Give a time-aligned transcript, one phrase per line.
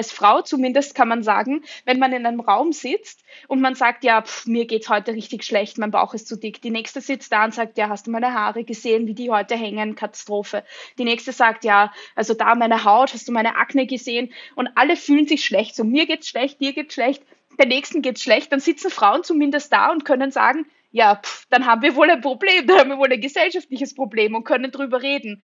[0.00, 4.02] als Frau zumindest kann man sagen, wenn man in einem Raum sitzt und man sagt,
[4.02, 6.62] ja, pff, mir geht's heute richtig schlecht, mein Bauch ist zu dick.
[6.62, 9.56] Die nächste sitzt da und sagt, ja, hast du meine Haare gesehen, wie die heute
[9.56, 9.96] hängen?
[9.96, 10.64] Katastrophe.
[10.96, 14.32] Die nächste sagt, ja, also da meine Haut, hast du meine Akne gesehen?
[14.54, 15.76] Und alle fühlen sich schlecht.
[15.76, 17.22] So, mir geht's schlecht, dir geht's schlecht,
[17.58, 18.50] der nächsten geht's schlecht.
[18.52, 22.22] Dann sitzen Frauen zumindest da und können sagen, ja, pff, dann haben wir wohl ein
[22.22, 25.42] Problem, dann haben wir wohl ein gesellschaftliches Problem und können drüber reden.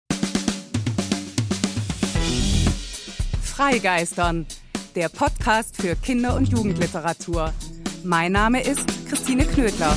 [3.61, 4.47] Freigeistern,
[4.95, 7.53] der Podcast für Kinder- und Jugendliteratur.
[8.03, 9.95] Mein Name ist Christine Knödler.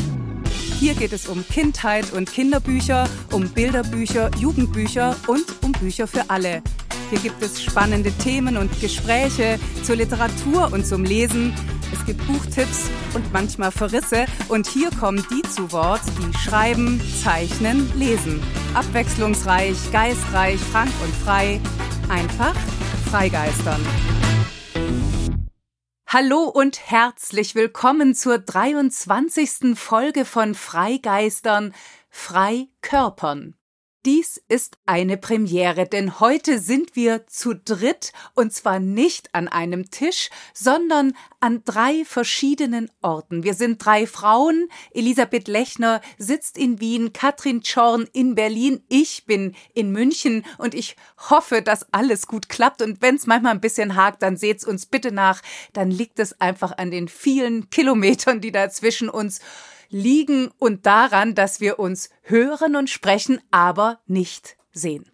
[0.78, 6.62] Hier geht es um Kindheit und Kinderbücher, um Bilderbücher, Jugendbücher und um Bücher für alle.
[7.08, 11.54] Hier gibt es spannende Themen und Gespräche zur Literatur und zum Lesen.
[11.90, 14.26] Es gibt Buchtipps und manchmal Verrisse.
[14.48, 18.42] Und hier kommen die zu Wort, die schreiben, zeichnen, lesen.
[18.74, 21.62] Abwechslungsreich, geistreich, frank und frei.
[22.10, 22.54] Einfach
[23.14, 23.80] Freigeistern.
[26.08, 29.78] Hallo und herzlich willkommen zur 23.
[29.78, 31.74] Folge von Freigeistern,
[32.10, 33.54] Freikörpern.
[34.06, 39.90] Dies ist eine Premiere, denn heute sind wir zu dritt und zwar nicht an einem
[39.90, 43.44] Tisch, sondern an drei verschiedenen Orten.
[43.44, 44.68] Wir sind drei Frauen.
[44.92, 50.96] Elisabeth Lechner sitzt in Wien, Katrin Schorn in Berlin, ich bin in München und ich
[51.30, 52.82] hoffe, dass alles gut klappt.
[52.82, 55.40] Und wenn es manchmal ein bisschen hakt, dann seht's uns bitte nach.
[55.72, 59.40] Dann liegt es einfach an den vielen Kilometern, die da zwischen uns
[59.94, 65.08] liegen und daran, dass wir uns hören und sprechen, aber nicht sehen.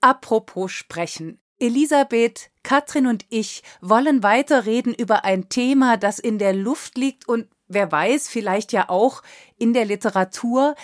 [0.00, 1.40] Apropos sprechen.
[1.58, 7.48] Elisabeth, Katrin und ich wollen weiterreden über ein Thema, das in der Luft liegt und
[7.66, 9.24] wer weiß, vielleicht ja auch
[9.56, 10.76] in der Literatur.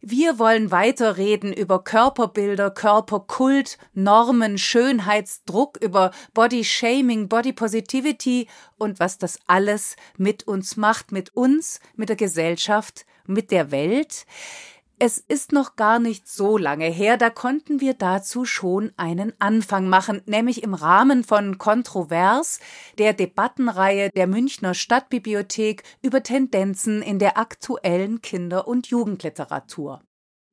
[0.00, 8.46] Wir wollen weiterreden über Körperbilder, Körperkult, Normen, Schönheitsdruck, über Body Shaming, Body Positivity
[8.76, 14.24] und was das alles mit uns macht, mit uns, mit der Gesellschaft, mit der Welt.
[15.00, 19.88] Es ist noch gar nicht so lange her, da konnten wir dazu schon einen Anfang
[19.88, 22.58] machen, nämlich im Rahmen von Kontrovers,
[22.98, 30.02] der Debattenreihe der Münchner Stadtbibliothek über Tendenzen in der aktuellen Kinder- und Jugendliteratur.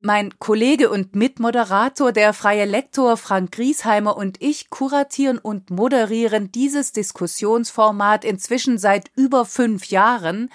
[0.00, 6.92] Mein Kollege und Mitmoderator, der freie Lektor Frank Griesheimer und ich kuratieren und moderieren dieses
[6.92, 10.50] Diskussionsformat inzwischen seit über fünf Jahren,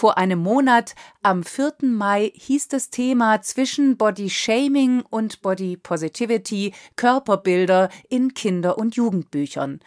[0.00, 1.74] vor einem Monat, am 4.
[1.82, 9.80] Mai, hieß das Thema zwischen Body Shaming und Body Positivity Körperbilder in Kinder- und Jugendbüchern.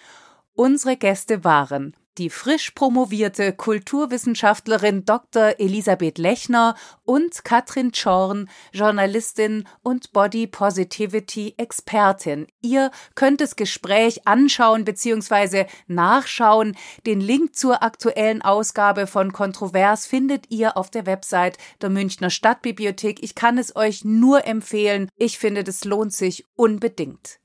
[0.54, 5.56] Unsere Gäste waren die frisch promovierte Kulturwissenschaftlerin Dr.
[5.60, 12.48] Elisabeth Lechner und Katrin Schorn, Journalistin und Body Positivity Expertin.
[12.62, 15.66] Ihr könnt das Gespräch anschauen bzw.
[15.88, 16.76] nachschauen.
[17.06, 23.24] Den Link zur aktuellen Ausgabe von Kontrovers findet ihr auf der Website der Münchner Stadtbibliothek.
[23.24, 25.10] Ich kann es euch nur empfehlen.
[25.18, 27.43] Ich finde, das lohnt sich unbedingt.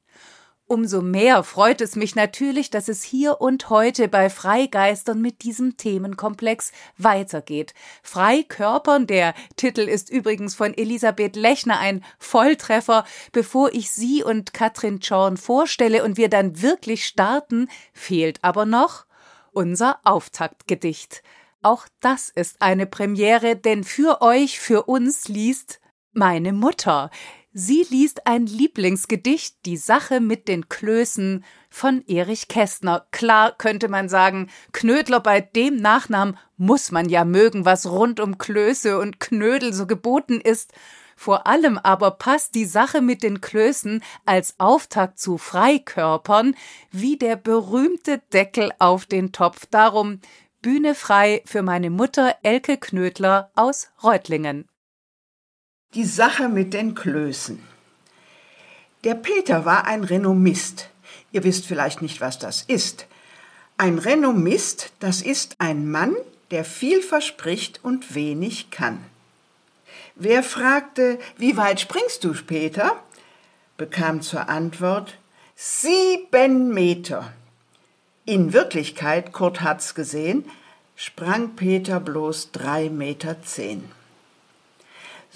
[0.71, 5.79] Umso mehr freut es mich natürlich, dass es hier und heute bei Freigeistern mit diesem
[5.79, 7.73] Themenkomplex weitergeht.
[8.03, 13.07] Freikörpern, der Titel ist übrigens von Elisabeth Lechner ein Volltreffer.
[13.33, 19.07] Bevor ich Sie und Katrin Schorn vorstelle und wir dann wirklich starten, fehlt aber noch
[19.53, 21.23] unser Auftaktgedicht.
[21.63, 25.81] Auch das ist eine Premiere, denn für euch, für uns liest
[26.13, 27.11] meine Mutter.
[27.61, 33.09] Sie liest ein Lieblingsgedicht, Die Sache mit den Klößen von Erich Kästner.
[33.11, 38.39] Klar könnte man sagen, Knödler bei dem Nachnamen muss man ja mögen, was rund um
[38.39, 40.73] Klöße und Knödel so geboten ist.
[41.17, 46.55] Vor allem aber passt die Sache mit den Klößen als Auftakt zu Freikörpern
[46.93, 49.67] wie der berühmte Deckel auf den Topf.
[49.69, 50.21] Darum
[50.63, 54.69] Bühne frei für meine Mutter Elke Knödler aus Reutlingen.
[55.95, 57.63] Die Sache mit den Klößen.
[59.05, 60.91] Der Peter war ein Renommist.
[61.33, 63.07] Ihr wisst vielleicht nicht, was das ist.
[63.79, 66.15] Ein Renommist, das ist ein Mann,
[66.51, 69.03] der viel verspricht und wenig kann.
[70.15, 73.03] Wer fragte, wie weit springst du, Peter?
[73.79, 75.17] bekam zur Antwort,
[75.57, 77.33] sieben Meter.
[78.27, 80.45] In Wirklichkeit, Kurt hat's gesehen,
[80.97, 83.91] sprang Peter bloß drei Meter zehn.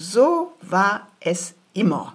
[0.02, 2.14] So war es immer.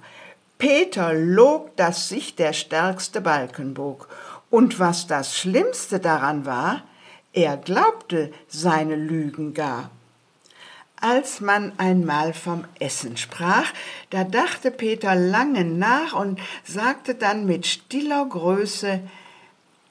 [0.58, 4.10] Peter log, dass sich der stärkste Balken bog.
[4.50, 6.84] Und was das Schlimmste daran war,
[7.32, 9.90] er glaubte seine Lügen gar.
[11.00, 13.72] Als man einmal vom Essen sprach,
[14.10, 19.00] da dachte Peter lange nach und sagte dann mit stiller Größe,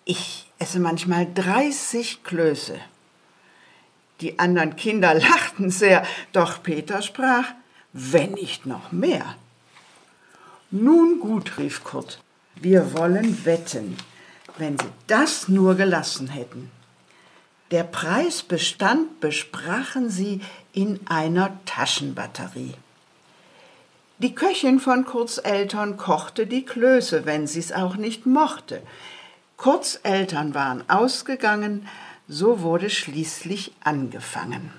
[0.04, 2.78] Ich esse manchmal 30 Klöße.
[4.20, 7.54] Die anderen Kinder lachten sehr, doch Peter sprach,
[7.96, 9.36] wenn nicht noch mehr.
[10.70, 12.20] Nun gut, rief Kurt,
[12.56, 13.96] wir wollen wetten,
[14.58, 16.70] wenn Sie das nur gelassen hätten.
[17.72, 20.40] Der Preisbestand besprachen sie
[20.72, 22.74] in einer Taschenbatterie.
[24.18, 28.82] Die Köchin von Kurts Eltern kochte die Klöße, wenn sie's auch nicht mochte.
[29.56, 31.88] Kurts Eltern waren ausgegangen,
[32.28, 34.70] so wurde schließlich angefangen.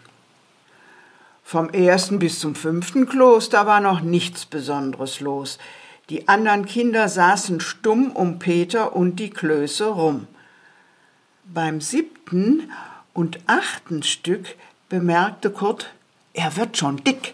[1.49, 5.59] Vom ersten bis zum fünften Kloster war noch nichts Besonderes los.
[6.09, 10.27] Die anderen Kinder saßen stumm um Peter und die Klöße rum.
[11.45, 12.69] Beim siebten
[13.13, 14.57] und achten Stück
[14.89, 15.94] bemerkte Kurt,
[16.33, 17.33] er wird schon dick.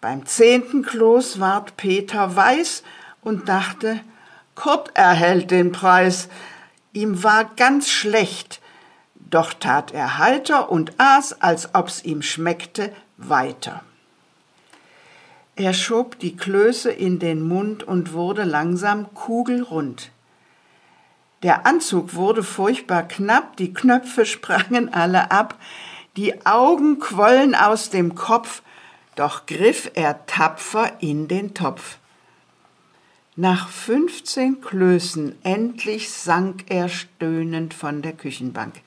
[0.00, 2.82] Beim zehnten Kloß ward Peter weiß
[3.20, 4.00] und dachte,
[4.54, 6.30] Kurt erhält den Preis.
[6.94, 8.62] Ihm war ganz schlecht,
[9.30, 13.82] doch tat er heiter und aß, als ob's ihm schmeckte, weiter.
[15.56, 20.10] Er schob die Klöße in den Mund und wurde langsam kugelrund.
[21.42, 25.58] Der Anzug wurde furchtbar knapp, die Knöpfe sprangen alle ab,
[26.16, 28.62] die Augen quollen aus dem Kopf,
[29.16, 31.98] doch griff er tapfer in den Topf.
[33.34, 38.80] Nach fünfzehn Klößen endlich sank er stöhnend von der Küchenbank.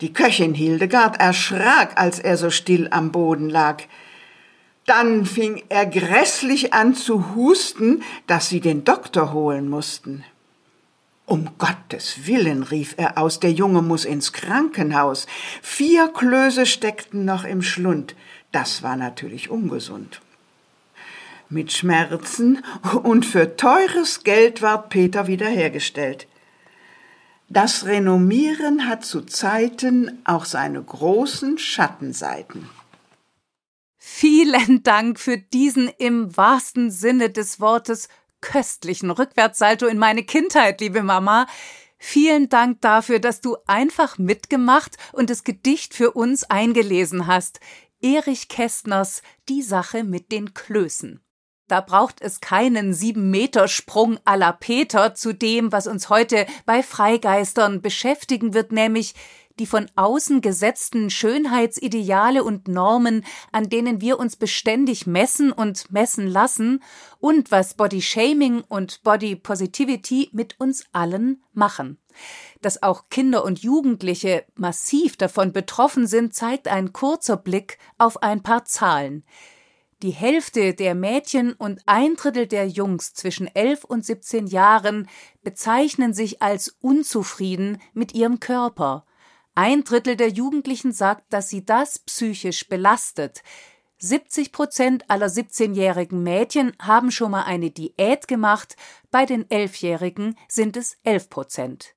[0.00, 3.82] Die Köchin Hildegard erschrak, als er so still am Boden lag.
[4.84, 10.22] Dann fing er grässlich an zu husten, dass sie den Doktor holen mussten.
[11.24, 15.26] Um Gottes Willen, rief er aus, der Junge muss ins Krankenhaus.
[15.60, 18.14] Vier Klöße steckten noch im Schlund.
[18.52, 20.20] Das war natürlich ungesund.
[21.48, 22.64] Mit Schmerzen
[23.02, 26.28] und für teures Geld ward Peter wiederhergestellt.
[27.48, 32.68] Das Renommieren hat zu Zeiten auch seine großen Schattenseiten.
[33.96, 38.08] Vielen Dank für diesen im wahrsten Sinne des Wortes
[38.40, 41.46] köstlichen Rückwärtssalto in meine Kindheit, liebe Mama.
[41.98, 47.60] Vielen Dank dafür, dass du einfach mitgemacht und das Gedicht für uns eingelesen hast.
[48.00, 51.20] Erich Kästners Die Sache mit den Klößen.
[51.68, 57.82] Da braucht es keinen Sieben-Meter-Sprung à la Peter zu dem, was uns heute bei Freigeistern
[57.82, 59.14] beschäftigen wird, nämlich
[59.58, 66.26] die von außen gesetzten Schönheitsideale und Normen, an denen wir uns beständig messen und messen
[66.26, 66.82] lassen,
[67.18, 71.98] und was Body Shaming und Body Positivity mit uns allen machen.
[72.60, 78.42] Dass auch Kinder und Jugendliche massiv davon betroffen sind, zeigt ein kurzer Blick auf ein
[78.42, 79.24] paar Zahlen.
[80.02, 85.08] Die Hälfte der Mädchen und ein Drittel der Jungs zwischen 11 und 17 Jahren
[85.42, 89.06] bezeichnen sich als unzufrieden mit ihrem Körper.
[89.54, 93.42] Ein Drittel der Jugendlichen sagt, dass sie das psychisch belastet.
[93.96, 98.76] 70 Prozent aller 17-jährigen Mädchen haben schon mal eine Diät gemacht,
[99.10, 101.96] bei den 11-jährigen sind es 11 Prozent.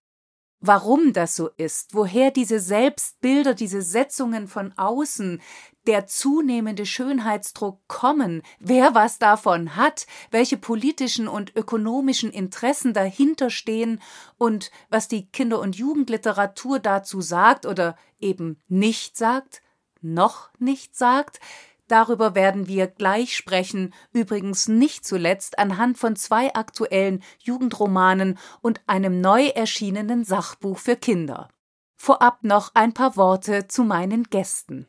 [0.62, 5.42] Warum das so ist, woher diese Selbstbilder, diese Setzungen von außen,
[5.90, 14.00] der zunehmende Schönheitsdruck kommen, wer was davon hat, welche politischen und ökonomischen Interessen dahinter stehen
[14.38, 19.64] und was die Kinder- und Jugendliteratur dazu sagt oder eben nicht sagt,
[20.00, 21.40] noch nicht sagt,
[21.88, 29.22] Darüber werden wir gleich sprechen, übrigens nicht zuletzt anhand von zwei aktuellen Jugendromanen und einem
[29.22, 31.50] neu erschienenen Sachbuch für Kinder.
[31.96, 34.86] Vorab noch ein paar Worte zu meinen Gästen.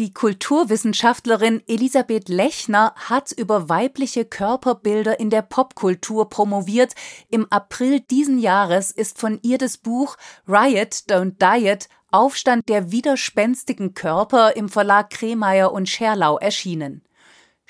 [0.00, 6.94] Die Kulturwissenschaftlerin Elisabeth Lechner hat über weibliche Körperbilder in der Popkultur promoviert.
[7.28, 10.16] Im April diesen Jahres ist von ihr das Buch
[10.48, 17.02] Riot Don't Diet Aufstand der widerspenstigen Körper im Verlag Kremeyer und Scherlau erschienen.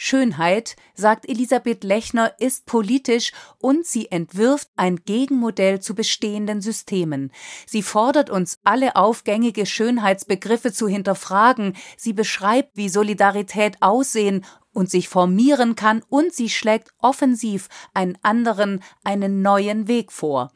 [0.03, 7.31] Schönheit, sagt Elisabeth Lechner, ist politisch und sie entwirft ein Gegenmodell zu bestehenden Systemen.
[7.67, 11.77] Sie fordert uns alle aufgängige Schönheitsbegriffe zu hinterfragen.
[11.99, 18.83] Sie beschreibt, wie Solidarität aussehen und sich formieren kann und sie schlägt offensiv einen anderen,
[19.05, 20.53] einen neuen Weg vor.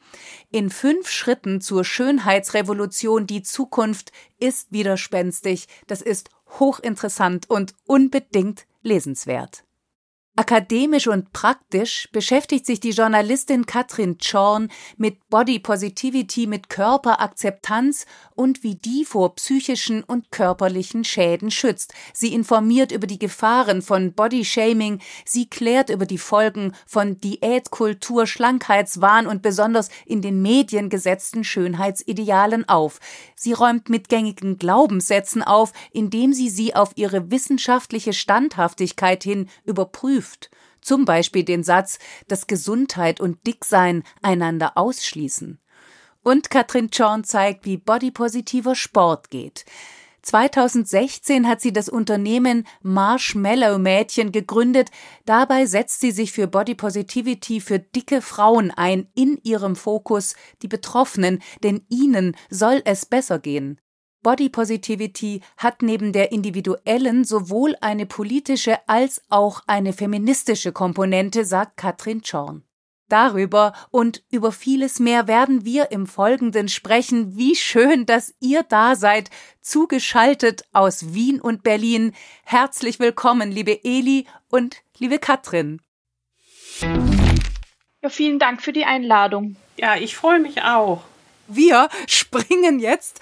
[0.51, 6.29] In fünf Schritten zur Schönheitsrevolution die Zukunft ist widerspenstig, das ist
[6.59, 9.65] hochinteressant und unbedingt lesenswert.
[10.37, 18.61] Akademisch und praktisch beschäftigt sich die Journalistin Katrin Zorn mit Body Positivity, mit Körperakzeptanz und
[18.61, 21.93] wie die vor psychischen und körperlichen Schäden schützt.
[22.11, 29.27] Sie informiert über die Gefahren von Bodyshaming, sie klärt über die Folgen von Diätkultur, Schlankheitswahn
[29.27, 32.99] und besonders in den Medien gesetzten Schönheitsidealen auf.
[33.35, 40.24] Sie räumt mit gängigen Glaubenssätzen auf, indem sie sie auf ihre wissenschaftliche Standhaftigkeit hin überprüft
[40.25, 40.49] prüft,
[40.81, 45.59] zum Beispiel den Satz, dass Gesundheit und Dicksein einander ausschließen.
[46.23, 49.65] Und Katrin Chorn zeigt, wie bodypositiver Sport geht.
[50.23, 54.89] 2016 hat sie das Unternehmen Marshmallow Mädchen gegründet.
[55.25, 60.67] Dabei setzt sie sich für Body Positivity für dicke Frauen ein, in ihrem Fokus die
[60.67, 63.79] Betroffenen, denn ihnen soll es besser gehen.
[64.25, 71.77] Body Positivity hat neben der individuellen sowohl eine politische als auch eine feministische Komponente, sagt
[71.77, 72.63] Katrin Schorn.
[73.07, 77.37] Darüber und über vieles mehr werden wir im Folgenden sprechen.
[77.37, 79.29] Wie schön, dass ihr da seid,
[79.61, 82.15] zugeschaltet aus Wien und Berlin.
[82.45, 85.83] Herzlich willkommen, liebe Eli und liebe Katrin.
[88.01, 89.55] Ja, vielen Dank für die Einladung.
[89.77, 91.03] Ja, ich freue mich auch.
[91.47, 93.19] Wir springen jetzt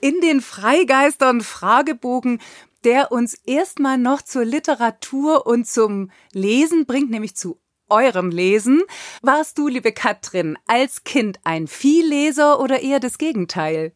[0.00, 2.40] in den Freigeistern Fragebogen,
[2.84, 8.82] der uns erstmal noch zur Literatur und zum Lesen bringt, nämlich zu eurem Lesen.
[9.22, 13.92] Warst du, liebe Katrin, als Kind ein Vielleser oder eher das Gegenteil?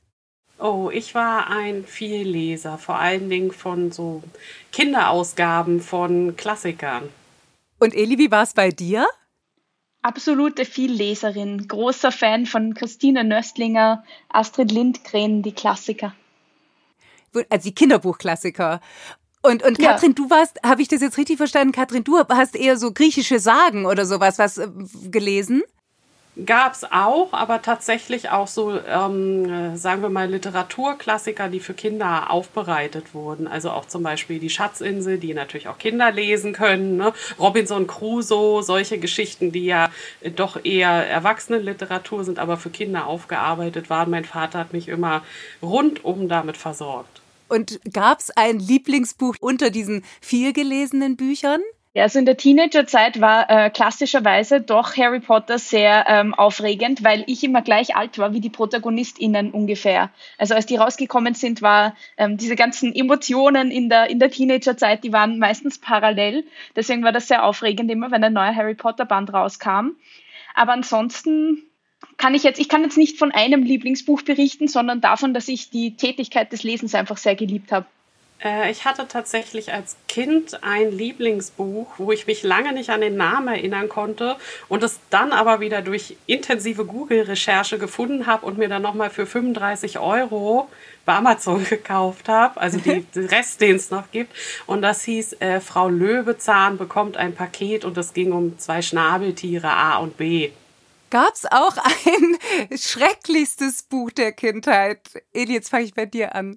[0.59, 4.23] Oh, ich war ein Vielleser, vor allen Dingen von so
[4.73, 7.09] Kinderausgaben von Klassikern.
[7.79, 9.07] Und Eli, wie war es bei dir?
[10.03, 16.15] Absolute Vielleserin, großer Fan von Christine Nöstlinger, Astrid Lindgren, die Klassiker.
[17.49, 18.81] Also die Kinderbuchklassiker.
[19.43, 20.15] Und, und Katrin, ja.
[20.15, 23.87] du warst, habe ich das jetzt richtig verstanden, Katrin, du hast eher so griechische Sagen
[23.87, 24.69] oder sowas was äh,
[25.11, 25.63] gelesen?
[26.47, 32.31] Gab es auch, aber tatsächlich auch so, ähm, sagen wir mal, Literaturklassiker, die für Kinder
[32.31, 33.47] aufbereitet wurden.
[33.47, 36.97] Also auch zum Beispiel die Schatzinsel, die natürlich auch Kinder lesen können.
[36.97, 37.13] Ne?
[37.39, 39.91] Robinson Crusoe, solche Geschichten, die ja
[40.37, 44.11] doch eher Erwachsenenliteratur sind, aber für Kinder aufgearbeitet waren.
[44.11, 45.23] Mein Vater hat mich immer
[45.63, 47.21] rundum damit versorgt.
[47.49, 51.61] Und gab es ein Lieblingsbuch unter diesen viel gelesenen Büchern?
[51.93, 57.25] Ja, also in der Teenagerzeit war äh, klassischerweise doch Harry Potter sehr ähm, aufregend, weil
[57.27, 60.11] ich immer gleich alt war wie die ProtagonistInnen ungefähr.
[60.39, 65.03] Also als die rausgekommen sind, war ähm, diese ganzen Emotionen in der, in der Teenagerzeit,
[65.03, 66.45] die waren meistens parallel.
[66.77, 69.97] Deswegen war das sehr aufregend immer, wenn ein neuer Harry Potter Band rauskam.
[70.55, 71.65] Aber ansonsten
[72.19, 75.71] kann ich jetzt, ich kann jetzt nicht von einem Lieblingsbuch berichten, sondern davon, dass ich
[75.71, 77.87] die Tätigkeit des Lesens einfach sehr geliebt habe.
[78.43, 83.17] Äh, ich hatte tatsächlich als Kind ein Lieblingsbuch, wo ich mich lange nicht an den
[83.17, 84.37] Namen erinnern konnte
[84.69, 89.27] und es dann aber wieder durch intensive Google-Recherche gefunden habe und mir dann nochmal für
[89.27, 90.69] 35 Euro
[91.05, 94.35] bei Amazon gekauft habe, also die, den Rest, den es noch gibt.
[94.67, 99.71] Und das hieß, äh, Frau Löwezahn bekommt ein Paket und es ging um zwei Schnabeltiere
[99.71, 100.51] A und B.
[101.11, 102.39] Gab es auch ein
[102.79, 105.01] schrecklichstes Buch der Kindheit?
[105.33, 106.57] Eli, jetzt fange ich bei dir an.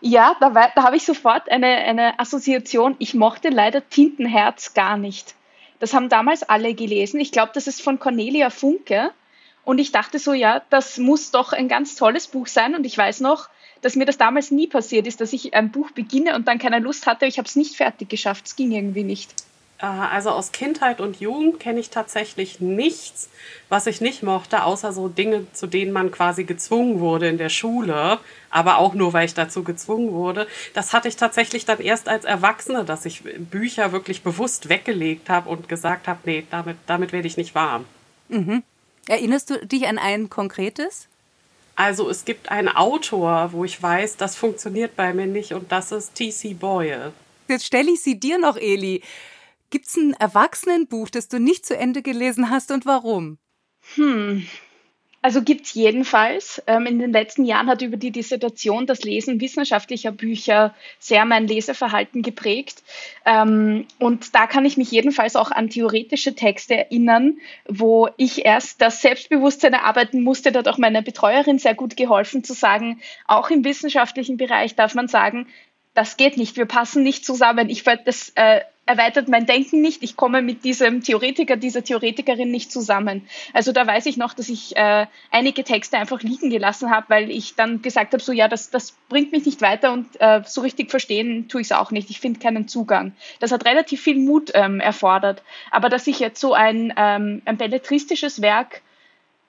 [0.00, 2.96] Ja, da, da habe ich sofort eine, eine Assoziation.
[2.98, 5.34] Ich mochte leider Tintenherz gar nicht.
[5.78, 7.20] Das haben damals alle gelesen.
[7.20, 9.10] Ich glaube, das ist von Cornelia Funke.
[9.64, 12.74] Und ich dachte so, ja, das muss doch ein ganz tolles Buch sein.
[12.74, 13.48] Und ich weiß noch,
[13.80, 16.78] dass mir das damals nie passiert ist, dass ich ein Buch beginne und dann keine
[16.78, 17.26] Lust hatte.
[17.26, 18.46] Ich habe es nicht fertig geschafft.
[18.46, 19.34] Es ging irgendwie nicht.
[19.78, 23.28] Äh, also aus Kindheit und Jugend kenne ich tatsächlich nichts,
[23.68, 27.48] was ich nicht mochte, außer so Dinge, zu denen man quasi gezwungen wurde in der
[27.48, 28.18] Schule,
[28.50, 30.46] aber auch nur, weil ich dazu gezwungen wurde.
[30.74, 35.48] Das hatte ich tatsächlich dann erst als Erwachsene, dass ich Bücher wirklich bewusst weggelegt habe
[35.50, 37.84] und gesagt habe, nee, damit, damit werde ich nicht warm.
[38.28, 38.62] Mhm.
[39.08, 41.06] Erinnerst du dich an ein konkretes?
[41.76, 45.92] Also es gibt einen Autor, wo ich weiß, das funktioniert bei mir nicht und das
[45.92, 46.54] ist T.C.
[46.54, 47.12] Boyle.
[47.48, 49.02] Jetzt stelle ich sie dir noch, Eli.
[49.70, 53.38] Gibt es ein Erwachsenenbuch, das du nicht zu Ende gelesen hast und warum?
[53.94, 54.46] Hm.
[55.26, 56.62] Also gibt es jedenfalls.
[56.68, 61.48] Ähm, in den letzten Jahren hat über die Dissertation das Lesen wissenschaftlicher Bücher sehr mein
[61.48, 62.84] Leseverhalten geprägt.
[63.24, 68.80] Ähm, und da kann ich mich jedenfalls auch an theoretische Texte erinnern, wo ich erst
[68.80, 70.52] das Selbstbewusstsein erarbeiten musste.
[70.52, 74.94] Da hat auch meine Betreuerin sehr gut geholfen zu sagen, auch im wissenschaftlichen Bereich darf
[74.94, 75.48] man sagen,
[75.96, 77.70] das geht nicht, wir passen nicht zusammen.
[77.70, 80.02] Ich werde das äh, erweitert mein Denken nicht.
[80.02, 83.26] Ich komme mit diesem Theoretiker, dieser Theoretikerin nicht zusammen.
[83.54, 87.30] Also da weiß ich noch, dass ich äh, einige Texte einfach liegen gelassen habe, weil
[87.30, 90.60] ich dann gesagt habe, so ja, das, das bringt mich nicht weiter und äh, so
[90.60, 92.10] richtig verstehen tue ich es auch nicht.
[92.10, 93.12] Ich finde keinen Zugang.
[93.40, 95.42] Das hat relativ viel Mut ähm, erfordert.
[95.70, 98.82] Aber dass ich jetzt so ein, ähm, ein belletristisches Werk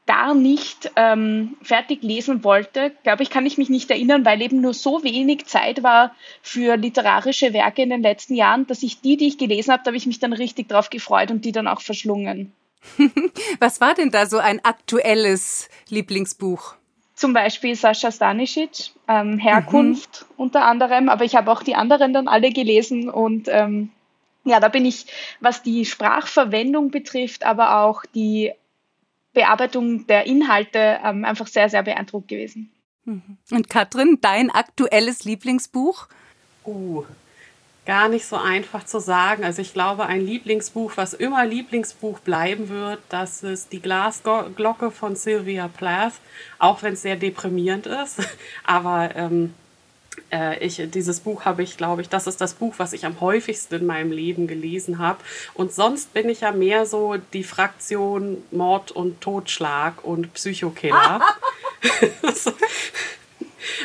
[0.08, 4.62] gar nicht ähm, fertig lesen wollte, glaube ich, kann ich mich nicht erinnern, weil eben
[4.62, 9.18] nur so wenig Zeit war für literarische Werke in den letzten Jahren, dass ich die,
[9.18, 11.68] die ich gelesen habe, da habe ich mich dann richtig drauf gefreut und die dann
[11.68, 12.54] auch verschlungen.
[13.60, 16.76] Was war denn da so ein aktuelles Lieblingsbuch?
[17.14, 20.44] Zum Beispiel Sascha Stanisic, ähm, Herkunft mhm.
[20.44, 23.90] unter anderem, aber ich habe auch die anderen dann alle gelesen und ähm,
[24.46, 25.08] ja, da bin ich,
[25.42, 28.54] was die Sprachverwendung betrifft, aber auch die
[29.38, 32.72] Bearbeitung der Inhalte ähm, einfach sehr, sehr beeindruckt gewesen.
[33.06, 33.38] Mhm.
[33.52, 36.08] Und Katrin, dein aktuelles Lieblingsbuch?
[36.66, 37.04] Uh,
[37.86, 39.44] gar nicht so einfach zu sagen.
[39.44, 45.16] Also ich glaube, ein Lieblingsbuch, was immer Lieblingsbuch bleiben wird, das ist die Glasglocke von
[45.16, 46.16] Sylvia Plath,
[46.58, 48.18] auch wenn es sehr deprimierend ist.
[48.64, 49.54] Aber ähm,
[50.32, 53.22] äh, ich, dieses Buch habe ich, glaube ich, das ist das Buch, was ich am
[53.22, 55.20] häufigsten in meinem Leben gelesen habe.
[55.54, 61.22] Und sonst bin ich ja mehr so die Fraktion Mord und Totschlag und Psychokiller.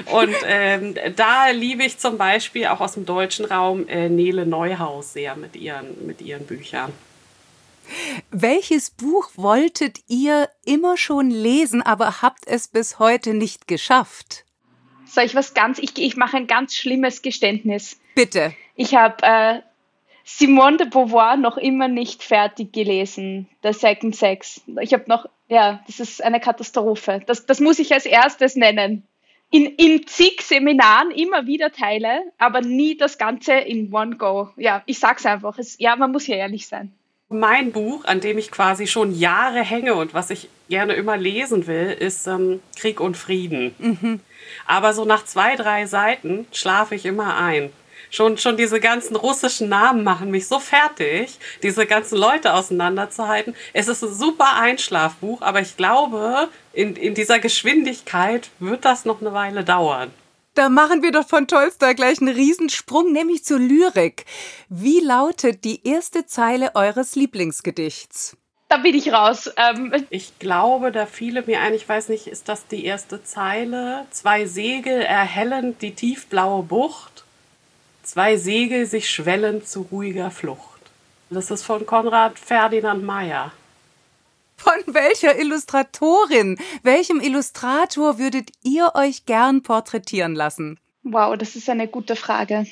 [0.07, 5.13] Und ähm, da liebe ich zum Beispiel auch aus dem deutschen Raum äh, Nele Neuhaus
[5.13, 6.93] sehr mit ihren, mit ihren Büchern.
[8.31, 14.45] Welches Buch wolltet ihr immer schon lesen, aber habt es bis heute nicht geschafft?
[15.13, 18.01] Soll ich was ganz, ich, ich mache ein ganz schlimmes Geständnis.
[18.15, 18.55] Bitte.
[18.77, 19.61] Ich habe äh,
[20.25, 24.63] Simone de Beauvoir noch immer nicht fertig gelesen, The Second Sex.
[24.81, 27.21] Ich habe noch, ja, das ist eine Katastrophe.
[27.27, 29.07] Das, das muss ich als erstes nennen.
[29.51, 34.49] In, in zig Seminaren immer wieder Teile, aber nie das Ganze in one go.
[34.57, 35.59] Ja, ich sag's einfach.
[35.59, 36.91] Es, ja, man muss ja ehrlich sein.
[37.33, 41.67] Mein Buch, an dem ich quasi schon Jahre hänge und was ich gerne immer lesen
[41.67, 43.75] will, ist ähm, Krieg und Frieden.
[43.79, 44.21] Mhm.
[44.67, 47.71] Aber so nach zwei, drei Seiten schlafe ich immer ein.
[48.11, 53.57] Schon, schon diese ganzen russischen Namen machen mich so fertig, diese ganzen Leute auseinanderzuhalten.
[53.73, 59.23] Es ist ein super Einschlafbuch, aber ich glaube, in, in dieser Geschwindigkeit wird das noch
[59.23, 60.11] eine Weile dauern.
[60.55, 64.27] Da machen wir doch von Tolstoi gleich einen Riesensprung, nämlich zur Lyrik.
[64.69, 68.37] Wie lautet die erste Zeile eures Lieblingsgedichts?
[68.73, 69.51] da bin ich raus.
[69.59, 74.07] Ähm, ich glaube, da fiele mir ein, ich weiß nicht, ist das die erste Zeile?
[74.11, 77.25] Zwei Segel erhellend die tiefblaue Bucht,
[78.03, 80.81] zwei Segel sich schwellend zu ruhiger Flucht.
[81.29, 83.53] Das ist von Konrad Ferdinand Meyer.
[84.63, 90.79] Von welcher Illustratorin, welchem Illustrator würdet ihr euch gern porträtieren lassen?
[91.03, 92.67] Wow, das ist eine gute Frage.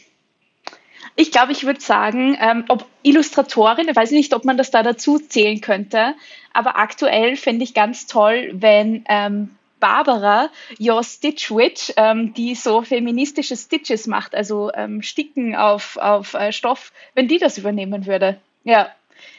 [1.16, 4.84] Ich glaube, ich würde sagen, ähm, ob Illustratorin, ich weiß nicht, ob man das da
[4.84, 6.14] dazu zählen könnte,
[6.52, 9.50] aber aktuell finde ich ganz toll, wenn ähm,
[9.80, 16.34] Barbara, Your Stitch Witch, ähm, die so feministische Stitches macht, also ähm, Sticken auf, auf
[16.34, 18.38] äh, Stoff, wenn die das übernehmen würde.
[18.62, 18.90] Ja,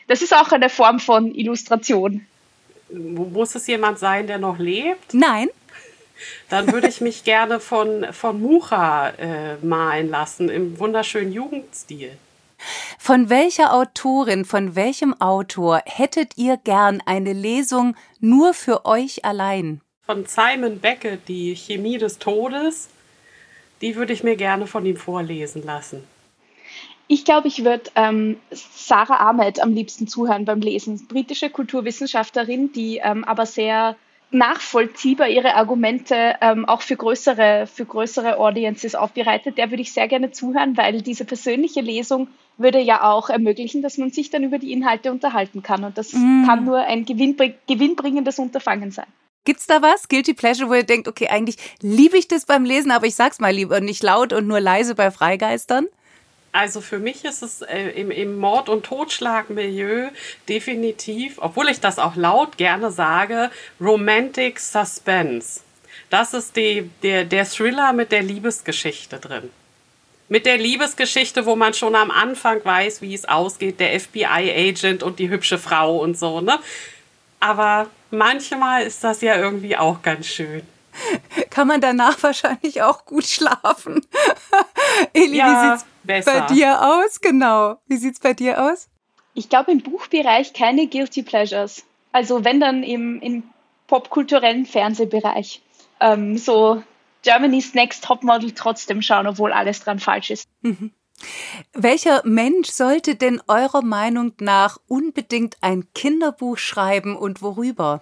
[0.07, 2.27] das ist auch eine Form von Illustration.
[2.93, 5.13] Muss es jemand sein, der noch lebt?
[5.13, 5.49] Nein
[6.49, 12.11] dann würde ich mich gerne von, von Mucha äh, malen lassen im wunderschönen Jugendstil.
[12.99, 19.81] Von welcher Autorin, von welchem Autor hättet ihr gern eine Lesung nur für euch allein?
[20.05, 22.89] Von Simon Beckett, die Chemie des Todes.
[23.81, 26.03] Die würde ich mir gerne von ihm vorlesen lassen.
[27.11, 31.07] Ich glaube, ich würde ähm, Sarah Ahmed am liebsten zuhören beim Lesen.
[31.07, 33.97] Britische Kulturwissenschaftlerin, die ähm, aber sehr
[34.31, 40.07] nachvollziehbar ihre Argumente ähm, auch für größere, für größere Audiences aufbereitet, der würde ich sehr
[40.07, 44.57] gerne zuhören, weil diese persönliche Lesung würde ja auch ermöglichen, dass man sich dann über
[44.57, 45.83] die Inhalte unterhalten kann.
[45.83, 46.45] Und das mm.
[46.45, 49.07] kann nur ein gewinnbring gewinnbringendes Unterfangen sein.
[49.43, 52.91] Gibt's da was, Guilty Pleasure, wo ihr denkt, okay, eigentlich liebe ich das beim Lesen,
[52.91, 55.87] aber ich sag's mal lieber nicht laut und nur leise bei Freigeistern?
[56.53, 60.09] Also für mich ist es äh, im, im Mord- und Totschlagmilieu
[60.49, 65.61] definitiv, obwohl ich das auch laut gerne sage, Romantic Suspense.
[66.09, 69.49] Das ist die, der, der Thriller mit der Liebesgeschichte drin.
[70.27, 75.19] Mit der Liebesgeschichte, wo man schon am Anfang weiß, wie es ausgeht, der FBI-Agent und
[75.19, 76.59] die hübsche Frau und so, ne?
[77.39, 80.61] Aber manchmal ist das ja irgendwie auch ganz schön.
[81.49, 84.05] Kann man danach wahrscheinlich auch gut schlafen.
[85.13, 85.45] Eli, ja.
[85.45, 86.41] wie sieht's Besser.
[86.47, 87.21] bei dir aus?
[87.21, 87.77] Genau.
[87.87, 88.89] Wie sieht es bei dir aus?
[89.33, 91.83] Ich glaube im Buchbereich keine Guilty Pleasures.
[92.11, 93.43] Also wenn dann im, im
[93.91, 95.61] popkulturellen Fernsehbereich.
[95.99, 96.81] Ähm, so
[97.23, 100.47] Germany's Next Topmodel trotzdem schauen, obwohl alles dran falsch ist.
[100.61, 100.91] Mhm.
[101.73, 108.01] Welcher Mensch sollte denn eurer Meinung nach unbedingt ein Kinderbuch schreiben und worüber?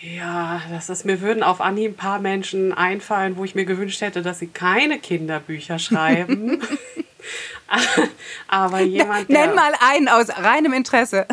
[0.00, 4.02] Ja, das ist, mir würden auf Anhieb ein paar Menschen einfallen, wo ich mir gewünscht
[4.02, 6.62] hätte, dass sie keine Kinderbücher schreiben.
[8.48, 9.28] Aber jemand.
[9.28, 11.26] Nenn mal einen aus reinem Interesse.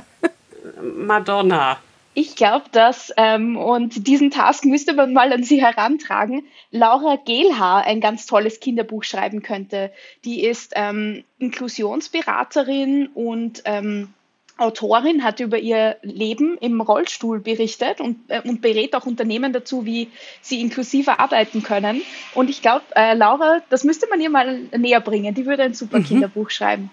[0.82, 1.78] Madonna.
[2.16, 7.86] Ich glaube, dass, ähm, und diesen Task müsste man mal an sie herantragen, Laura Gehlhaar
[7.86, 9.92] ein ganz tolles Kinderbuch schreiben könnte.
[10.24, 14.14] Die ist ähm, Inklusionsberaterin und ähm,
[14.58, 19.86] Autorin, hat über ihr Leben im Rollstuhl berichtet und, äh, und berät auch Unternehmen dazu,
[19.86, 20.10] wie
[20.42, 22.02] sie inklusiver arbeiten können.
[22.36, 25.34] Und ich glaube, äh, Laura, das müsste man ihr mal näher bringen.
[25.34, 26.06] Die würde ein super mhm.
[26.06, 26.92] Kinderbuch schreiben.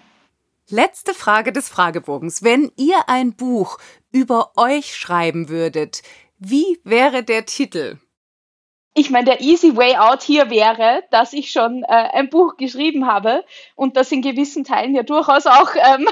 [0.69, 2.43] Letzte Frage des Fragebogens.
[2.43, 3.77] Wenn ihr ein Buch
[4.11, 6.01] über euch schreiben würdet,
[6.39, 7.97] wie wäre der Titel?
[8.93, 13.07] Ich meine, der easy way out hier wäre, dass ich schon äh, ein Buch geschrieben
[13.07, 13.45] habe
[13.75, 16.09] und das in gewissen Teilen ja durchaus auch ähm,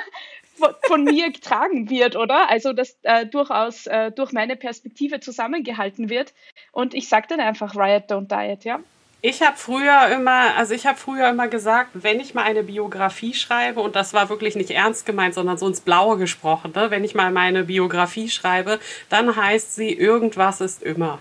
[0.59, 2.49] von, von, mir getragen wird, oder?
[2.49, 6.33] Also, dass äh, durchaus äh, durch meine Perspektive zusammengehalten wird.
[6.71, 8.79] Und ich sage dann einfach Riot Don't Diet, ja.
[9.21, 13.33] Ich habe früher immer, also ich habe früher immer gesagt, wenn ich mal eine Biografie
[13.33, 16.89] schreibe, und das war wirklich nicht ernst gemeint, sondern so ins Blaue gesprochen, ne?
[16.89, 21.19] wenn ich mal meine Biografie schreibe, dann heißt sie, irgendwas ist immer.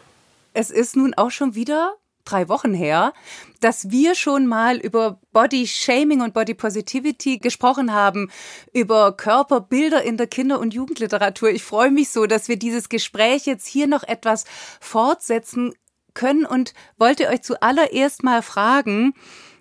[0.55, 1.97] Es ist nun auch schon wieder
[2.31, 3.13] drei Wochen her,
[3.61, 8.31] dass wir schon mal über Body Shaming und Body Positivity gesprochen haben,
[8.73, 11.51] über Körperbilder in der Kinder- und Jugendliteratur.
[11.51, 14.45] Ich freue mich so, dass wir dieses Gespräch jetzt hier noch etwas
[14.81, 15.75] fortsetzen
[16.15, 19.15] können und wollte euch zuallererst mal fragen,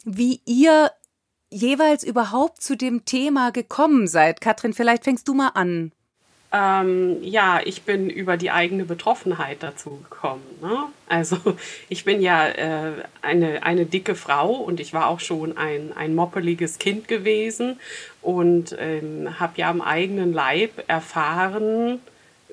[0.06, 0.92] wie ihr
[1.50, 4.42] jeweils überhaupt zu dem Thema gekommen seid.
[4.42, 5.92] Katrin, vielleicht fängst du mal an.
[6.54, 10.46] Ähm, ja, ich bin über die eigene Betroffenheit dazu gekommen.
[10.62, 10.84] Ne?
[11.10, 11.38] Also
[11.90, 16.16] ich bin ja äh, eine, eine dicke Frau und ich war auch schon ein, ein
[16.16, 17.80] moppeliges Kind gewesen
[18.22, 22.00] und ähm, habe ja am eigenen Leib erfahren,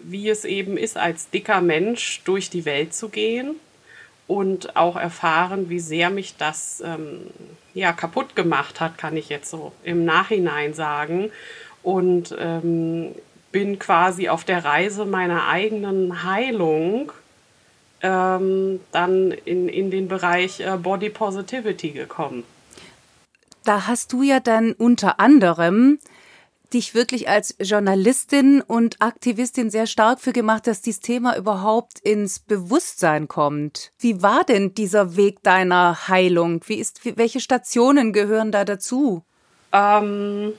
[0.00, 3.54] wie es eben ist, als dicker Mensch durch die Welt zu gehen
[4.26, 7.28] und auch erfahren, wie sehr mich das ähm,
[7.74, 11.30] ja, kaputt gemacht hat, kann ich jetzt so im Nachhinein sagen.
[11.82, 13.14] Und ähm,
[13.54, 17.12] bin quasi auf der Reise meiner eigenen Heilung
[18.02, 22.42] ähm, dann in, in den Bereich äh, Body Positivity gekommen.
[23.62, 26.00] Da hast du ja dann unter anderem
[26.72, 32.40] dich wirklich als Journalistin und Aktivistin sehr stark für gemacht, dass dieses Thema überhaupt ins
[32.40, 33.92] Bewusstsein kommt.
[34.00, 36.60] Wie war denn dieser Weg deiner Heilung?
[36.66, 39.22] Wie ist, welche Stationen gehören da dazu?
[39.72, 40.54] Ähm,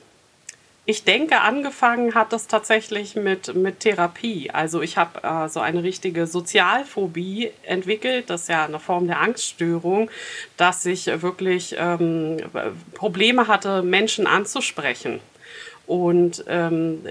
[0.88, 4.52] ich denke, angefangen hat es tatsächlich mit, mit Therapie.
[4.52, 8.30] Also ich habe äh, so eine richtige Sozialphobie entwickelt.
[8.30, 10.12] Das ist ja eine Form der Angststörung,
[10.58, 12.38] dass ich wirklich ähm,
[12.94, 15.22] Probleme hatte, Menschen anzusprechen.
[15.88, 17.02] Und ähm,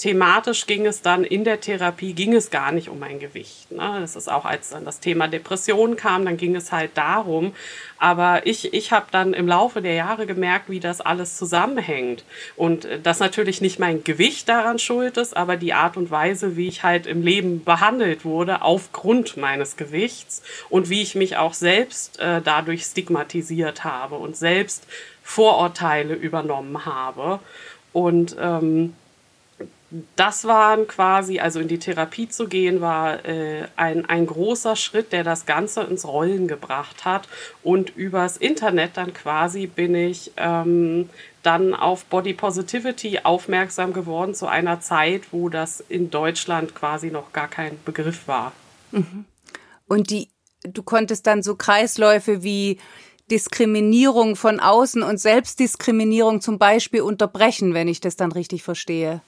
[0.00, 3.70] thematisch ging es dann in der Therapie, ging es gar nicht um mein Gewicht.
[3.70, 3.98] Ne?
[4.00, 7.52] Das ist auch, als dann das Thema Depression kam, dann ging es halt darum.
[7.98, 12.24] Aber ich, ich habe dann im Laufe der Jahre gemerkt, wie das alles zusammenhängt.
[12.56, 16.56] Und äh, dass natürlich nicht mein Gewicht daran schuld ist, aber die Art und Weise,
[16.56, 21.52] wie ich halt im Leben behandelt wurde, aufgrund meines Gewichts und wie ich mich auch
[21.52, 24.86] selbst äh, dadurch stigmatisiert habe und selbst
[25.22, 27.38] Vorurteile übernommen habe.
[27.92, 28.94] Und ähm,
[30.14, 35.12] das waren quasi, also in die Therapie zu gehen, war äh, ein, ein großer Schritt,
[35.12, 37.28] der das Ganze ins Rollen gebracht hat.
[37.64, 41.10] Und übers Internet dann quasi bin ich ähm,
[41.42, 47.32] dann auf Body Positivity aufmerksam geworden zu einer Zeit, wo das in Deutschland quasi noch
[47.32, 48.52] gar kein Begriff war.
[48.92, 49.24] Mhm.
[49.88, 50.28] Und die,
[50.62, 52.78] du konntest dann so Kreisläufe wie
[53.28, 59.20] Diskriminierung von außen und Selbstdiskriminierung zum Beispiel unterbrechen, wenn ich das dann richtig verstehe?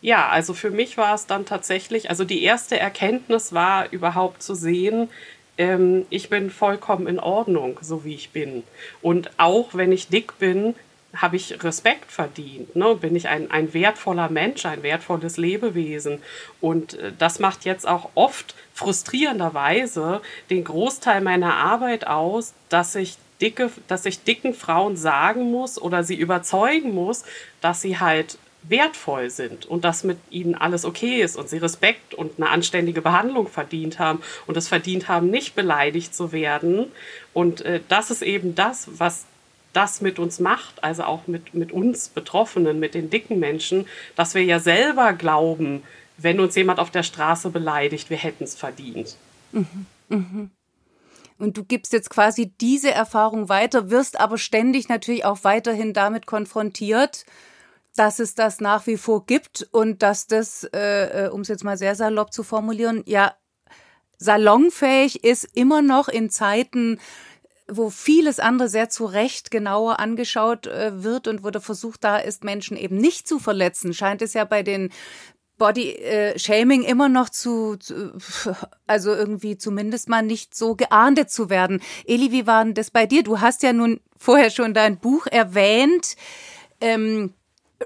[0.00, 4.54] Ja, also für mich war es dann tatsächlich, also die erste Erkenntnis war überhaupt zu
[4.54, 5.10] sehen,
[5.58, 8.62] ähm, ich bin vollkommen in Ordnung, so wie ich bin.
[9.02, 10.74] Und auch wenn ich dick bin,
[11.14, 12.94] habe ich Respekt verdient, ne?
[12.94, 16.22] bin ich ein, ein wertvoller Mensch, ein wertvolles Lebewesen.
[16.60, 23.18] Und äh, das macht jetzt auch oft frustrierenderweise den Großteil meiner Arbeit aus, dass ich
[23.40, 27.24] dicke, dass ich dicken Frauen sagen muss oder sie überzeugen muss,
[27.60, 32.14] dass sie halt wertvoll sind und dass mit ihnen alles okay ist und sie Respekt
[32.14, 36.86] und eine anständige Behandlung verdient haben und es verdient haben, nicht beleidigt zu werden.
[37.32, 39.24] Und äh, das ist eben das, was
[39.72, 44.34] das mit uns macht, also auch mit, mit uns Betroffenen, mit den dicken Menschen, dass
[44.34, 45.82] wir ja selber glauben,
[46.16, 49.16] wenn uns jemand auf der Straße beleidigt, wir hätten es verdient.
[49.52, 50.50] Mhm, mhm.
[51.38, 56.26] Und du gibst jetzt quasi diese Erfahrung weiter, wirst aber ständig natürlich auch weiterhin damit
[56.26, 57.24] konfrontiert,
[57.96, 61.64] dass es das nach wie vor gibt und dass das, äh, äh um es jetzt
[61.64, 63.34] mal sehr salopp zu formulieren, ja
[64.18, 67.00] salonfähig ist, immer noch in Zeiten,
[67.68, 72.18] wo vieles andere sehr zu Recht genauer angeschaut äh, wird und wo der Versuch da
[72.18, 74.90] ist, Menschen eben nicht zu verletzen, scheint es ja bei den
[75.56, 78.12] Body äh, Shaming immer noch zu, zu,
[78.86, 81.80] also irgendwie zumindest mal nicht so geahndet zu werden.
[82.06, 83.22] Eli, wie war denn das bei dir?
[83.22, 86.16] Du hast ja nun vorher schon dein Buch erwähnt,
[86.80, 87.34] ähm,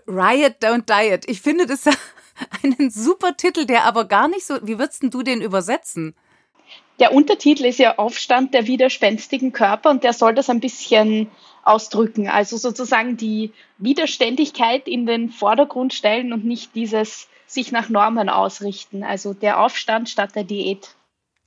[0.06, 1.28] Riot Don't Diet.
[1.28, 1.84] Ich finde das
[2.62, 4.56] einen super Titel, der aber gar nicht so.
[4.62, 6.14] Wie würdest du den übersetzen?
[7.00, 11.28] Der Untertitel ist ja Aufstand der widerspenstigen Körper und der soll das ein bisschen
[11.64, 12.28] ausdrücken.
[12.28, 19.02] Also sozusagen die Widerständigkeit in den Vordergrund stellen und nicht dieses sich nach Normen ausrichten.
[19.02, 20.94] Also der Aufstand statt der Diät.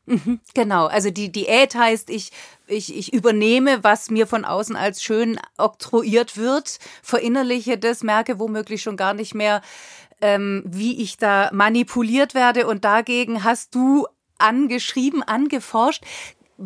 [0.05, 2.31] Mhm, genau, also die Diät heißt, ich,
[2.67, 8.82] ich, ich übernehme, was mir von außen als schön oktroyiert wird, verinnerliche das, merke womöglich
[8.82, 9.62] schon gar nicht mehr,
[10.21, 12.67] ähm, wie ich da manipuliert werde.
[12.67, 16.03] Und dagegen hast du angeschrieben, angeforscht.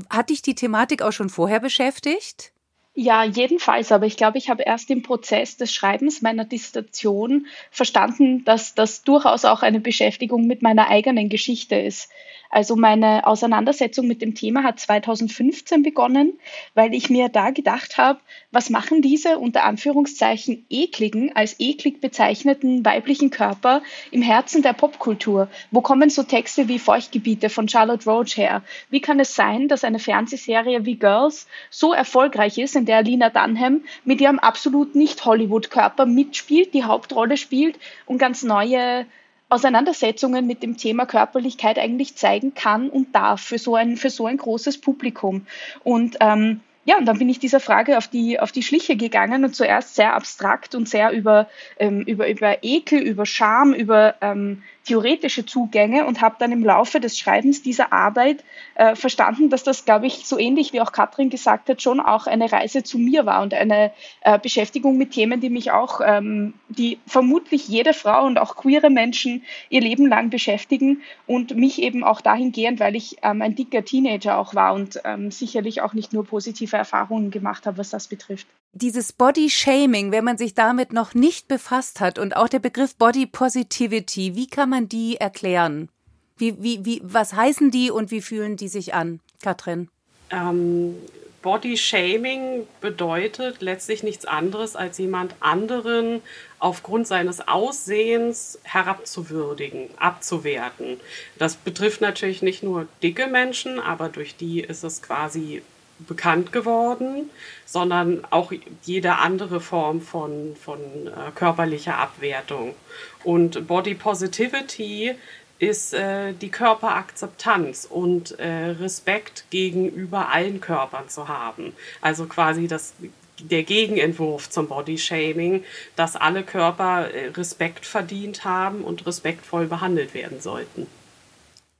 [0.09, 2.50] Hat dich die Thematik auch schon vorher beschäftigt?
[2.93, 8.43] Ja, jedenfalls, aber ich glaube, ich habe erst im Prozess des Schreibens meiner Dissertation verstanden,
[8.43, 12.09] dass das durchaus auch eine Beschäftigung mit meiner eigenen Geschichte ist.
[12.51, 16.37] Also meine Auseinandersetzung mit dem Thema hat 2015 begonnen,
[16.73, 18.19] weil ich mir da gedacht habe,
[18.51, 25.47] was machen diese unter Anführungszeichen ekligen, als eklig bezeichneten weiblichen Körper im Herzen der Popkultur?
[25.71, 28.63] Wo kommen so Texte wie Feuchtgebiete von Charlotte Roach her?
[28.89, 33.81] Wie kann es sein, dass eine Fernsehserie wie Girls so erfolgreich ist, der Lina Dunham
[34.05, 39.05] mit ihrem absolut nicht Hollywood-Körper mitspielt, die Hauptrolle spielt und ganz neue
[39.49, 44.25] Auseinandersetzungen mit dem Thema Körperlichkeit eigentlich zeigen kann und darf für so ein, für so
[44.25, 45.45] ein großes Publikum.
[45.83, 49.43] Und ähm, ja, und dann bin ich dieser Frage auf die, auf die Schliche gegangen
[49.43, 54.63] und zuerst sehr abstrakt und sehr über, ähm, über, über Ekel, über Scham, über ähm,
[54.85, 58.43] theoretische Zugänge und habe dann im Laufe des Schreibens dieser Arbeit
[58.75, 62.27] äh, verstanden, dass das, glaube ich, so ähnlich wie auch Katrin gesagt hat, schon auch
[62.27, 63.91] eine Reise zu mir war und eine
[64.21, 68.89] äh, Beschäftigung mit Themen, die mich auch, ähm, die vermutlich jede Frau und auch queere
[68.89, 73.85] Menschen ihr Leben lang beschäftigen und mich eben auch dahingehend, weil ich ähm, ein dicker
[73.85, 78.07] Teenager auch war und ähm, sicherlich auch nicht nur positive Erfahrungen gemacht habe, was das
[78.07, 82.59] betrifft dieses Body Shaming, wenn man sich damit noch nicht befasst hat und auch der
[82.59, 85.89] Begriff Body Positivity, wie kann man die erklären?
[86.37, 89.89] Wie, wie, wie, was heißen die und wie fühlen die sich an, Katrin?
[90.31, 90.95] Ähm,
[91.41, 96.21] Body Shaming bedeutet letztlich nichts anderes, als jemand anderen
[96.59, 100.99] aufgrund seines Aussehens herabzuwürdigen, abzuwerten.
[101.37, 105.63] Das betrifft natürlich nicht nur dicke Menschen, aber durch die ist es quasi
[106.07, 107.29] bekannt geworden,
[107.65, 108.51] sondern auch
[108.83, 112.75] jede andere Form von, von äh, körperlicher Abwertung.
[113.23, 115.15] Und Body Positivity
[115.61, 121.73] ist äh, die Körperakzeptanz und äh, Respekt gegenüber allen Körpern zu haben.
[122.01, 122.93] Also quasi das,
[123.39, 125.63] der Gegenentwurf zum Body Shaming,
[125.95, 130.87] dass alle Körper äh, Respekt verdient haben und respektvoll behandelt werden sollten.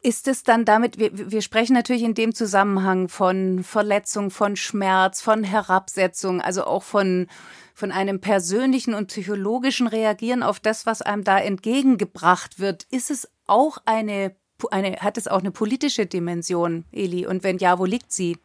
[0.04, 5.22] Ist es dann damit, wir, wir sprechen natürlich in dem Zusammenhang von Verletzung, von Schmerz,
[5.22, 7.28] von Herabsetzung, also auch von,
[7.76, 12.88] von einem persönlichen und psychologischen Reagieren auf das, was einem da entgegengebracht wird.
[12.90, 14.36] Ist es auch eine,
[14.72, 17.28] eine hat es auch eine politische Dimension, Eli?
[17.28, 18.38] Und wenn ja, wo liegt sie?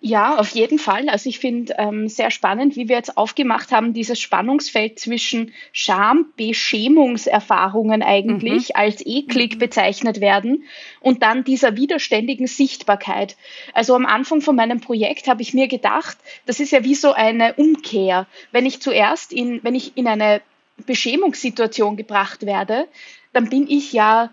[0.00, 1.08] Ja, auf jeden Fall.
[1.08, 8.04] Also ich finde ähm, sehr spannend, wie wir jetzt aufgemacht haben, dieses Spannungsfeld zwischen Scham-Beschämungserfahrungen
[8.04, 8.74] eigentlich mhm.
[8.76, 9.58] als eklig mhm.
[9.58, 10.62] bezeichnet werden
[11.00, 13.36] und dann dieser widerständigen Sichtbarkeit.
[13.74, 17.12] Also am Anfang von meinem Projekt habe ich mir gedacht, das ist ja wie so
[17.12, 18.28] eine Umkehr.
[18.52, 20.42] Wenn ich zuerst in, wenn ich in eine
[20.86, 22.86] Beschämungssituation gebracht werde,
[23.32, 24.30] dann bin ich ja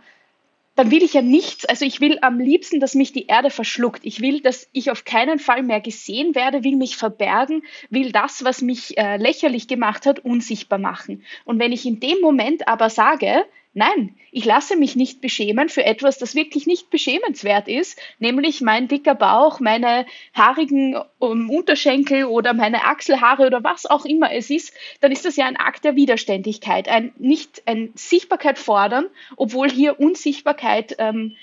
[0.76, 4.02] dann will ich ja nichts, also ich will am liebsten, dass mich die Erde verschluckt.
[4.04, 8.44] Ich will, dass ich auf keinen Fall mehr gesehen werde, will mich verbergen, will das,
[8.44, 11.24] was mich äh, lächerlich gemacht hat, unsichtbar machen.
[11.46, 13.46] Und wenn ich in dem Moment aber sage,
[13.78, 18.88] Nein, ich lasse mich nicht beschämen für etwas, das wirklich nicht beschämenswert ist, nämlich mein
[18.88, 24.74] dicker Bauch, meine haarigen um, Unterschenkel oder meine Achselhaare oder was auch immer es ist,
[25.02, 30.00] dann ist das ja ein Akt der Widerständigkeit, ein nicht ein Sichtbarkeit fordern, obwohl hier
[30.00, 31.36] Unsichtbarkeit ähm,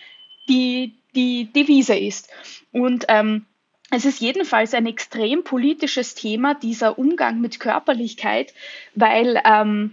[0.49, 2.31] die, die Devise ist.
[2.73, 3.45] Und ähm,
[3.91, 8.55] es ist jedenfalls ein extrem politisches Thema, dieser Umgang mit Körperlichkeit,
[8.95, 9.93] weil ähm,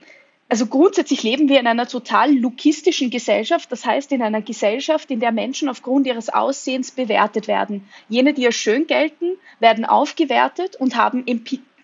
[0.49, 5.19] also grundsätzlich leben wir in einer total lukistischen Gesellschaft, das heißt in einer Gesellschaft, in
[5.19, 7.87] der Menschen aufgrund ihres Aussehens bewertet werden.
[8.09, 11.23] Jene, die als schön gelten, werden aufgewertet und haben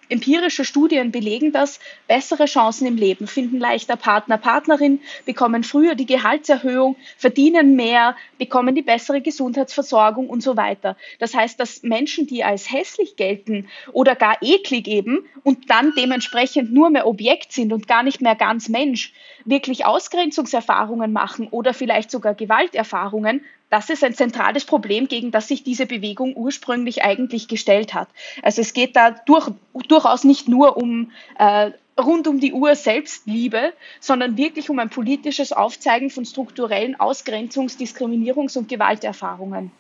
[0.09, 6.05] Empirische Studien belegen das, bessere Chancen im Leben, finden leichter Partner, Partnerin, bekommen früher die
[6.05, 10.95] Gehaltserhöhung, verdienen mehr, bekommen die bessere Gesundheitsversorgung und so weiter.
[11.19, 16.71] Das heißt, dass Menschen, die als hässlich gelten oder gar eklig eben und dann dementsprechend
[16.71, 19.13] nur mehr Objekt sind und gar nicht mehr ganz Mensch,
[19.43, 25.63] wirklich Ausgrenzungserfahrungen machen oder vielleicht sogar Gewalterfahrungen, das ist ein zentrales Problem, gegen das sich
[25.63, 28.07] diese Bewegung ursprünglich eigentlich gestellt hat.
[28.41, 29.49] Also es geht da durch,
[29.87, 35.51] durchaus nicht nur um äh, rund um die Uhr Selbstliebe, sondern wirklich um ein politisches
[35.51, 39.71] Aufzeigen von strukturellen Ausgrenzungs-, Diskriminierungs- und Gewalterfahrungen.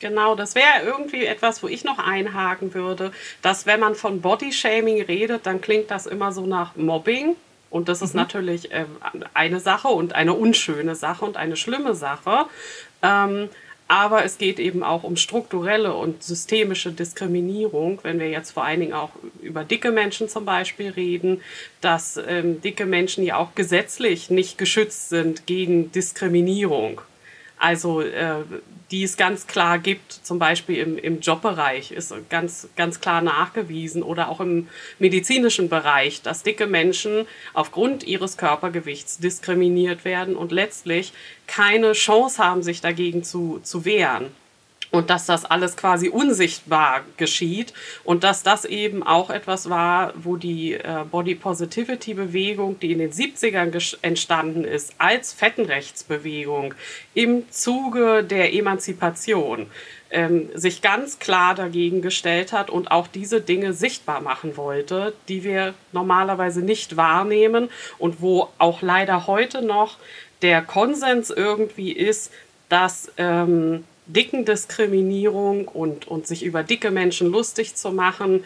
[0.00, 5.02] Genau, das wäre irgendwie etwas, wo ich noch einhaken würde, dass wenn man von Bodyshaming
[5.02, 7.36] redet, dann klingt das immer so nach Mobbing.
[7.70, 8.20] Und das ist mhm.
[8.20, 8.84] natürlich äh,
[9.32, 12.46] eine Sache und eine unschöne Sache und eine schlimme Sache.
[13.04, 13.48] Ähm,
[13.86, 18.80] aber es geht eben auch um strukturelle und systemische Diskriminierung, wenn wir jetzt vor allen
[18.80, 19.10] Dingen auch
[19.42, 21.42] über dicke Menschen zum Beispiel reden,
[21.82, 27.02] dass ähm, dicke Menschen ja auch gesetzlich nicht geschützt sind gegen Diskriminierung.
[27.64, 28.42] Also äh,
[28.90, 34.02] die es ganz klar gibt, zum Beispiel im, im Jobbereich, ist ganz, ganz klar nachgewiesen
[34.02, 41.14] oder auch im medizinischen Bereich, dass dicke Menschen aufgrund ihres Körpergewichts diskriminiert werden und letztlich
[41.46, 44.26] keine Chance haben, sich dagegen zu, zu wehren
[44.90, 47.72] und dass das alles quasi unsichtbar geschieht
[48.04, 52.98] und dass das eben auch etwas war, wo die äh, Body Positivity Bewegung, die in
[52.98, 56.74] den 70ern entstanden ist, als Fettenrechtsbewegung
[57.14, 59.66] im Zuge der Emanzipation
[60.14, 65.42] ähm, sich ganz klar dagegen gestellt hat und auch diese Dinge sichtbar machen wollte, die
[65.42, 67.68] wir normalerweise nicht wahrnehmen
[67.98, 69.96] und wo auch leider heute noch
[70.42, 72.30] der Konsens irgendwie ist,
[72.68, 78.44] dass ähm, Dickendiskriminierung und, und sich über dicke Menschen lustig zu machen,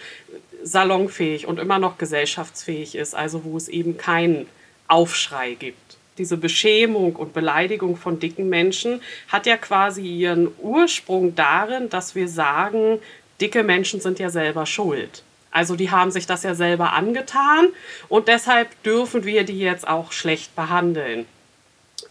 [0.62, 4.46] salonfähig und immer noch gesellschaftsfähig ist, also wo es eben keinen
[4.86, 5.96] Aufschrei gibt.
[6.16, 12.28] Diese Beschämung und Beleidigung von dicken Menschen hat ja quasi ihren Ursprung darin, dass wir
[12.28, 12.98] sagen,
[13.40, 15.22] dicke Menschen sind ja selber schuld.
[15.50, 17.68] Also die haben sich das ja selber angetan
[18.08, 21.26] und deshalb dürfen wir die jetzt auch schlecht behandeln.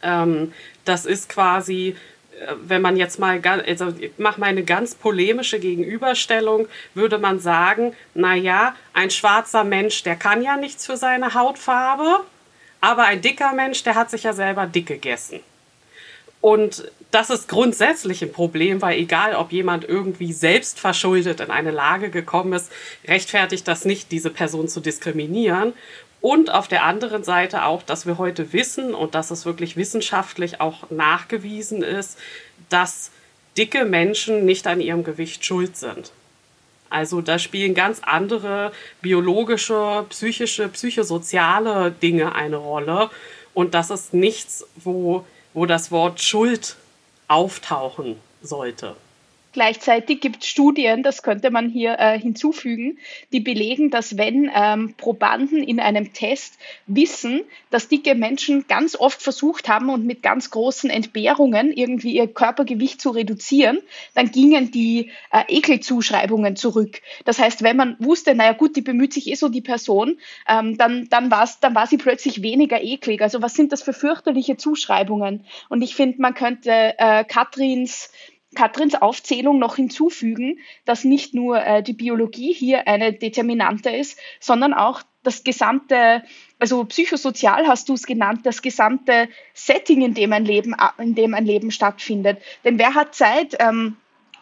[0.01, 0.53] Ähm,
[0.85, 1.95] das ist quasi
[2.63, 7.93] wenn man jetzt mal, also ich mache mal eine ganz polemische Gegenüberstellung, würde man sagen,
[8.13, 12.21] naja, ein schwarzer Mensch, der kann ja nichts für seine Hautfarbe,
[12.81, 15.39] aber ein dicker Mensch, der hat sich ja selber dick gegessen.
[16.41, 21.71] Und das ist grundsätzlich ein Problem, weil egal, ob jemand irgendwie selbst verschuldet in eine
[21.71, 22.71] Lage gekommen ist,
[23.07, 25.73] rechtfertigt das nicht, diese Person zu diskriminieren.
[26.19, 30.59] Und auf der anderen Seite auch, dass wir heute wissen und dass es wirklich wissenschaftlich
[30.59, 32.17] auch nachgewiesen ist,
[32.69, 33.11] dass
[33.57, 36.11] dicke Menschen nicht an ihrem Gewicht schuld sind.
[36.89, 43.09] Also da spielen ganz andere biologische, psychische, psychosoziale Dinge eine Rolle.
[43.53, 46.77] Und das ist nichts, wo, wo das Wort Schuld
[47.27, 48.95] auftauchen sollte.
[49.57, 52.99] Gleichzeitig gibt es Studien, das könnte man hier äh, hinzufügen,
[53.31, 57.41] die belegen, dass wenn ähm, Probanden in einem Test wissen,
[57.71, 63.01] dass dicke Menschen ganz oft versucht haben und mit ganz großen Entbehrungen irgendwie ihr Körpergewicht
[63.01, 63.79] zu reduzieren,
[64.13, 67.01] dann gingen die äh, Ekelzuschreibungen zurück.
[67.25, 70.77] Das heißt, wenn man wusste, naja gut, die bemüht sich eh so die Person, ähm,
[70.77, 73.23] dann, dann, war's, dann war sie plötzlich weniger eklig.
[73.23, 75.45] Also was sind das für fürchterliche Zuschreibungen?
[75.67, 78.11] Und ich finde, man könnte äh, Katrins
[78.57, 84.73] Katrins Aufzählung noch hinzufügen, dass nicht nur äh, die Biologie hier eine Determinante ist, sondern
[84.73, 86.23] auch das gesamte,
[86.57, 91.35] also psychosozial hast du es genannt, das gesamte Setting, in dem ein Leben, in dem
[91.35, 92.41] ein Leben stattfindet.
[92.63, 93.95] Denn wer hat Zeit, ähm,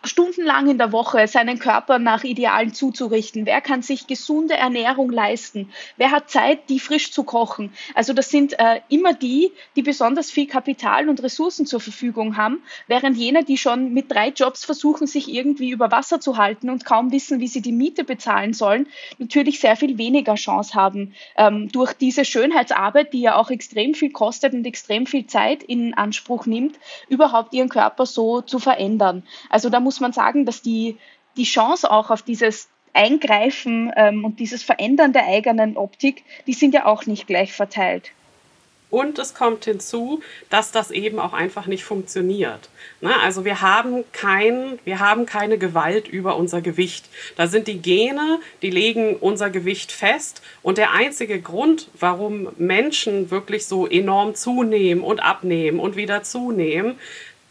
[0.06, 3.46] stundenlang in der Woche seinen Körper nach Idealen zuzurichten?
[3.46, 5.70] Wer kann sich gesunde Ernährung leisten?
[5.98, 7.72] Wer hat Zeit, die frisch zu kochen?
[7.94, 12.64] Also das sind äh, immer die, die besonders viel Kapital und Ressourcen zur Verfügung haben,
[12.88, 16.86] während jene, die schon mit drei Jobs versuchen, sich irgendwie über Wasser zu halten und
[16.86, 18.88] kaum wissen, wie sie die Miete bezahlen sollen,
[19.18, 24.12] natürlich sehr viel weniger Chance haben, ähm, durch diese Schönheitsarbeit, die ja auch extrem viel
[24.12, 26.78] kostet und extrem viel Zeit in Anspruch nimmt,
[27.10, 29.24] überhaupt ihren Körper so zu verändern.
[29.50, 30.98] Also da muss muss man sagen, dass die,
[31.38, 36.74] die Chance auch auf dieses Eingreifen ähm, und dieses Verändern der eigenen Optik, die sind
[36.74, 38.12] ja auch nicht gleich verteilt.
[38.90, 42.70] Und es kommt hinzu, dass das eben auch einfach nicht funktioniert.
[43.02, 43.14] Ne?
[43.22, 47.10] Also wir haben, kein, wir haben keine Gewalt über unser Gewicht.
[47.38, 50.42] Da sind die Gene, die legen unser Gewicht fest.
[50.62, 56.98] Und der einzige Grund, warum Menschen wirklich so enorm zunehmen und abnehmen und wieder zunehmen,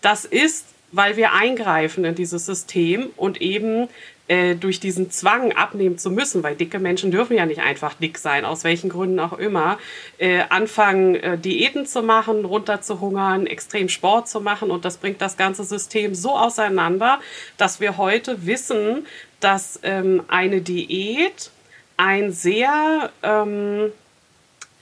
[0.00, 3.88] das ist, weil wir eingreifen in dieses System und eben
[4.28, 8.16] äh, durch diesen Zwang abnehmen zu müssen, weil dicke Menschen dürfen ja nicht einfach dick
[8.16, 9.78] sein, aus welchen Gründen auch immer,
[10.18, 14.70] äh, anfangen, äh, Diäten zu machen, runterzuhungern, extrem Sport zu machen.
[14.70, 17.20] Und das bringt das ganze System so auseinander,
[17.58, 19.06] dass wir heute wissen,
[19.40, 21.50] dass ähm, eine Diät
[21.96, 23.92] ein sehr ähm,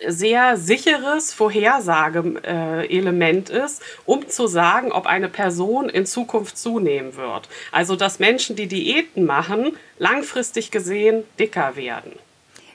[0.08, 7.48] sehr sicheres Vorhersageelement ist, um zu sagen, ob eine Person in Zukunft zunehmen wird.
[7.70, 12.12] Also dass Menschen, die Diäten machen, langfristig gesehen dicker werden.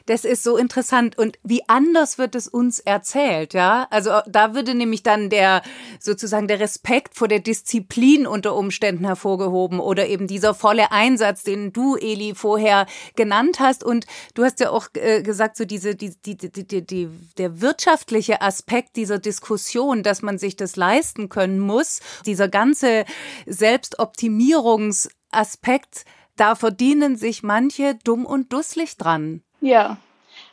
[0.07, 1.15] Das ist so interessant.
[1.17, 3.87] Und wie anders wird es uns erzählt, ja?
[3.91, 5.61] Also äh, da würde nämlich dann der,
[5.99, 11.73] sozusagen der Respekt vor der Disziplin unter Umständen hervorgehoben oder eben dieser volle Einsatz, den
[11.73, 12.85] du, Eli, vorher
[13.17, 13.83] genannt hast.
[13.83, 17.59] Und du hast ja auch äh, gesagt, so diese, die, die, die, die, die, der
[17.59, 23.03] wirtschaftliche Aspekt dieser Diskussion, dass man sich das leisten können muss, dieser ganze
[23.45, 26.05] Selbstoptimierungsaspekt,
[26.37, 29.41] da verdienen sich manche dumm und dusselig dran.
[29.61, 29.97] Ja,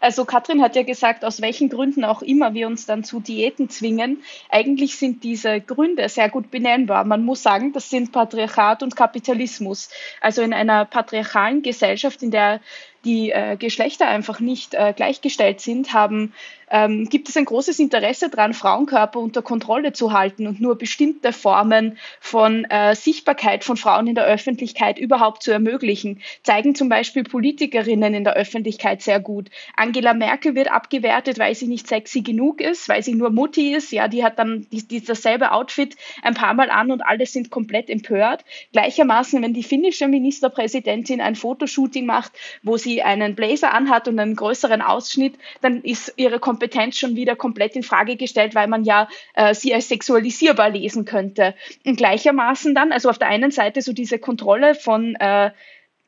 [0.01, 3.69] also Katrin hat ja gesagt, aus welchen Gründen auch immer wir uns dann zu Diäten
[3.71, 4.23] zwingen.
[4.51, 7.05] Eigentlich sind diese Gründe sehr gut benennbar.
[7.05, 9.89] Man muss sagen, das sind Patriarchat und Kapitalismus.
[10.21, 12.61] Also in einer patriarchalen Gesellschaft, in der
[13.05, 16.33] die äh, Geschlechter einfach nicht äh, gleichgestellt sind, haben
[16.75, 21.33] ähm, gibt es ein großes Interesse daran, Frauenkörper unter Kontrolle zu halten und nur bestimmte
[21.33, 26.21] Formen von äh, Sichtbarkeit von Frauen in der Öffentlichkeit überhaupt zu ermöglichen.
[26.43, 29.51] Zeigen zum Beispiel Politikerinnen in der Öffentlichkeit sehr gut.
[29.77, 33.93] Angela Merkel wird abgewertet, weil sie nicht sexy genug ist, weil sie nur Mutti ist.
[33.93, 37.51] Ja, die hat dann die, die dasselbe Outfit ein paar Mal an und alle sind
[37.51, 38.45] komplett empört.
[38.73, 42.33] Gleichermaßen, wenn die finnische Ministerpräsidentin ein Fotoshooting macht,
[42.65, 46.64] wo sie einen Blazer anhat und einen größeren Ausschnitt, dann ist ihre Kompetenz
[46.97, 51.55] schon wieder komplett in Frage gestellt, weil man ja äh, sie als sexualisierbar lesen könnte.
[51.85, 55.51] Und gleichermaßen dann, also auf der einen Seite so diese Kontrolle von äh,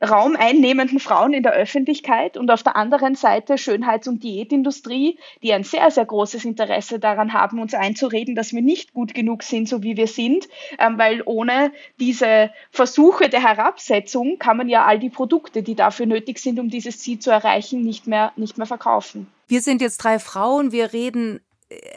[0.01, 5.63] raumeinnehmenden Frauen in der Öffentlichkeit und auf der anderen Seite Schönheits- und Diätindustrie, die ein
[5.63, 9.81] sehr, sehr großes Interesse daran haben, uns einzureden, dass wir nicht gut genug sind, so
[9.81, 10.47] wie wir sind,
[10.77, 16.05] ähm, weil ohne diese Versuche der Herabsetzung kann man ja all die Produkte, die dafür
[16.05, 19.27] nötig sind, um dieses Ziel zu erreichen, nicht mehr, nicht mehr verkaufen.
[19.47, 21.39] Wir sind jetzt drei Frauen, wir reden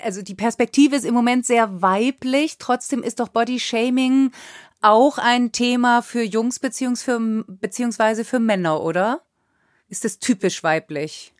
[0.03, 4.33] also die Perspektive ist im Moment sehr weiblich, trotzdem ist doch Body Shaming
[4.81, 9.23] auch ein Thema für Jungs beziehungsweise für Männer, oder?
[9.89, 11.35] Ist das typisch weiblich?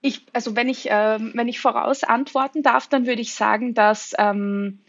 [0.00, 4.12] Ich, also wenn ich, äh, wenn ich voraus antworten darf, dann würde ich sagen, dass
[4.18, 4.80] ähm,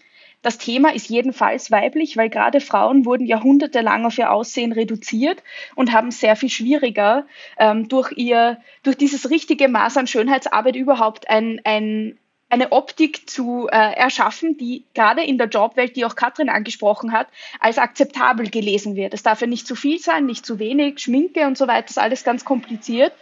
[0.46, 5.42] das Thema ist jedenfalls weiblich, weil gerade Frauen wurden jahrhundertelang auf ihr Aussehen reduziert
[5.74, 7.26] und haben sehr viel schwieriger
[7.58, 13.68] ähm, durch ihr, durch dieses richtige Maß an Schönheitsarbeit überhaupt ein, ein, eine Optik zu
[13.72, 17.26] äh, erschaffen, die gerade in der Jobwelt, die auch Katrin angesprochen hat,
[17.60, 19.16] als akzeptabel gelesen wird.
[19.16, 21.98] Es darf ja nicht zu viel sein, nicht zu wenig, Schminke und so weiter, ist
[21.98, 23.14] alles ganz kompliziert.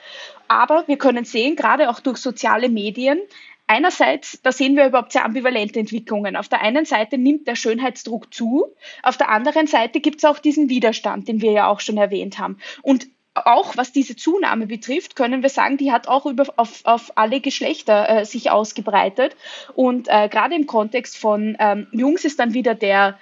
[0.50, 3.22] Aber wir können sehen, gerade auch durch soziale Medien,
[3.68, 6.36] Einerseits, da sehen wir überhaupt sehr ambivalente Entwicklungen.
[6.36, 8.66] Auf der einen Seite nimmt der Schönheitsdruck zu,
[9.04, 12.40] auf der anderen Seite gibt es auch diesen Widerstand, den wir ja auch schon erwähnt
[12.40, 12.58] haben.
[12.82, 17.12] Und auch was diese Zunahme betrifft, können wir sagen, die hat auch über, auf, auf
[17.16, 19.36] alle Geschlechter äh, sich ausgebreitet.
[19.74, 23.18] Und äh, gerade im Kontext von ähm, Jungs ist dann wieder der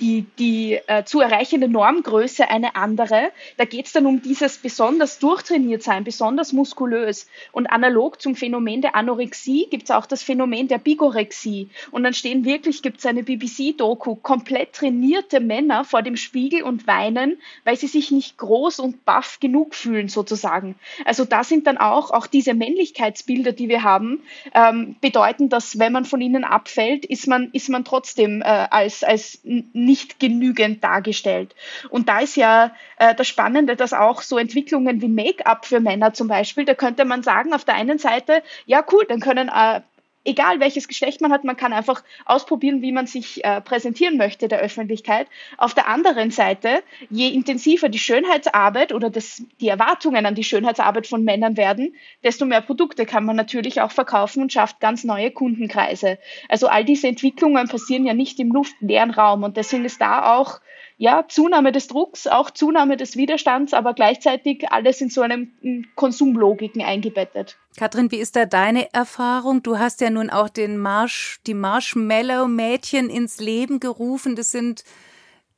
[0.00, 3.30] die, die äh, zu erreichende Normgröße eine andere.
[3.56, 7.28] Da geht es dann um dieses besonders durchtrainiert sein, besonders muskulös.
[7.52, 11.70] Und analog zum Phänomen der Anorexie gibt es auch das Phänomen der Bigorexie.
[11.92, 16.86] Und dann stehen wirklich, gibt es eine BBC-Doku, komplett trainierte Männer vor dem Spiegel und
[16.86, 20.74] weinen, weil sie sich nicht groß und baff genug fühlen, sozusagen.
[21.06, 24.22] Also da sind dann auch, auch diese Männlichkeitsbilder, die wir haben,
[24.52, 29.02] ähm, bedeuten, dass wenn man von ihnen abfällt, ist man, ist man trotzdem äh, als,
[29.02, 29.40] als
[29.86, 31.54] nicht genügend dargestellt.
[31.88, 36.12] Und da ist ja äh, das Spannende, dass auch so Entwicklungen wie Make-up für Männer
[36.12, 39.80] zum Beispiel, da könnte man sagen, auf der einen Seite, ja cool, dann können äh,
[40.26, 44.48] egal welches Geschlecht man hat, man kann einfach ausprobieren, wie man sich äh, präsentieren möchte
[44.48, 45.28] der Öffentlichkeit.
[45.56, 51.06] Auf der anderen Seite, je intensiver die Schönheitsarbeit oder das, die Erwartungen an die Schönheitsarbeit
[51.06, 55.30] von Männern werden, desto mehr Produkte kann man natürlich auch verkaufen und schafft ganz neue
[55.30, 56.18] Kundenkreise.
[56.48, 60.60] Also all diese Entwicklungen passieren ja nicht im luftleeren Raum und deswegen ist da auch
[60.98, 65.52] ja, Zunahme des Drucks, auch Zunahme des Widerstands, aber gleichzeitig alles in so einem
[65.94, 67.58] Konsumlogiken eingebettet.
[67.76, 69.62] Katrin, wie ist da deine Erfahrung?
[69.62, 74.36] Du hast ja nun auch den Marsch, die Marshmallow-Mädchen ins Leben gerufen.
[74.36, 74.84] Das sind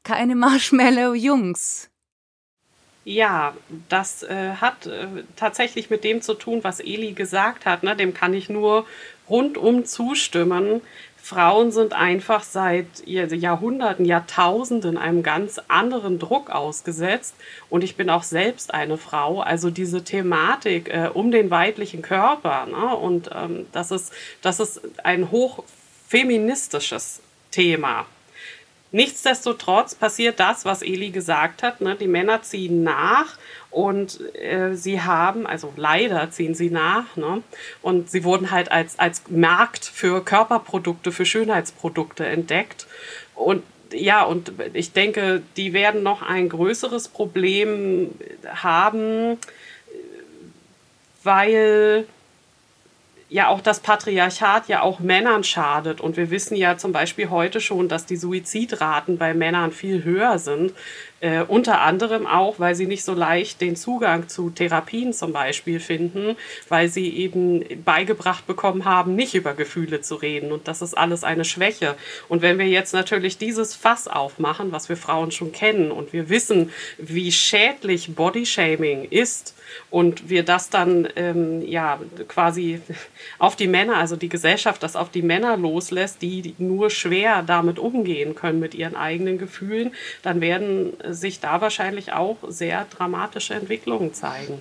[0.03, 1.89] keine Marshmallow-Jungs.
[3.05, 3.55] Ja,
[3.89, 7.83] das äh, hat äh, tatsächlich mit dem zu tun, was Eli gesagt hat.
[7.83, 7.97] Ne?
[7.97, 8.87] Dem kann ich nur
[9.31, 10.83] rundum zustimmen.
[11.29, 17.35] Frauen sind einfach seit Jahrhunderten, Jahrtausenden einem ganz anderen Druck ausgesetzt.
[17.69, 19.43] Und ich bin auch selbst eine Frau.
[19.43, 22.65] Also diese Thematik äh, um den weiblichen Körper.
[22.65, 22.97] Ne?
[22.97, 24.11] Und ähm, das, ist,
[24.41, 27.21] das ist ein hochfeministisches
[27.51, 28.07] Thema.
[28.91, 31.81] Nichtsdestotrotz passiert das, was Eli gesagt hat.
[31.81, 31.95] Ne?
[31.97, 33.37] Die Männer ziehen nach
[33.71, 37.43] und äh, sie haben, also leider ziehen sie nach, ne?
[37.83, 42.87] und sie wurden halt als, als Markt für Körperprodukte, für Schönheitsprodukte entdeckt.
[43.35, 43.63] Und
[43.93, 48.11] ja, und ich denke, die werden noch ein größeres Problem
[48.47, 49.39] haben,
[51.23, 52.07] weil
[53.29, 56.01] ja auch das Patriarchat ja auch Männern schadet.
[56.01, 60.39] Und wir wissen ja zum Beispiel heute schon, dass die Suizidraten bei Männern viel höher
[60.39, 60.73] sind.
[61.21, 65.81] Äh, unter anderem auch, weil sie nicht so leicht den Zugang zu Therapien zum Beispiel
[65.81, 66.37] finden,
[66.69, 70.53] weil sie eben beigebracht bekommen haben, nicht über Gefühle zu reden.
[70.53, 71.97] Und das ist alles eine Schwäche.
[72.29, 76.29] Und wenn wir jetzt natürlich dieses Fass aufmachen, was wir Frauen schon kennen, und wir
[76.29, 79.55] wissen, wie schädlich Bodyshaming ist,
[79.91, 81.99] und wir das dann ähm, ja
[82.29, 82.81] quasi
[83.39, 87.79] auf die Männer, also die Gesellschaft das auf die Männer loslässt, die nur schwer damit
[87.79, 89.93] umgehen können mit ihren eigenen Gefühlen,
[90.23, 94.61] dann werden sich da wahrscheinlich auch sehr dramatische Entwicklungen zeigen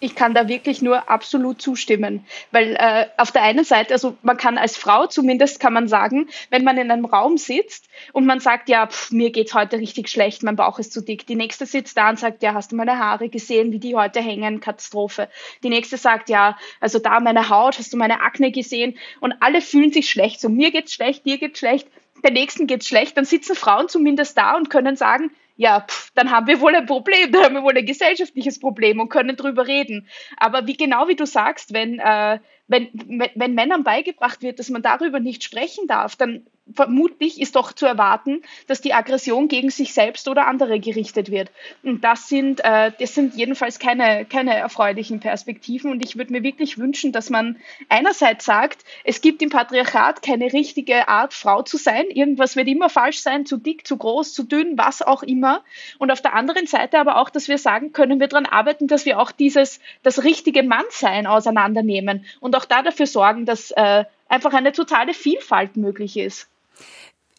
[0.00, 4.38] ich kann da wirklich nur absolut zustimmen, weil äh, auf der einen Seite, also man
[4.38, 8.40] kann als Frau zumindest kann man sagen, wenn man in einem Raum sitzt und man
[8.40, 11.26] sagt, ja, pff, mir geht's heute richtig schlecht, mein Bauch ist zu dick.
[11.26, 14.20] Die nächste sitzt da und sagt, ja, hast du meine Haare gesehen, wie die heute
[14.20, 15.28] hängen, Katastrophe.
[15.62, 18.96] Die nächste sagt, ja, also da meine Haut, hast du meine Akne gesehen?
[19.20, 20.40] Und alle fühlen sich schlecht.
[20.40, 21.86] So mir geht's schlecht, dir geht's schlecht,
[22.24, 23.18] der nächsten geht's schlecht.
[23.18, 25.30] Dann sitzen Frauen zumindest da und können sagen,
[25.60, 28.98] ja, pff, dann haben wir wohl ein Problem, dann haben wir wohl ein gesellschaftliches Problem
[28.98, 30.08] und können drüber reden.
[30.38, 32.88] Aber wie genau wie du sagst, wenn, äh, wenn,
[33.34, 37.86] wenn Männern beigebracht wird, dass man darüber nicht sprechen darf, dann vermutlich ist doch zu
[37.86, 41.50] erwarten, dass die Aggression gegen sich selbst oder andere gerichtet wird.
[41.82, 45.90] Und das sind, äh, das sind jedenfalls keine, keine erfreulichen Perspektiven.
[45.90, 47.56] Und ich würde mir wirklich wünschen, dass man
[47.88, 52.04] einerseits sagt, es gibt im Patriarchat keine richtige Art, Frau zu sein.
[52.10, 55.62] Irgendwas wird immer falsch sein, zu dick, zu groß, zu dünn, was auch immer.
[55.98, 59.06] Und auf der anderen Seite aber auch, dass wir sagen, können wir daran arbeiten, dass
[59.06, 64.52] wir auch dieses, das richtige Mannsein auseinandernehmen und auch da dafür sorgen, dass äh, einfach
[64.52, 66.49] eine totale Vielfalt möglich ist.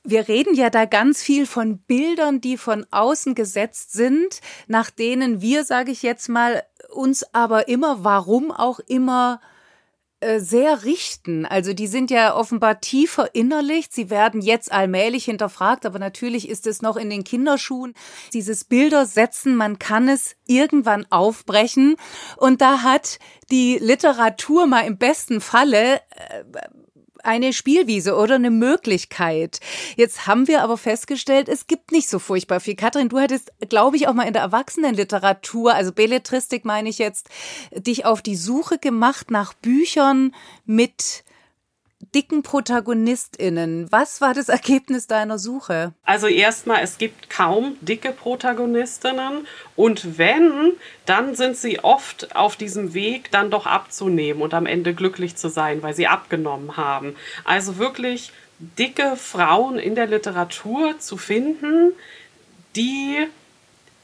[0.03, 5.41] Wir reden ja da ganz viel von Bildern, die von außen gesetzt sind, nach denen
[5.41, 9.39] wir, sage ich jetzt mal, uns aber immer, warum auch immer,
[10.21, 11.47] äh, sehr richten.
[11.47, 13.91] Also die sind ja offenbar tief verinnerlicht.
[13.91, 17.95] Sie werden jetzt allmählich hinterfragt, aber natürlich ist es noch in den Kinderschuhen.
[18.31, 21.95] Dieses Bilder setzen, man kann es irgendwann aufbrechen.
[22.37, 23.17] Und da hat
[23.49, 26.43] die Literatur mal im besten Falle äh,
[27.25, 29.59] eine Spielwiese oder eine Möglichkeit.
[29.95, 32.75] Jetzt haben wir aber festgestellt, es gibt nicht so furchtbar viel.
[32.75, 37.29] Katrin, du hattest, glaube ich, auch mal in der Erwachsenenliteratur, also Belletristik meine ich jetzt,
[37.75, 40.33] dich auf die Suche gemacht nach Büchern
[40.65, 41.23] mit
[42.13, 43.91] dicken ProtagonistInnen.
[43.91, 45.93] Was war das Ergebnis deiner Suche?
[46.03, 50.73] Also erstmal, es gibt kaum dicke Protagonistinnen und wenn,
[51.05, 55.49] dann sind sie oft auf diesem Weg, dann doch abzunehmen und am Ende glücklich zu
[55.49, 57.15] sein, weil sie abgenommen haben.
[57.43, 61.93] Also wirklich dicke Frauen in der Literatur zu finden,
[62.75, 63.27] die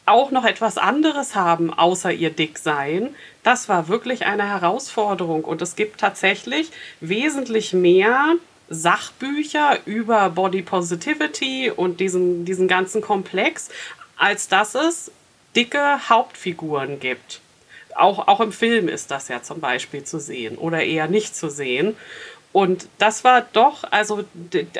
[0.05, 3.13] auch noch etwas anderes haben, außer ihr Dicksein,
[3.47, 5.45] das war wirklich eine Herausforderung.
[5.45, 6.69] Und es gibt tatsächlich
[6.99, 8.33] wesentlich mehr
[8.67, 13.69] Sachbücher über Body Positivity und diesen, diesen ganzen Komplex,
[14.17, 15.13] als dass es
[15.55, 17.39] dicke Hauptfiguren gibt.
[17.95, 21.49] Auch, auch im Film ist das ja zum Beispiel zu sehen oder eher nicht zu
[21.49, 21.95] sehen.
[22.51, 24.25] Und das war doch, also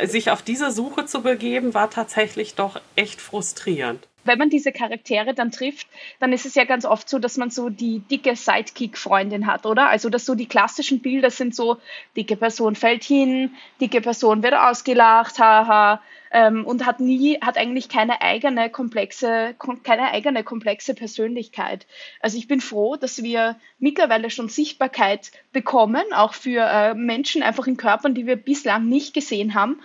[0.03, 5.34] sich auf diese Suche zu begeben, war tatsächlich doch echt frustrierend wenn man diese Charaktere
[5.34, 5.88] dann trifft,
[6.19, 9.89] dann ist es ja ganz oft so, dass man so die dicke Sidekick-Freundin hat, oder?
[9.89, 11.78] Also, dass so die klassischen Bilder sind so,
[12.15, 13.51] dicke Person fällt hin,
[13.82, 16.01] dicke Person wird ausgelacht, haha,
[16.32, 21.86] ähm, und hat nie, hat eigentlich keine eigene komplexe, keine eigene komplexe Persönlichkeit.
[22.19, 27.67] Also ich bin froh, dass wir mittlerweile schon Sichtbarkeit bekommen, auch für äh, Menschen einfach
[27.67, 29.80] in Körpern, die wir bislang nicht gesehen haben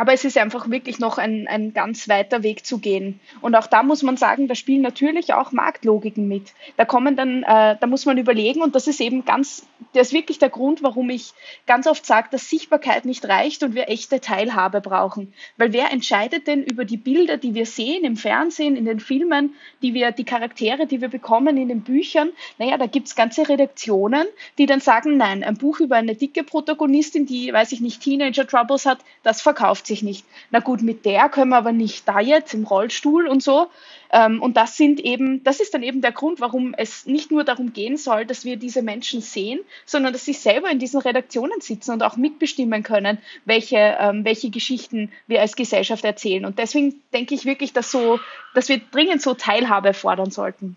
[0.00, 3.20] aber es ist einfach wirklich noch ein, ein ganz weiter Weg zu gehen.
[3.42, 6.54] Und auch da muss man sagen, da spielen natürlich auch Marktlogiken mit.
[6.78, 10.12] Da kommen dann, äh, da muss man überlegen, und das ist eben ganz, das ist
[10.14, 11.34] wirklich der Grund, warum ich
[11.66, 15.34] ganz oft sage, dass Sichtbarkeit nicht reicht und wir echte Teilhabe brauchen.
[15.58, 19.54] Weil wer entscheidet denn über die Bilder, die wir sehen im Fernsehen, in den Filmen,
[19.82, 22.30] die wir, die Charaktere, die wir bekommen in den Büchern?
[22.56, 24.26] Naja, da gibt's ganze Redaktionen,
[24.56, 28.46] die dann sagen, nein, ein Buch über eine dicke Protagonistin, die, weiß ich nicht, Teenager
[28.46, 30.24] Troubles hat, das verkauft sich nicht.
[30.50, 33.68] Na gut, mit der können wir aber nicht da jetzt im Rollstuhl und so.
[34.12, 37.44] Ähm, und das sind eben, das ist dann eben der Grund, warum es nicht nur
[37.44, 41.60] darum gehen soll, dass wir diese Menschen sehen, sondern dass sie selber in diesen Redaktionen
[41.60, 46.44] sitzen und auch mitbestimmen können, welche, ähm, welche Geschichten wir als Gesellschaft erzählen.
[46.44, 48.18] Und deswegen denke ich wirklich, dass so,
[48.54, 50.76] dass wir dringend so Teilhabe fordern sollten.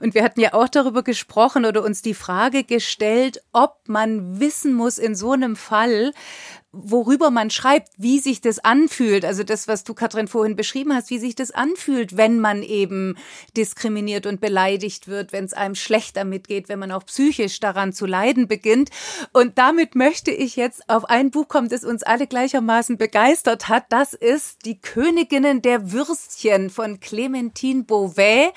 [0.00, 4.74] Und wir hatten ja auch darüber gesprochen oder uns die Frage gestellt, ob man wissen
[4.74, 6.12] muss in so einem Fall,
[6.72, 9.24] worüber man schreibt, wie sich das anfühlt.
[9.24, 13.16] Also das, was du, Katrin, vorhin beschrieben hast, wie sich das anfühlt, wenn man eben
[13.56, 17.92] diskriminiert und beleidigt wird, wenn es einem schlecht damit geht, wenn man auch psychisch daran
[17.92, 18.90] zu leiden beginnt.
[19.32, 23.86] Und damit möchte ich jetzt auf ein Buch kommen, das uns alle gleichermaßen begeistert hat.
[23.88, 28.52] Das ist Die Königinnen der Würstchen von Clementine Beauvais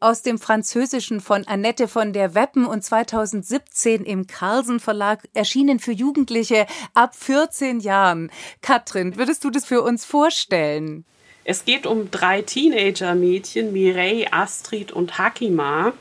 [0.00, 5.92] aus dem Französischen von Annette von der Weppen und 2017 im Carlsen Verlag erschienen für
[5.92, 8.30] Jugendliche ab 14 Jahren.
[8.62, 11.04] Katrin, würdest du das für uns vorstellen?
[11.44, 15.92] Es geht um drei Teenager-Mädchen, Mireille, Astrid und Hakima,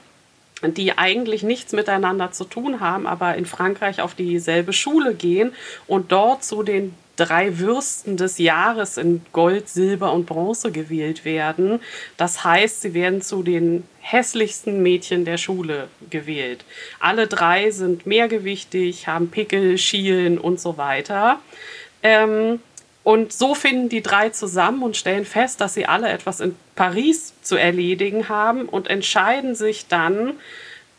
[0.62, 5.54] die eigentlich nichts miteinander zu tun haben, aber in Frankreich auf dieselbe Schule gehen
[5.88, 11.80] und dort zu den drei Würsten des Jahres in Gold, Silber und Bronze gewählt werden.
[12.18, 16.64] Das heißt, sie werden zu den hässlichsten Mädchen der Schule gewählt.
[17.00, 21.40] Alle drei sind mehrgewichtig, haben Pickel, Schielen und so weiter.
[22.02, 22.60] Ähm,
[23.04, 27.34] und so finden die drei zusammen und stellen fest, dass sie alle etwas in Paris
[27.42, 30.34] zu erledigen haben und entscheiden sich dann,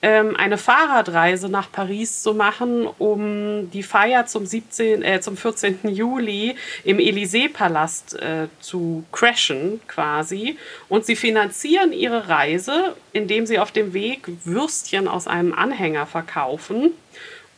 [0.02, 5.80] eine Fahrradreise nach Paris zu machen, um die Feier zum, 17, äh, zum 14.
[5.88, 10.56] Juli im Élysée-Palast äh, zu crashen quasi.
[10.88, 16.92] Und sie finanzieren ihre Reise, indem sie auf dem Weg Würstchen aus einem Anhänger verkaufen.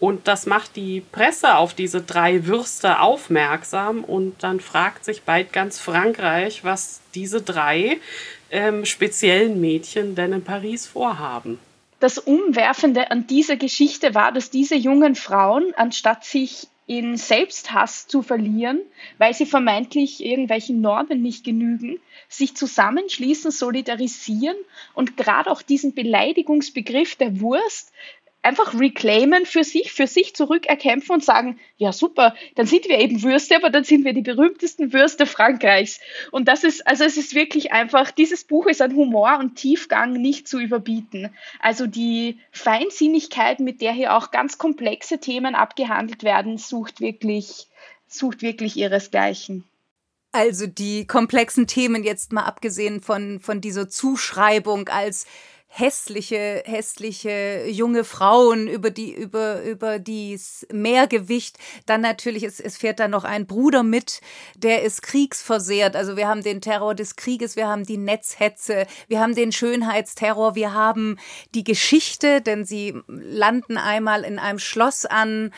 [0.00, 5.52] Und das macht die Presse auf diese drei Würste aufmerksam und dann fragt sich bald
[5.52, 7.98] ganz Frankreich, was diese drei
[8.50, 11.60] ähm, speziellen Mädchen denn in Paris vorhaben
[12.02, 18.22] das Umwerfende an dieser Geschichte war, dass diese jungen Frauen, anstatt sich in Selbsthass zu
[18.22, 18.80] verlieren,
[19.18, 24.56] weil sie vermeintlich irgendwelchen Normen nicht genügen, sich zusammenschließen, solidarisieren
[24.94, 27.92] und gerade auch diesen Beleidigungsbegriff der Wurst
[28.42, 33.22] einfach reclaimen für sich, für sich zurückerkämpfen und sagen, ja super, dann sind wir eben
[33.22, 36.00] Würste, aber dann sind wir die berühmtesten Würste Frankreichs.
[36.32, 40.12] Und das ist, also es ist wirklich einfach, dieses Buch ist an Humor und Tiefgang
[40.12, 41.30] nicht zu überbieten.
[41.60, 47.68] Also die Feinsinnigkeit, mit der hier auch ganz komplexe Themen abgehandelt werden, sucht wirklich,
[48.08, 49.64] sucht wirklich ihresgleichen.
[50.32, 55.26] Also die komplexen Themen jetzt mal abgesehen von, von dieser Zuschreibung als
[55.74, 61.56] hässliche, hässliche junge Frauen über die, über, über dies Mehrgewicht.
[61.86, 64.20] Dann natürlich, es, es fährt da noch ein Bruder mit,
[64.54, 65.96] der ist kriegsversehrt.
[65.96, 70.54] Also wir haben den Terror des Krieges, wir haben die Netzhetze, wir haben den Schönheitsterror,
[70.54, 71.18] wir haben
[71.54, 75.52] die Geschichte, denn sie landen einmal in einem Schloss an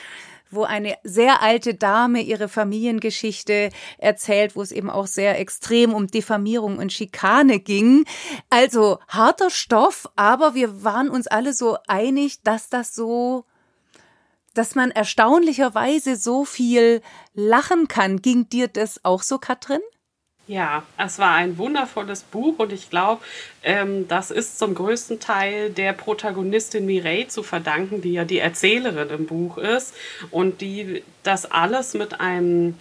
[0.54, 6.06] wo eine sehr alte Dame ihre Familiengeschichte erzählt, wo es eben auch sehr extrem um
[6.06, 8.04] Diffamierung und Schikane ging.
[8.50, 13.44] Also harter Stoff, aber wir waren uns alle so einig, dass das so
[14.54, 17.02] dass man erstaunlicherweise so viel
[17.34, 18.22] lachen kann.
[18.22, 19.80] Ging dir das auch so, Katrin?
[20.46, 23.22] Ja, es war ein wundervolles Buch und ich glaube,
[23.62, 29.08] ähm, das ist zum größten Teil der Protagonistin Mireille zu verdanken, die ja die Erzählerin
[29.08, 29.94] im Buch ist
[30.30, 32.74] und die das alles mit einem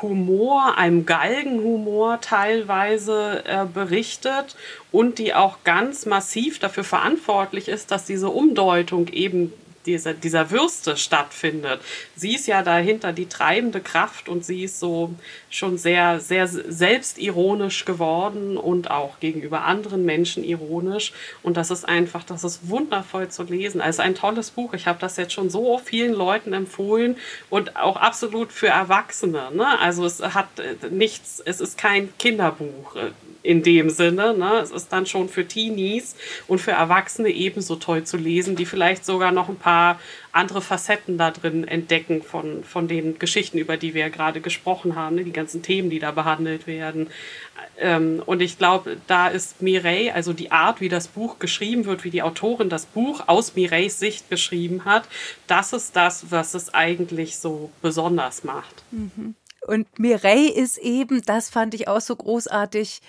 [0.00, 4.56] Humor, einem Galgenhumor teilweise äh, berichtet
[4.90, 9.52] und die auch ganz massiv dafür verantwortlich ist, dass diese Umdeutung eben
[9.86, 11.80] dieser, dieser Würste stattfindet.
[12.14, 15.14] Sie ist ja dahinter die treibende Kraft und sie ist so
[15.48, 21.12] schon sehr, sehr selbstironisch geworden und auch gegenüber anderen Menschen ironisch.
[21.42, 23.80] Und das ist einfach, das ist wundervoll zu lesen.
[23.80, 24.74] Also ein tolles Buch.
[24.74, 27.16] Ich habe das jetzt schon so vielen Leuten empfohlen
[27.48, 29.50] und auch absolut für Erwachsene.
[29.54, 29.78] Ne?
[29.80, 33.10] Also es hat äh, nichts, es ist kein Kinderbuch äh,
[33.42, 34.34] in dem Sinne.
[34.36, 34.60] Ne?
[34.62, 36.16] Es ist dann schon für Teenies
[36.46, 40.00] und für Erwachsene ebenso toll zu lesen, die vielleicht sogar noch ein paar paar
[40.32, 45.14] andere Facetten da drin entdecken von, von den Geschichten, über die wir gerade gesprochen haben,
[45.14, 45.24] ne?
[45.24, 47.08] die ganzen Themen, die da behandelt werden.
[47.78, 52.02] Ähm, und ich glaube, da ist Mireille, also die Art, wie das Buch geschrieben wird,
[52.02, 55.04] wie die Autorin das Buch aus Mireilles Sicht geschrieben hat,
[55.46, 58.82] das ist das, was es eigentlich so besonders macht.
[58.90, 59.36] Mhm.
[59.66, 63.00] Und Mireille ist eben, das fand ich auch so großartig,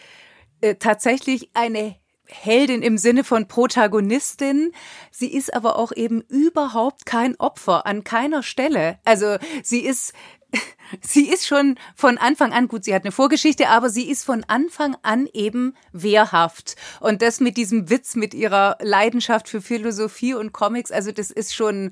[0.61, 1.95] äh, tatsächlich eine
[2.31, 4.71] Heldin im Sinne von Protagonistin.
[5.11, 8.99] Sie ist aber auch eben überhaupt kein Opfer an keiner Stelle.
[9.05, 10.13] Also sie ist
[11.01, 14.43] sie ist schon von Anfang an, gut, sie hat eine Vorgeschichte, aber sie ist von
[14.47, 16.75] Anfang an eben wehrhaft.
[16.99, 21.55] Und das mit diesem Witz, mit ihrer Leidenschaft für Philosophie und Comics, also das ist
[21.55, 21.91] schon,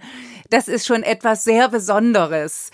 [0.49, 2.71] das ist schon etwas sehr Besonderes.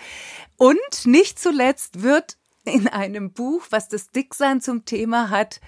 [0.56, 5.60] Und nicht zuletzt wird in einem Buch, was das Dicksein zum Thema hat,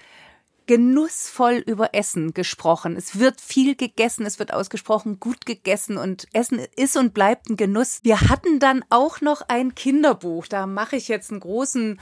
[0.69, 2.95] genussvoll über Essen gesprochen.
[2.95, 7.57] Es wird viel gegessen, es wird ausgesprochen gut gegessen und Essen ist und bleibt ein
[7.57, 8.01] Genuss.
[8.03, 10.45] Wir hatten dann auch noch ein Kinderbuch.
[10.45, 11.99] Da mache ich jetzt einen großen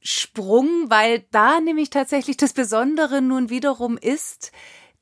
[0.00, 4.50] Sprung, weil da nämlich tatsächlich das Besondere nun wiederum ist,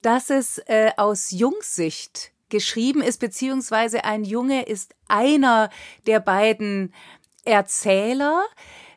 [0.03, 5.70] dass es äh, aus Jungsicht geschrieben ist, beziehungsweise ein Junge ist einer
[6.07, 6.92] der beiden
[7.46, 8.42] Erzähler.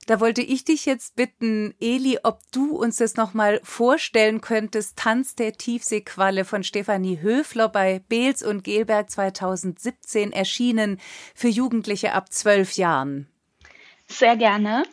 [0.06, 4.98] Da wollte ich dich jetzt bitten, Eli, ob du uns das nochmal vorstellen könntest.
[4.98, 11.00] Tanz der Tiefseequalle von Stefanie Höfler bei Beels und Gelberg 2017 erschienen
[11.34, 13.28] für Jugendliche ab zwölf Jahren.
[14.08, 14.84] Sehr gerne.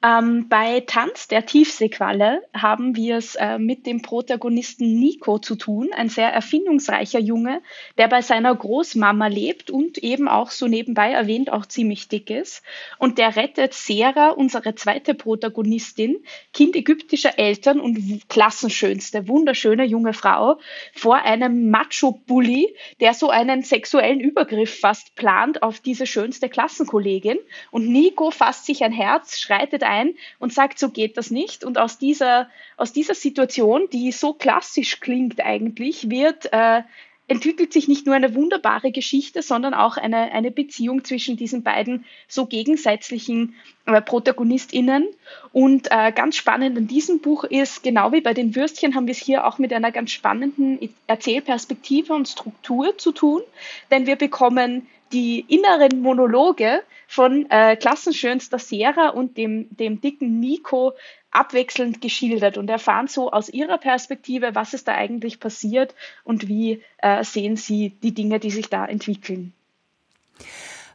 [0.00, 5.90] Ähm, bei Tanz der Tiefseequalle haben wir es äh, mit dem Protagonisten Nico zu tun,
[5.92, 7.62] ein sehr erfindungsreicher Junge,
[7.96, 12.62] der bei seiner Großmama lebt und eben auch so nebenbei erwähnt auch ziemlich dick ist.
[12.98, 16.18] Und der rettet Sera, unsere zweite Protagonistin,
[16.52, 20.60] Kind ägyptischer Eltern und klassenschönste, wunderschöne junge Frau,
[20.94, 27.38] vor einem Macho-Bully, der so einen sexuellen Übergriff fast plant auf diese schönste Klassenkollegin.
[27.72, 31.64] Und Nico fasst sich ein Herz, schreitet ein und sagt, so geht das nicht.
[31.64, 36.82] Und aus dieser, aus dieser Situation, die so klassisch klingt eigentlich, wird äh,
[37.28, 42.06] entwickelt sich nicht nur eine wunderbare Geschichte, sondern auch eine, eine Beziehung zwischen diesen beiden
[42.26, 45.06] so gegensätzlichen äh, ProtagonistInnen.
[45.52, 49.12] Und äh, ganz spannend in diesem Buch ist, genau wie bei den Würstchen, haben wir
[49.12, 53.42] es hier auch mit einer ganz spannenden Erzählperspektive und Struktur zu tun,
[53.90, 60.92] denn wir bekommen die inneren Monologe von äh, Klassenschönster Sera und dem, dem dicken Nico
[61.30, 65.94] abwechselnd geschildert und erfahren so aus ihrer Perspektive, was ist da eigentlich passiert
[66.24, 69.52] und wie äh, sehen sie die Dinge, die sich da entwickeln.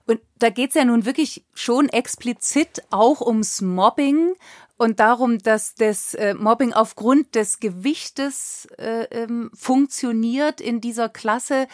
[0.06, 4.34] Und da geht es ja nun wirklich schon explizit auch ums Mobbing
[4.78, 11.68] und darum, dass das äh, Mobbing aufgrund des Gewichtes äh, ähm, funktioniert in dieser Klasse.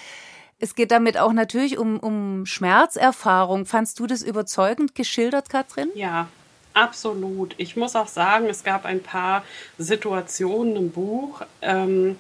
[0.60, 3.66] Es geht damit auch natürlich um, um Schmerzerfahrung.
[3.66, 5.90] Fandst du das überzeugend geschildert, Katrin?
[5.96, 6.28] Ja,
[6.74, 7.56] absolut.
[7.58, 9.44] Ich muss auch sagen, es gab ein paar
[9.78, 12.20] Situationen im Buch, ähm,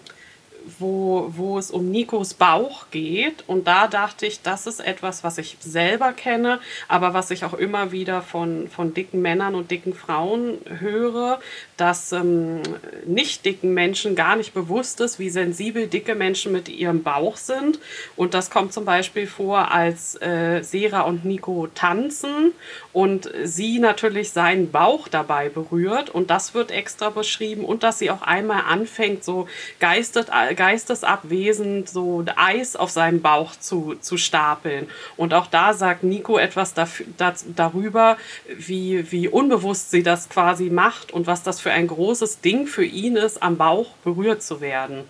[0.79, 3.43] wo, wo es um Nikos Bauch geht.
[3.47, 7.53] Und da dachte ich, das ist etwas, was ich selber kenne, aber was ich auch
[7.53, 11.39] immer wieder von, von dicken Männern und dicken Frauen höre,
[11.77, 12.61] dass ähm,
[13.05, 17.79] nicht dicken Menschen gar nicht bewusst ist, wie sensibel dicke Menschen mit ihrem Bauch sind.
[18.15, 22.53] Und das kommt zum Beispiel vor, als äh, Sera und Nico tanzen
[22.93, 26.09] und sie natürlich seinen Bauch dabei berührt.
[26.09, 27.63] Und das wird extra beschrieben.
[27.65, 29.47] Und dass sie auch einmal anfängt, so
[29.79, 30.29] geistet,
[30.59, 34.89] geistesabwesend so Eis auf seinem Bauch zu, zu stapeln.
[35.15, 40.69] Und auch da sagt Nico etwas dafür, das, darüber, wie, wie unbewusst sie das quasi
[40.69, 44.59] macht und was das für ein großes Ding für ihn ist, am Bauch berührt zu
[44.59, 45.05] werden.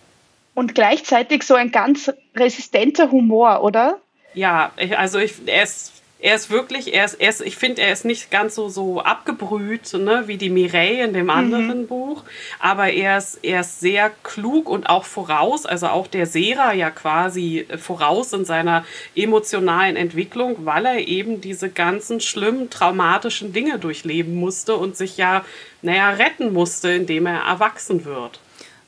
[0.54, 3.97] Und gleichzeitig so ein ganz resistenter Humor, oder?
[4.36, 7.93] Ja, also ich, er ist er ist wirklich, er ist, er ist ich finde, er
[7.93, 11.30] ist nicht ganz so, so abgebrüht, ne, wie die Mireille in dem mhm.
[11.30, 11.88] anderen mhm.
[11.88, 12.24] Buch,
[12.59, 16.91] aber er ist, er ist sehr klug und auch voraus, also auch der Sera ja
[16.91, 24.36] quasi voraus in seiner emotionalen Entwicklung, weil er eben diese ganzen schlimmen, traumatischen Dinge durchleben
[24.36, 25.45] musste und sich ja,
[25.82, 28.41] naja, retten musste, indem er erwachsen wird.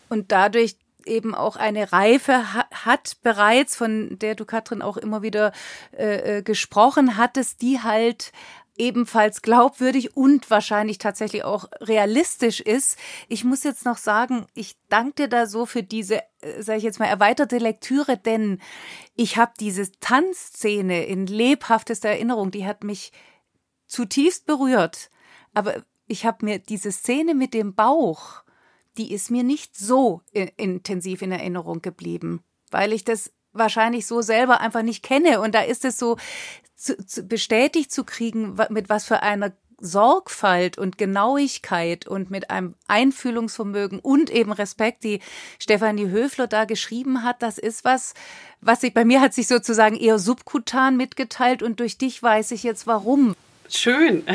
[0.10, 0.76] Und dadurch
[1.06, 5.52] eben auch eine Reife hat bereits, von der du, Katrin, auch immer wieder
[5.98, 8.32] äh, äh, gesprochen hattest, die halt
[8.78, 12.98] ebenfalls glaubwürdig und wahrscheinlich tatsächlich auch realistisch ist.
[13.28, 16.84] Ich muss jetzt noch sagen, ich danke dir da so für diese, äh, sage ich
[16.84, 18.60] jetzt mal, erweiterte Lektüre, denn
[19.16, 23.12] ich habe diese Tanzszene in lebhaftester Erinnerung, die hat mich
[23.88, 25.12] zutiefst berührt.
[25.54, 28.44] Aber ich habe mir diese Szene mit dem Bauch,
[28.98, 30.22] die ist mir nicht so
[30.58, 35.42] intensiv in Erinnerung geblieben, weil ich das wahrscheinlich so selber einfach nicht kenne.
[35.42, 36.18] Und da ist es so
[36.76, 42.76] zu, zu bestätigt zu kriegen, mit was für einer Sorgfalt und Genauigkeit und mit einem
[42.88, 45.20] Einfühlungsvermögen und eben Respekt, die
[45.60, 48.14] Stefanie Höfler da geschrieben hat, das ist was,
[48.62, 52.64] was sich bei mir hat sich sozusagen eher subkutan mitgeteilt und durch dich weiß ich
[52.64, 53.36] jetzt warum.
[53.72, 54.24] Schön.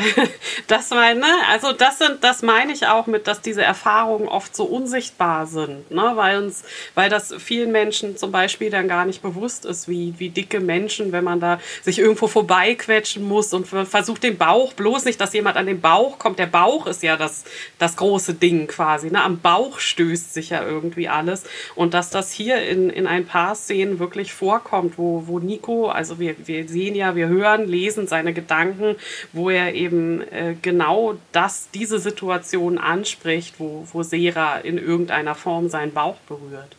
[0.65, 4.65] Das meine, also das sind, das meine ich auch mit, dass diese Erfahrungen oft so
[4.65, 6.11] unsichtbar sind, ne?
[6.15, 6.63] weil uns,
[6.93, 11.13] weil das vielen Menschen zum Beispiel dann gar nicht bewusst ist, wie, wie dicke Menschen,
[11.13, 15.55] wenn man da sich irgendwo vorbeiquetschen muss und versucht den Bauch, bloß nicht, dass jemand
[15.55, 16.37] an den Bauch kommt.
[16.37, 17.45] Der Bauch ist ja das,
[17.77, 19.23] das große Ding quasi, ne?
[19.23, 21.43] Am Bauch stößt sich ja irgendwie alles
[21.75, 26.19] und dass das hier in, in ein paar Szenen wirklich vorkommt, wo, wo Nico, also
[26.19, 28.97] wir, wir sehen ja, wir hören, lesen seine Gedanken,
[29.33, 35.69] wo er eben äh, genau das, diese Situation anspricht, wo, wo Sera in irgendeiner Form
[35.69, 36.75] seinen Bauch berührt.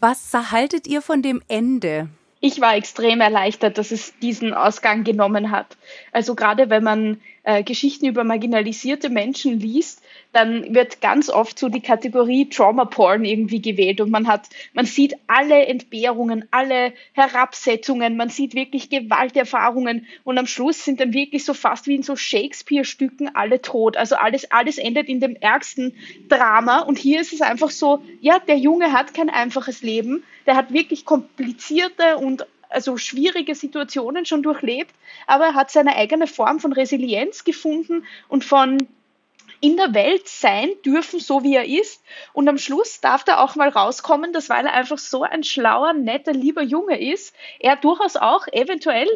[0.00, 2.08] Was haltet ihr von dem Ende?
[2.40, 5.76] Ich war extrem erleichtert, dass es diesen Ausgang genommen hat.
[6.10, 10.01] Also gerade wenn man äh, Geschichten über marginalisierte Menschen liest,
[10.32, 14.86] dann wird ganz oft so die Kategorie Trauma Porn irgendwie gewählt und man hat, man
[14.86, 21.44] sieht alle Entbehrungen, alle Herabsetzungen, man sieht wirklich Gewalterfahrungen und am Schluss sind dann wirklich
[21.44, 23.96] so fast wie in so Shakespeare-Stücken alle tot.
[23.96, 25.94] Also alles, alles endet in dem ärgsten
[26.28, 30.56] Drama und hier ist es einfach so, ja, der Junge hat kein einfaches Leben, der
[30.56, 34.94] hat wirklich komplizierte und also schwierige Situationen schon durchlebt,
[35.26, 38.88] aber er hat seine eigene Form von Resilienz gefunden und von
[39.62, 42.02] in der Welt sein dürfen, so wie er ist.
[42.32, 45.92] Und am Schluss darf er auch mal rauskommen, dass weil er einfach so ein schlauer,
[45.92, 49.06] netter, lieber Junge ist, er durchaus auch eventuell,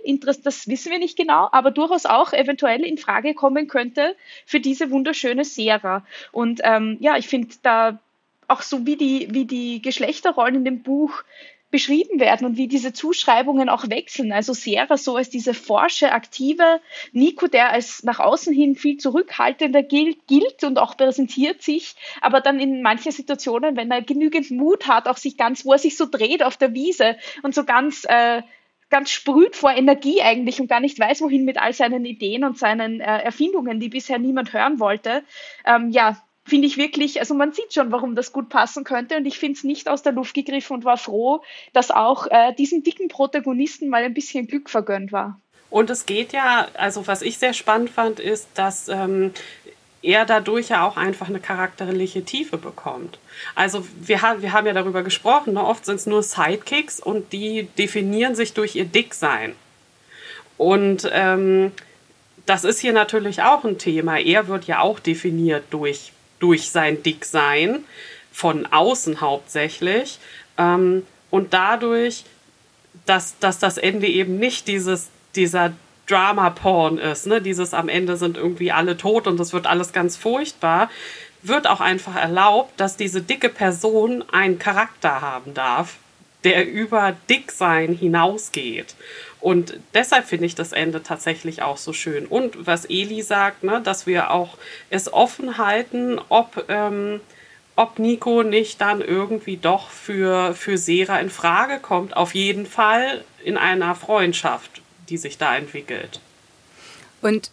[0.44, 4.14] das wissen wir nicht genau, aber durchaus auch eventuell in Frage kommen könnte
[4.46, 6.06] für diese wunderschöne Sera.
[6.30, 7.98] Und ähm, ja, ich finde da
[8.46, 11.24] auch so wie die, wie die Geschlechterrollen in dem Buch
[11.70, 14.32] beschrieben werden und wie diese Zuschreibungen auch wechseln.
[14.32, 16.80] Also Sera so als diese forsche, aktive,
[17.12, 22.40] Nico, der als nach außen hin viel zurückhaltender gilt, gilt und auch präsentiert sich, aber
[22.40, 25.96] dann in manchen Situationen, wenn er genügend Mut hat, auch sich ganz, wo er sich
[25.96, 28.42] so dreht auf der Wiese und so ganz äh,
[28.88, 32.56] ganz sprüht vor Energie eigentlich und gar nicht weiß, wohin mit all seinen Ideen und
[32.56, 35.24] seinen äh, Erfindungen, die bisher niemand hören wollte.
[35.64, 39.26] Ähm, ja, finde ich wirklich, also man sieht schon, warum das gut passen könnte und
[39.26, 41.42] ich finde es nicht aus der Luft gegriffen und war froh,
[41.72, 45.40] dass auch äh, diesen dicken Protagonisten mal ein bisschen Glück vergönnt war.
[45.70, 49.32] Und es geht ja, also was ich sehr spannend fand, ist, dass ähm,
[50.02, 53.18] er dadurch ja auch einfach eine charakterliche Tiefe bekommt.
[53.56, 55.64] Also wir, ha wir haben ja darüber gesprochen, ne?
[55.64, 59.56] oft sind es nur Sidekicks und die definieren sich durch ihr Dicksein.
[60.56, 61.72] Und ähm,
[62.46, 64.18] das ist hier natürlich auch ein Thema.
[64.18, 67.84] Er wird ja auch definiert durch durch sein Dicksein,
[68.32, 70.18] von außen hauptsächlich.
[70.58, 72.24] Ähm, und dadurch,
[73.06, 75.72] dass, dass das Ende eben nicht dieses, dieser
[76.06, 77.40] Drama-Porn ist, ne?
[77.40, 80.90] dieses am Ende sind irgendwie alle tot und es wird alles ganz furchtbar,
[81.42, 85.96] wird auch einfach erlaubt, dass diese dicke Person einen Charakter haben darf,
[86.44, 88.94] der über Dicksein hinausgeht.
[89.40, 92.26] Und deshalb finde ich das Ende tatsächlich auch so schön.
[92.26, 94.56] Und was Eli sagt, ne, dass wir auch
[94.90, 97.20] es offen halten, ob, ähm,
[97.76, 102.16] ob Nico nicht dann irgendwie doch für, für Sera in Frage kommt.
[102.16, 106.20] Auf jeden Fall in einer Freundschaft, die sich da entwickelt.
[107.20, 107.50] Und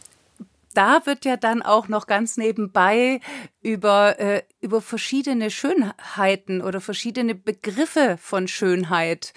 [0.74, 3.20] da wird ja dann auch noch ganz nebenbei
[3.62, 9.34] über, äh, über verschiedene Schönheiten oder verschiedene Begriffe von Schönheit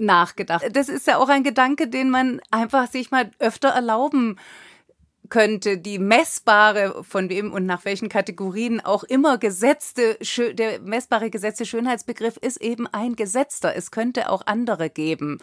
[0.00, 0.64] nachgedacht.
[0.72, 4.38] Das ist ja auch ein Gedanke, den man einfach sich mal öfter erlauben
[5.28, 10.18] könnte, die messbare, von wem und nach welchen Kategorien auch immer gesetzte,
[10.52, 13.74] der messbare gesetzte Schönheitsbegriff ist eben ein gesetzter.
[13.74, 15.38] Es könnte auch andere geben.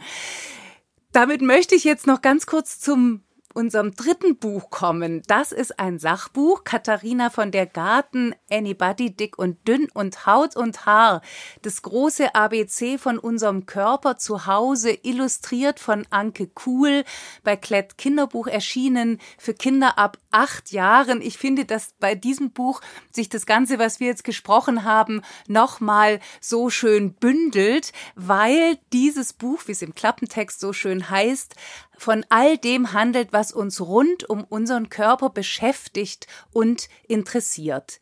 [1.14, 3.24] Damit möchte ich jetzt noch ganz kurz zum
[3.58, 5.24] unserem dritten Buch kommen.
[5.26, 6.64] Das ist ein Sachbuch.
[6.64, 11.22] Katharina von der Garten, Anybody, dick und dünn und Haut und Haar.
[11.64, 17.04] Das große ABC von unserem Körper zu Hause, illustriert von Anke Kuhl,
[17.44, 21.24] bei Klett Kinderbuch erschienen, für Kinder ab acht Jahren.
[21.24, 22.82] Ich finde, dass bei diesem Buch
[23.12, 29.62] sich das Ganze, was wir jetzt gesprochen haben, nochmal so schön bündelt, weil dieses Buch,
[29.66, 31.56] wie es im Klappentext so schön heißt,
[31.98, 38.00] von all dem handelt, was uns rund um unseren Körper beschäftigt und interessiert.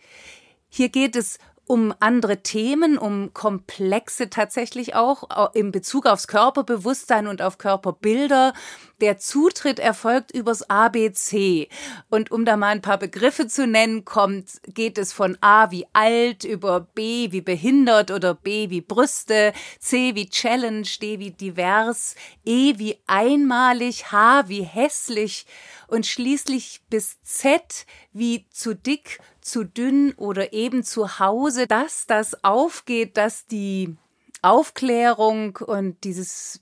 [0.70, 7.42] Hier geht es um andere Themen, um komplexe tatsächlich auch in Bezug aufs Körperbewusstsein und
[7.42, 8.54] auf Körperbilder.
[9.02, 11.68] Der Zutritt erfolgt übers ABC.
[12.10, 15.86] Und um da mal ein paar Begriffe zu nennen, kommt, geht es von A wie
[15.94, 22.16] alt über B wie behindert oder B wie Brüste, C wie Challenge, D wie divers,
[22.46, 25.46] E wie einmalig, H wie hässlich
[25.88, 32.44] und schließlich bis Z wie zu dick, zu dünn oder eben zu Hause, dass das
[32.44, 33.96] aufgeht, dass die
[34.42, 36.62] Aufklärung und dieses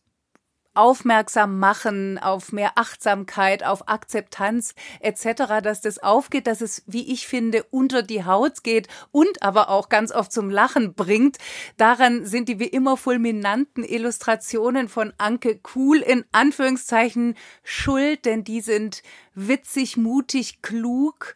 [0.74, 7.28] aufmerksam machen auf mehr Achtsamkeit, auf Akzeptanz etc., dass das aufgeht, dass es, wie ich
[7.28, 11.38] finde, unter die Haut geht und aber auch ganz oft zum Lachen bringt.
[11.78, 18.61] Daran sind die wie immer fulminanten Illustrationen von Anke Kuhl in Anführungszeichen schuld, denn die
[18.61, 19.03] sind
[19.36, 21.36] witzig, mutig, klug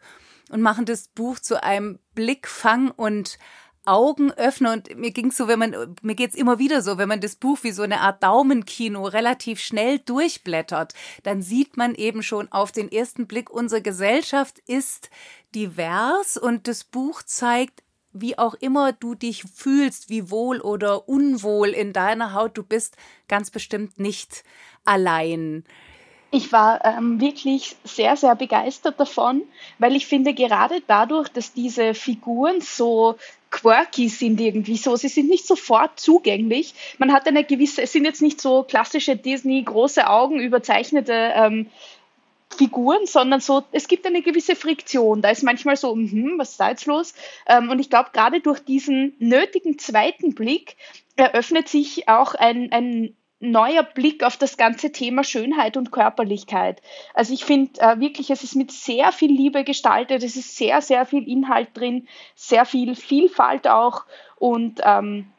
[0.50, 3.38] und machen das Buch zu einem Blickfang und
[3.88, 7.20] Augen öffne und mir ging's so, wenn man mir geht's immer wieder so, wenn man
[7.20, 12.50] das Buch wie so eine Art Daumenkino relativ schnell durchblättert, dann sieht man eben schon
[12.52, 15.10] auf den ersten Blick, unsere Gesellschaft ist
[15.54, 17.82] divers und das Buch zeigt
[18.12, 22.96] wie auch immer du dich fühlst, wie wohl oder unwohl in deiner Haut, du bist
[23.28, 24.44] ganz bestimmt nicht
[24.84, 25.64] allein.
[26.30, 29.42] Ich war ähm, wirklich sehr, sehr begeistert davon,
[29.78, 33.16] weil ich finde, gerade dadurch, dass diese Figuren so
[33.50, 34.96] quirky sind irgendwie so.
[34.96, 36.74] Sie sind nicht sofort zugänglich.
[36.98, 41.66] Man hat eine gewisse, es sind jetzt nicht so klassische Disney, große Augen, überzeichnete ähm,
[42.56, 45.22] Figuren, sondern so, es gibt eine gewisse Friktion.
[45.22, 47.14] Da ist manchmal so, hm, was ist da jetzt los?
[47.46, 50.76] Ähm, und ich glaube, gerade durch diesen nötigen zweiten Blick
[51.16, 56.82] eröffnet sich auch ein, ein neuer Blick auf das ganze Thema Schönheit und Körperlichkeit.
[57.14, 60.80] Also ich finde äh, wirklich, es ist mit sehr viel Liebe gestaltet, es ist sehr,
[60.82, 64.04] sehr viel Inhalt drin, sehr viel Vielfalt auch
[64.36, 65.32] und ähm,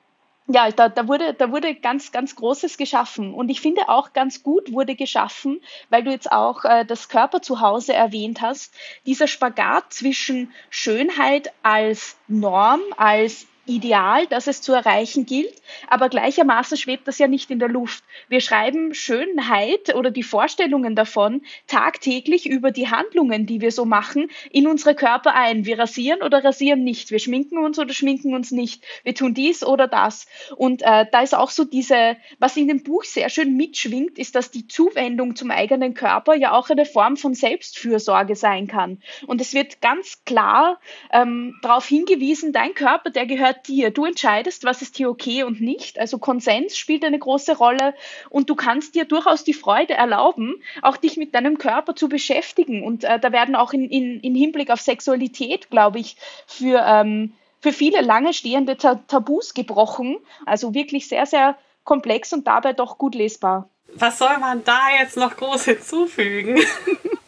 [0.51, 3.35] ja, da, da, wurde, da wurde ganz, ganz Großes geschaffen.
[3.35, 7.41] Und ich finde auch ganz gut wurde geschaffen, weil du jetzt auch äh, das Körper
[7.41, 8.73] zu Hause erwähnt hast,
[9.05, 15.53] dieser Spagat zwischen Schönheit als Norm, als Ideal, das es zu erreichen gilt,
[15.87, 18.03] aber gleichermaßen schwebt das ja nicht in der Luft.
[18.27, 24.29] Wir schreiben Schönheit oder die Vorstellungen davon tagtäglich über die Handlungen, die wir so machen,
[24.51, 25.65] in unsere Körper ein.
[25.65, 27.11] Wir rasieren oder rasieren nicht.
[27.11, 28.83] Wir schminken uns oder schminken uns nicht.
[29.03, 30.25] Wir tun dies oder das.
[30.55, 34.35] Und äh, da ist auch so diese, was in dem Buch sehr schön mitschwingt, ist,
[34.35, 39.01] dass die Zuwendung zum eigenen Körper ja auch eine Form von Selbstfürsorge sein kann.
[39.27, 40.79] Und es wird ganz klar
[41.11, 43.91] ähm, darauf hingewiesen, dein Körper, der gehört dir.
[43.91, 45.99] Du entscheidest, was ist hier okay und nicht.
[45.99, 47.93] Also Konsens spielt eine große Rolle
[48.29, 52.83] und du kannst dir durchaus die Freude erlauben, auch dich mit deinem Körper zu beschäftigen.
[52.83, 57.33] Und äh, da werden auch in, in, in Hinblick auf Sexualität, glaube ich, für, ähm,
[57.61, 60.17] für viele lange stehende Tabus gebrochen.
[60.45, 63.69] Also wirklich sehr, sehr komplex und dabei doch gut lesbar.
[63.95, 66.59] Was soll man da jetzt noch groß hinzufügen?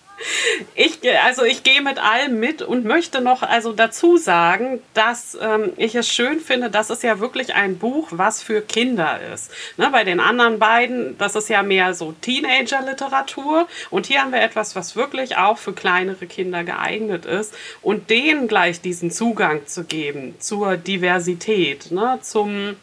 [0.76, 5.74] Ich, also ich gehe mit allem mit und möchte noch also dazu sagen, dass ähm,
[5.78, 9.52] ich es schön finde, dass es ja wirklich ein Buch, was für Kinder ist.
[9.78, 14.42] Ne, bei den anderen beiden, das ist ja mehr so Teenager-Literatur und hier haben wir
[14.42, 19.84] etwas, was wirklich auch für kleinere Kinder geeignet ist und denen gleich diesen Zugang zu
[19.84, 22.76] geben zur Diversität, ne, zum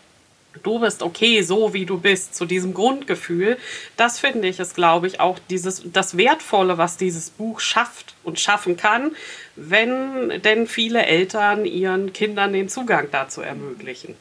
[0.63, 3.57] du bist okay, so wie du bist, zu diesem Grundgefühl,
[3.97, 8.41] das finde ich ist, glaube ich, auch dieses, das Wertvolle, was dieses Buch schafft und
[8.41, 9.13] schaffen kann,
[9.57, 14.15] wenn denn viele Eltern ihren Kindern den Zugang dazu ermöglichen.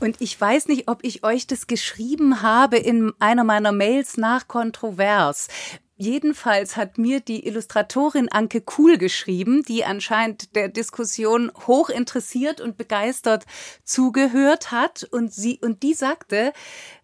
[0.00, 4.48] Und ich weiß nicht, ob ich euch das geschrieben habe in einer meiner Mails nach
[4.48, 5.48] Kontrovers.
[6.00, 12.76] Jedenfalls hat mir die Illustratorin Anke Kuhl geschrieben, die anscheinend der Diskussion hoch interessiert und
[12.76, 13.46] begeistert
[13.82, 15.02] zugehört hat.
[15.10, 16.52] Und sie und die sagte,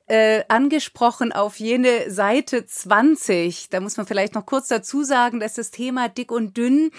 [0.07, 3.71] äh, angesprochen auf jene Seite 20.
[3.71, 6.91] Da muss man vielleicht noch kurz dazu sagen, dass das Thema dick und dünn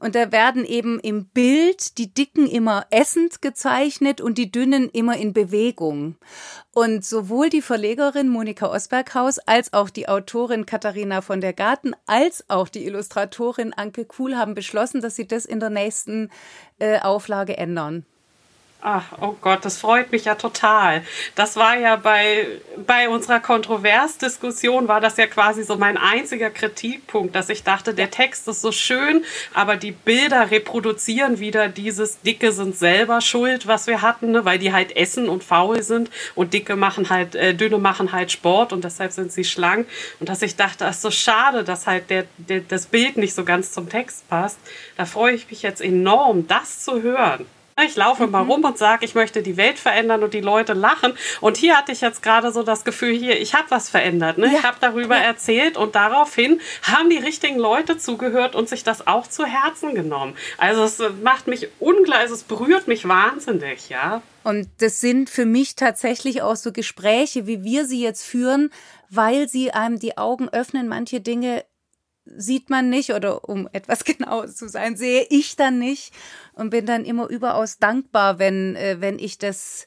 [0.00, 5.16] und da werden eben im Bild die Dicken immer essend gezeichnet und die Dünnen immer
[5.16, 6.16] in Bewegung.
[6.72, 12.44] Und sowohl die Verlegerin Monika Osberghaus als auch die Autorin Katharina von der Garten als
[12.48, 16.30] auch die Illustratorin Anke Kuhl haben beschlossen, dass sie das in der nächsten
[16.78, 18.04] äh, Auflage ändern.
[18.82, 21.02] Ach, oh Gott, das freut mich ja total.
[21.34, 22.46] Das war ja bei,
[22.86, 28.10] bei unserer Kontroversdiskussion, war das ja quasi so mein einziger Kritikpunkt, dass ich dachte, der
[28.10, 29.22] Text ist so schön,
[29.52, 34.46] aber die Bilder reproduzieren wieder dieses Dicke sind selber schuld, was wir hatten, ne?
[34.46, 38.32] weil die halt essen und faul sind und Dicke machen halt, äh, Dünne machen halt
[38.32, 39.86] Sport und deshalb sind sie schlank.
[40.20, 43.34] Und dass ich dachte, es ist so schade, dass halt der, der, das Bild nicht
[43.34, 44.58] so ganz zum Text passt.
[44.96, 47.44] Da freue ich mich jetzt enorm, das zu hören.
[47.84, 48.32] Ich laufe mhm.
[48.32, 51.14] mal rum und sage, ich möchte die Welt verändern und die Leute lachen.
[51.40, 54.38] Und hier hatte ich jetzt gerade so das Gefühl, hier, ich habe was verändert.
[54.38, 54.46] Ne?
[54.46, 54.52] Ja.
[54.58, 55.22] Ich habe darüber ja.
[55.22, 60.36] erzählt und daraufhin haben die richtigen Leute zugehört und sich das auch zu Herzen genommen.
[60.58, 64.22] Also es macht mich ungleich, es berührt mich wahnsinnig, ja.
[64.42, 68.70] Und das sind für mich tatsächlich auch so Gespräche, wie wir sie jetzt führen,
[69.10, 71.64] weil sie einem die Augen öffnen, manche Dinge
[72.36, 76.12] sieht man nicht oder um etwas genau zu sein, sehe ich dann nicht
[76.54, 79.86] und bin dann immer überaus dankbar, wenn, äh, wenn ich das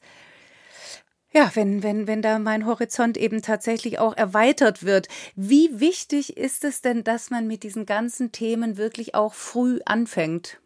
[1.35, 5.07] ja, wenn, wenn, wenn da mein Horizont eben tatsächlich auch erweitert wird.
[5.35, 10.59] Wie wichtig ist es denn, dass man mit diesen ganzen Themen wirklich auch früh anfängt?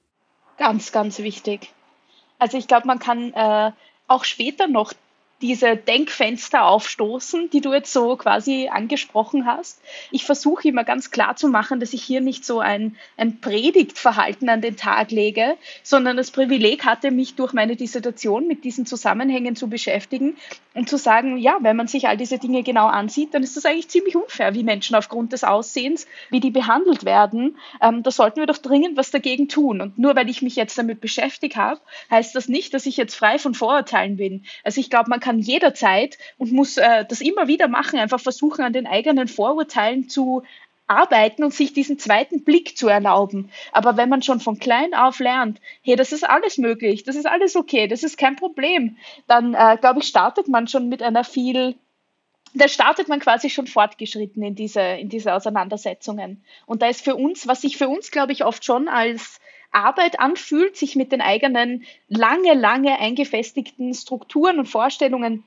[0.58, 1.72] Ganz, ganz wichtig.
[2.38, 3.72] Also ich glaube, man kann äh,
[4.08, 4.94] auch später noch
[5.42, 9.80] diese Denkfenster aufstoßen, die du jetzt so quasi angesprochen hast.
[10.12, 14.50] Ich versuche immer ganz klar zu machen, dass ich hier nicht so ein, ein Predigtverhalten
[14.50, 19.56] an den Tag lege, sondern das Privileg hatte, mich durch meine Dissertation mit diesen Zusammenhängen
[19.56, 20.38] zu beschäftigen
[20.74, 23.66] und zu sagen, ja, wenn man sich all diese Dinge genau ansieht, dann ist das
[23.66, 27.58] eigentlich ziemlich unfair, wie Menschen aufgrund des Aussehens, wie die behandelt werden.
[27.82, 29.82] Ähm, da sollten wir doch dringend was dagegen tun.
[29.82, 31.80] Und nur weil ich mich jetzt damit beschäftigt habe,
[32.10, 34.46] heißt das nicht, dass ich jetzt frei von Vorurteilen bin.
[34.64, 38.64] Also ich glaube, man kann jederzeit und muss äh, das immer wieder machen, einfach versuchen,
[38.64, 40.44] an den eigenen Vorurteilen zu
[40.88, 43.50] arbeiten und sich diesen zweiten Blick zu erlauben.
[43.74, 47.28] Aber wenn man schon von klein auf lernt, hey, das ist alles möglich, das ist
[47.28, 48.98] alles okay, das ist kein Problem,
[49.28, 51.76] dann äh, glaube ich, startet man schon mit einer viel
[52.54, 56.44] da startet man quasi schon fortgeschritten in diese, in diese Auseinandersetzungen.
[56.66, 59.40] Und da ist für uns, was sich für uns, glaube ich, oft schon als
[59.72, 65.43] Arbeit anfühlt, sich mit den eigenen lange, lange eingefestigten Strukturen und Vorstellungen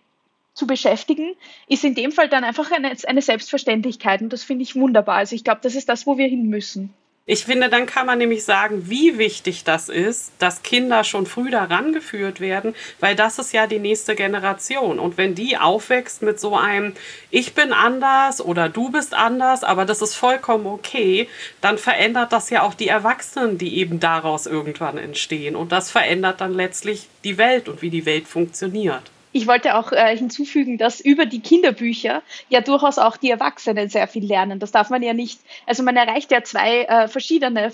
[0.55, 1.35] zu beschäftigen,
[1.69, 5.17] ist in dem Fall dann einfach eine, eine Selbstverständlichkeit und das finde ich wunderbar.
[5.17, 6.93] Also ich glaube, das ist das, wo wir hin müssen.
[7.27, 11.49] Ich finde, dann kann man nämlich sagen, wie wichtig das ist, dass Kinder schon früh
[11.51, 14.99] daran geführt werden, weil das ist ja die nächste Generation.
[14.99, 16.95] Und wenn die aufwächst mit so einem,
[17.31, 21.29] ich bin anders oder du bist anders, aber das ist vollkommen okay,
[21.61, 25.55] dann verändert das ja auch die Erwachsenen, die eben daraus irgendwann entstehen.
[25.55, 29.93] Und das verändert dann letztlich die Welt und wie die Welt funktioniert ich wollte auch
[29.93, 34.59] äh, hinzufügen, dass über die Kinderbücher ja durchaus auch die Erwachsenen sehr viel lernen.
[34.59, 37.73] Das darf man ja nicht, also man erreicht ja zwei äh, verschiedene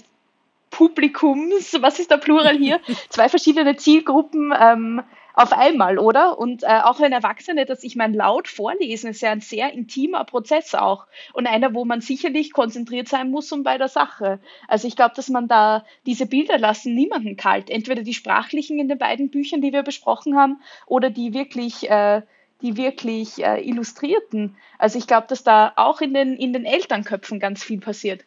[0.71, 2.81] Publikums, was ist der Plural hier?
[3.09, 5.03] zwei verschiedene Zielgruppen ähm,
[5.37, 6.39] auf einmal, oder?
[6.39, 10.24] Und äh, auch wenn Erwachsene, dass ich mein laut vorlesen, ist ja ein sehr intimer
[10.24, 14.41] Prozess auch und einer, wo man sicherlich konzentriert sein muss und bei der Sache.
[14.66, 17.68] Also ich glaube, dass man da diese Bilder lassen niemanden kalt.
[17.68, 22.22] Entweder die sprachlichen in den beiden Büchern, die wir besprochen haben, oder die wirklich äh,
[22.62, 24.57] die wirklich äh, illustrierten.
[24.78, 28.24] Also ich glaube, dass da auch in den, in den Elternköpfen ganz viel passiert.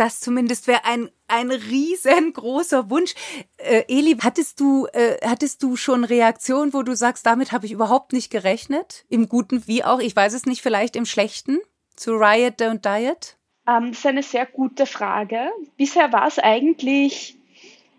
[0.00, 3.14] Das zumindest wäre ein, ein riesengroßer Wunsch.
[3.58, 7.72] Äh, Eli, hattest du, äh, hattest du schon Reaktionen, wo du sagst, damit habe ich
[7.72, 9.04] überhaupt nicht gerechnet?
[9.10, 11.58] Im Guten wie auch, ich weiß es nicht, vielleicht im Schlechten?
[11.96, 13.36] Zu Riot Don't Diet?
[13.68, 15.50] Ähm, das ist eine sehr gute Frage.
[15.76, 17.36] Bisher war es eigentlich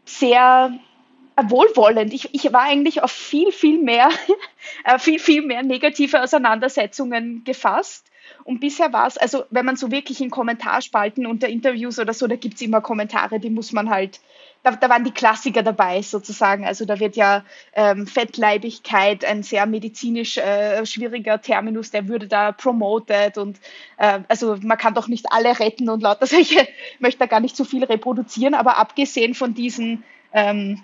[0.04, 0.74] sehr
[1.40, 2.16] wohlwollend.
[2.16, 4.10] Ich, ich war eigentlich auf viel, viel mehr,
[4.86, 8.11] äh, viel, viel mehr negative Auseinandersetzungen gefasst.
[8.44, 12.28] Und bisher war es, also wenn man so wirklich in Kommentarspalten unter Interviews oder so,
[12.28, 14.20] da gibt es immer Kommentare, die muss man halt,
[14.64, 16.66] da, da waren die Klassiker dabei sozusagen.
[16.66, 22.52] Also da wird ja ähm, Fettleibigkeit, ein sehr medizinisch äh, schwieriger Terminus, der würde da
[22.52, 23.60] promoted und
[23.98, 26.68] äh, also man kann doch nicht alle retten und lauter solche,
[27.00, 30.82] möchte da gar nicht zu so viel reproduzieren, aber abgesehen von diesen ähm,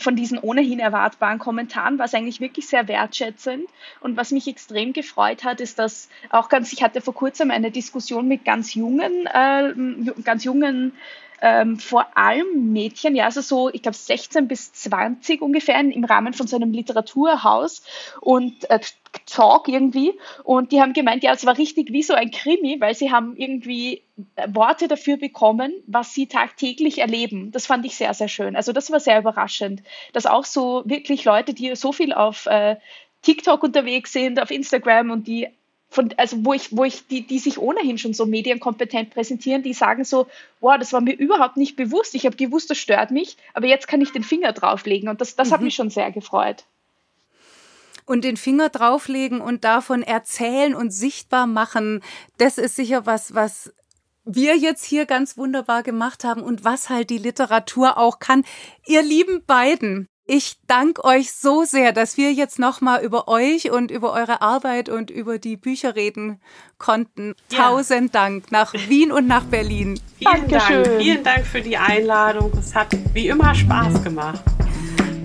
[0.00, 3.68] von diesen ohnehin erwartbaren Kommentaren war es eigentlich wirklich sehr wertschätzend.
[4.00, 7.70] Und was mich extrem gefreut hat, ist, dass auch ganz, ich hatte vor kurzem eine
[7.70, 9.74] Diskussion mit ganz jungen, äh,
[10.22, 10.92] ganz jungen
[11.40, 16.34] ähm, vor allem Mädchen, ja, also so, ich glaube 16 bis 20 ungefähr im Rahmen
[16.34, 17.82] von so einem Literaturhaus
[18.20, 18.80] und äh,
[19.26, 20.18] Talk irgendwie.
[20.44, 23.36] Und die haben gemeint, ja, es war richtig wie so ein Krimi, weil sie haben
[23.36, 24.02] irgendwie
[24.48, 27.52] Worte dafür bekommen, was sie tagtäglich erleben.
[27.52, 28.56] Das fand ich sehr, sehr schön.
[28.56, 29.82] Also das war sehr überraschend,
[30.12, 32.76] dass auch so wirklich Leute, die so viel auf äh,
[33.22, 35.48] TikTok unterwegs sind, auf Instagram und die
[35.90, 39.72] von, also wo ich, wo ich, die, die sich ohnehin schon so medienkompetent präsentieren, die
[39.72, 40.26] sagen so,
[40.60, 42.14] boah, das war mir überhaupt nicht bewusst.
[42.14, 45.34] Ich habe gewusst, das stört mich, aber jetzt kann ich den Finger drauflegen und das,
[45.36, 45.54] das mhm.
[45.54, 46.64] hat mich schon sehr gefreut.
[48.08, 52.02] Und den Finger drauflegen und davon erzählen und sichtbar machen,
[52.38, 53.70] das ist sicher was, was
[54.24, 58.44] wir jetzt hier ganz wunderbar gemacht haben und was halt die Literatur auch kann.
[58.86, 63.90] Ihr lieben beiden, ich danke euch so sehr, dass wir jetzt nochmal über euch und
[63.90, 66.40] über eure Arbeit und über die Bücher reden
[66.78, 67.34] konnten.
[67.50, 67.58] Ja.
[67.58, 70.00] Tausend Dank nach Wien und nach Berlin.
[70.16, 70.84] Vielen Dankeschön.
[70.84, 71.00] Dank.
[71.02, 72.52] Vielen Dank für die Einladung.
[72.58, 74.40] Es hat wie immer Spaß gemacht.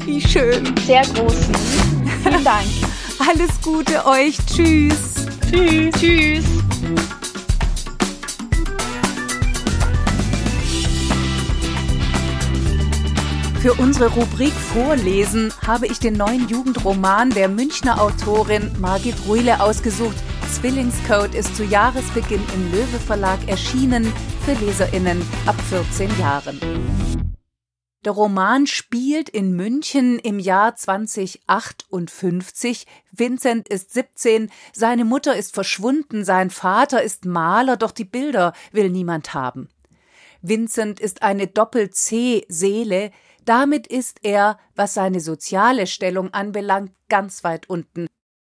[0.05, 0.75] Wie schön.
[0.85, 1.82] Sehr großen.
[2.23, 2.67] Vielen Dank.
[3.19, 4.37] Alles Gute euch.
[4.45, 5.25] Tschüss.
[5.49, 5.93] Tschüss.
[5.99, 6.45] Tschüss.
[13.61, 20.17] Für unsere Rubrik Vorlesen habe ich den neuen Jugendroman der Münchner Autorin Margit Ruhle ausgesucht.
[20.51, 24.11] Zwillingscode ist zu Jahresbeginn im Löwe Verlag erschienen
[24.45, 27.32] für LeserInnen ab 14 Jahren.
[28.05, 32.85] Der Roman spielt in München im Jahr 2058.
[33.11, 38.89] Vincent ist 17, seine Mutter ist verschwunden, sein Vater ist Maler, doch die Bilder will
[38.89, 39.69] niemand haben.
[40.41, 43.11] Vincent ist eine Doppel-C-Seele,
[43.45, 48.07] damit ist er, was seine soziale Stellung anbelangt, ganz weit unten.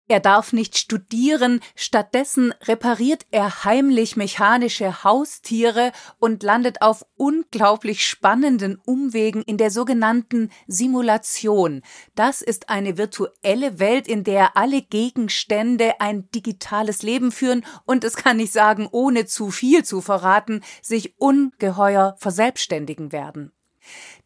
[0.10, 8.76] Er darf nicht studieren, stattdessen repariert er heimlich mechanische Haustiere und landet auf unglaublich spannenden
[8.86, 11.84] Umwegen in der sogenannten Simulation.
[12.16, 18.18] Das ist eine virtuelle Welt, in der alle Gegenstände ein digitales Leben führen und es
[18.18, 23.54] kann ich sagen, ohne zu viel zu verraten, sich ungeheuer verselbstständigen werden.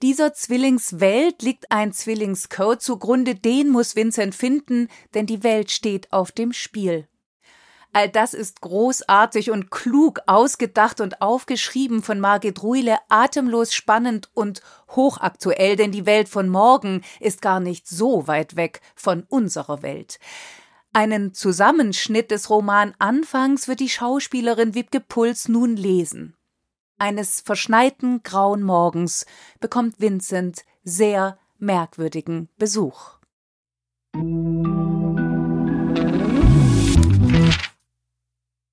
[0.02, 6.32] Dieser Zwillingswelt liegt ein Zwillingscode zugrunde, den muss Vincent finden, denn die Welt steht auf
[6.32, 7.08] dem Spiel.
[7.94, 14.62] All das ist großartig und klug ausgedacht und aufgeschrieben von Margit Ruhle, atemlos spannend und
[14.92, 20.20] hochaktuell, denn die Welt von morgen ist gar nicht so weit weg von unserer Welt.
[20.94, 26.37] Einen Zusammenschnitt des Roman Anfangs wird die Schauspielerin Wibke Puls nun lesen.
[27.00, 29.28] Eines verschneiten grauen Morgens
[29.60, 33.18] bekommt Vincent sehr merkwürdigen Besuch.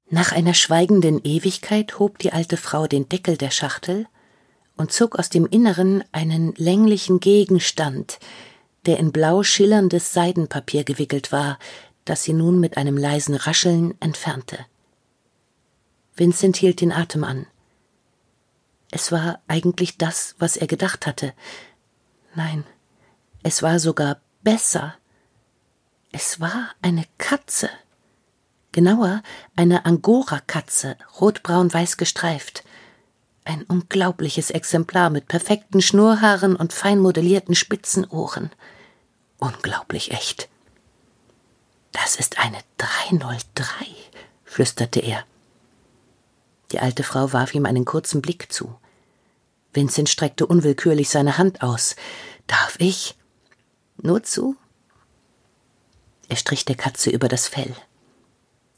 [0.09, 4.07] Nach einer schweigenden Ewigkeit hob die alte Frau den Deckel der Schachtel
[4.77, 8.19] und zog aus dem Inneren einen länglichen Gegenstand,
[8.87, 11.59] der in blau schillerndes Seidenpapier gewickelt war,
[12.07, 14.65] das sie nun mit einem leisen Rascheln entfernte.
[16.15, 17.47] Vincent hielt den Atem an.
[18.95, 21.35] Es war eigentlich das, was er gedacht hatte.
[22.37, 22.65] Nein,
[23.43, 24.95] es war sogar besser.
[26.13, 27.69] Es war eine Katze.
[28.71, 29.25] Genauer,
[29.57, 32.63] eine Angora-Katze, rotbraun-weiß gestreift.
[33.45, 38.53] Ein unglaubliches Exemplar mit perfekten Schnurrhaaren und fein modellierten Spitzenohren.
[39.39, 40.49] Unglaublich echt.
[41.91, 43.65] Das ist eine 303,
[44.45, 45.25] flüsterte er.
[46.71, 48.79] Die alte Frau warf ihm einen kurzen Blick zu.
[49.75, 51.97] Vincent streckte unwillkürlich seine Hand aus.
[52.47, 53.17] Darf ich?
[54.01, 54.57] Nur zu?
[56.29, 57.75] Er strich der Katze über das Fell.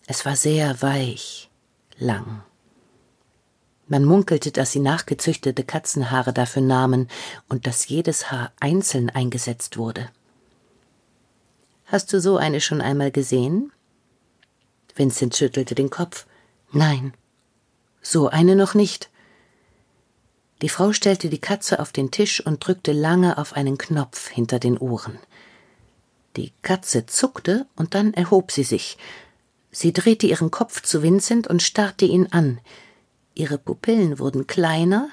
[0.07, 1.51] Es war sehr weich,
[1.99, 2.43] lang.
[3.89, 7.09] Man munkelte, dass sie nachgezüchtete Katzenhaare dafür nahmen
[7.49, 10.09] und dass jedes Haar einzeln eingesetzt wurde.
[11.85, 13.73] Hast du so eine schon einmal gesehen?
[14.95, 16.27] Vincent schüttelte den Kopf.
[16.73, 17.15] Nein,
[18.03, 19.09] so eine noch nicht.
[20.63, 24.59] Die Frau stellte die Katze auf den Tisch und drückte lange auf einen Knopf hinter
[24.59, 25.19] den Ohren.
[26.37, 28.97] Die Katze zuckte und dann erhob sie sich.
[29.71, 32.61] Sie drehte ihren Kopf zu Vincent und starrte ihn an.
[33.35, 35.11] Ihre Pupillen wurden kleiner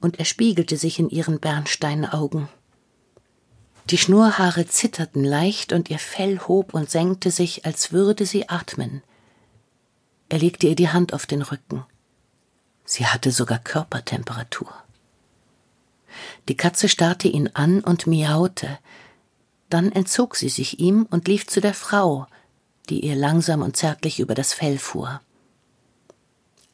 [0.00, 2.48] und er spiegelte sich in ihren Bernsteinaugen.
[3.90, 9.02] Die Schnurhaare zitterten leicht und ihr Fell hob und senkte sich, als würde sie atmen.
[10.28, 11.84] Er legte ihr die Hand auf den Rücken.
[12.86, 14.72] Sie hatte sogar Körpertemperatur.
[16.48, 18.78] Die Katze starrte ihn an und miaute.
[19.68, 22.26] Dann entzog sie sich ihm und lief zu der Frau,
[22.88, 25.20] die ihr langsam und zärtlich über das Fell fuhr.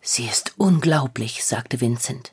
[0.02, 2.32] Sie ist unglaublich, sagte Vincent.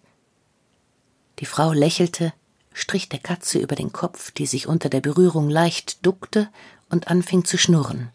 [1.39, 2.33] Die Frau lächelte,
[2.73, 6.49] strich der Katze über den Kopf, die sich unter der Berührung leicht duckte
[6.89, 8.09] und anfing zu schnurren.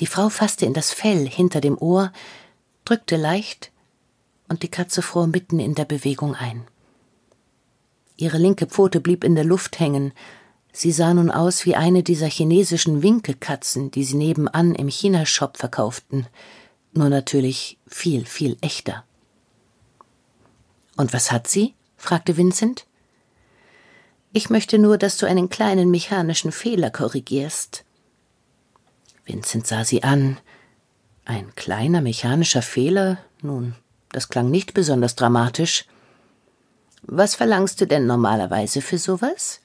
[0.00, 2.12] Die Frau fasste in das Fell hinter dem Ohr,
[2.84, 3.71] drückte leicht
[4.52, 6.66] und die Katze fror mitten in der Bewegung ein.
[8.18, 10.12] Ihre linke Pfote blieb in der Luft hängen.
[10.74, 16.26] Sie sah nun aus wie eine dieser chinesischen Winkelkatzen, die sie nebenan im China-Shop verkauften.
[16.92, 19.04] Nur natürlich viel, viel echter.
[20.98, 21.72] Und was hat sie?
[21.96, 22.84] fragte Vincent.
[24.34, 27.86] Ich möchte nur, dass du einen kleinen mechanischen Fehler korrigierst.
[29.24, 30.38] Vincent sah sie an.
[31.24, 33.16] Ein kleiner mechanischer Fehler?
[33.40, 33.76] Nun,
[34.12, 35.86] das klang nicht besonders dramatisch.
[37.02, 39.60] Was verlangst du denn normalerweise für sowas?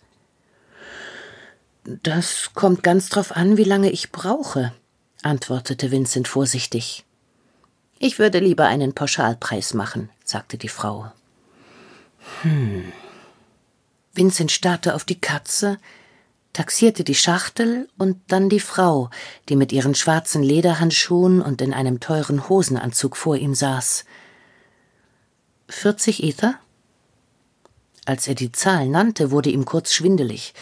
[1.84, 4.74] Das kommt ganz drauf an, wie lange ich brauche,
[5.22, 7.06] antwortete Vincent vorsichtig.
[8.00, 11.12] Ich würde lieber einen Pauschalpreis machen, sagte die Frau.
[12.42, 12.92] Hm.
[14.14, 15.78] Vincent starrte auf die Katze,
[16.54, 19.10] taxierte die Schachtel und dann die Frau,
[19.48, 24.06] die mit ihren schwarzen Lederhandschuhen und in einem teuren Hosenanzug vor ihm saß.
[25.70, 26.56] Vierzig Ether?
[28.06, 30.54] Als er die Zahl nannte, wurde ihm kurz schwindelig.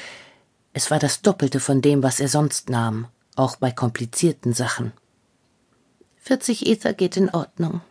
[0.74, 4.94] Es war das Doppelte von dem, was er sonst nahm, auch bei komplizierten Sachen.
[6.18, 7.82] Vierzig Ether geht in Ordnung.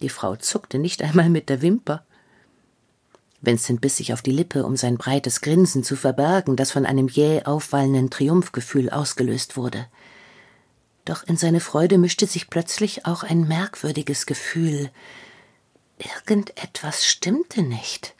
[0.00, 2.04] Die Frau zuckte nicht einmal mit der Wimper.
[3.40, 7.08] Vincent biss sich auf die Lippe, um sein breites Grinsen zu verbergen, das von einem
[7.08, 9.86] jäh aufwallenden Triumphgefühl ausgelöst wurde.
[11.04, 14.90] Doch in seine Freude mischte sich plötzlich auch ein merkwürdiges Gefühl.
[15.98, 18.14] Irgendetwas stimmte nicht.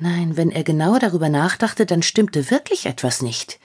[0.00, 3.58] Nein, wenn er genau darüber nachdachte, dann stimmte wirklich etwas nicht.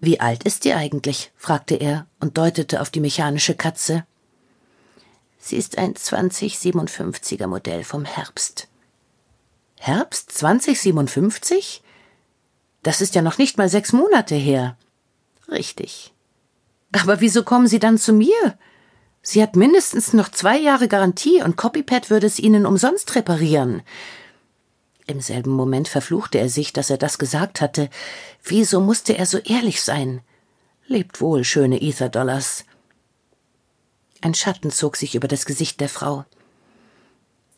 [0.00, 1.30] Wie alt ist die eigentlich?
[1.36, 4.04] fragte er und deutete auf die mechanische Katze.
[5.38, 8.68] Sie ist ein 2057er Modell vom Herbst.
[9.78, 11.82] Herbst 2057?
[12.82, 14.76] Das ist ja noch nicht mal sechs Monate her.
[15.48, 16.12] Richtig.
[16.92, 18.58] Aber wieso kommen Sie dann zu mir?
[19.22, 23.82] Sie hat mindestens noch zwei Jahre Garantie und Copypad würde es Ihnen umsonst reparieren.
[25.06, 27.88] Im selben Moment verfluchte er sich, dass er das gesagt hatte.
[28.42, 30.20] Wieso musste er so ehrlich sein?
[30.86, 32.64] Lebt wohl, schöne Ether Dollars.
[34.20, 36.24] Ein Schatten zog sich über das Gesicht der Frau.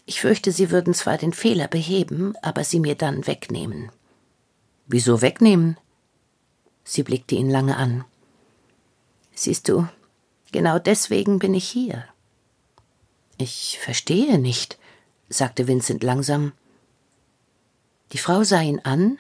[0.07, 3.91] Ich fürchte, Sie würden zwar den Fehler beheben, aber sie mir dann wegnehmen.
[4.87, 5.79] Wieso wegnehmen?
[6.85, 8.05] Sie blickte ihn lange an.
[9.35, 9.89] Siehst du,
[10.55, 12.05] genau deswegen bin ich hier.
[13.39, 14.79] Ich verstehe nicht,
[15.29, 16.53] sagte Vincent langsam.
[18.13, 19.19] Die Frau sah ihn an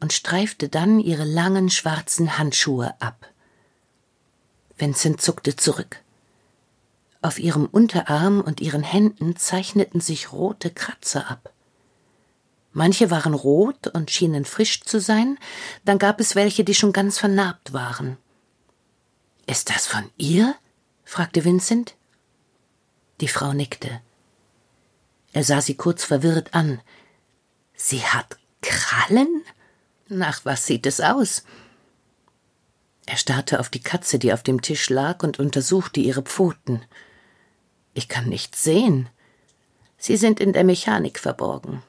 [0.00, 3.26] und streifte dann ihre langen schwarzen Handschuhe ab.
[4.76, 6.02] Vincent zuckte zurück.
[7.22, 11.54] Auf ihrem Unterarm und ihren Händen zeichneten sich rote Kratzer ab.
[12.74, 15.38] Manche waren rot und schienen frisch zu sein,
[15.86, 18.18] dann gab es welche, die schon ganz vernarbt waren.
[19.46, 20.54] Ist das von ihr?
[21.04, 21.94] fragte Vincent.
[23.20, 24.00] Die Frau nickte.
[25.32, 26.80] Er sah sie kurz verwirrt an.
[27.74, 29.42] Sie hat Krallen?
[30.08, 31.44] Nach was sieht es aus?
[33.06, 36.82] Er starrte auf die Katze, die auf dem Tisch lag, und untersuchte ihre Pfoten.
[37.92, 39.08] Ich kann nichts sehen.
[39.98, 41.82] Sie sind in der Mechanik verborgen.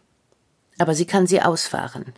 [0.78, 2.14] Aber sie kann sie ausfahren.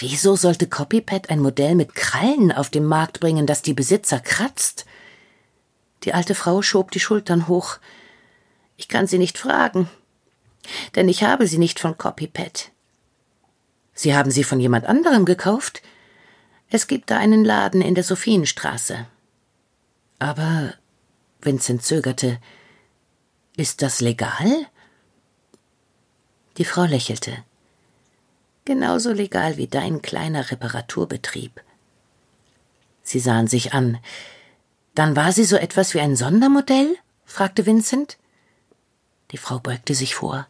[0.00, 4.86] Wieso sollte Copypad ein Modell mit Krallen auf den Markt bringen, das die Besitzer kratzt?
[6.04, 7.78] Die alte Frau schob die Schultern hoch.
[8.76, 9.90] Ich kann sie nicht fragen,
[10.94, 12.70] denn ich habe sie nicht von Copypad.
[13.92, 15.82] Sie haben sie von jemand anderem gekauft?
[16.70, 19.06] Es gibt da einen Laden in der Sophienstraße.
[20.20, 20.74] Aber
[21.40, 22.38] Vincent zögerte.
[23.56, 24.66] Ist das legal?
[26.56, 27.44] Die Frau lächelte.
[28.68, 31.62] Genauso legal wie dein kleiner Reparaturbetrieb.
[33.02, 33.96] Sie sahen sich an.
[34.94, 36.94] Dann war sie so etwas wie ein Sondermodell?
[37.24, 38.18] fragte Vincent.
[39.30, 40.46] Die Frau beugte sich vor.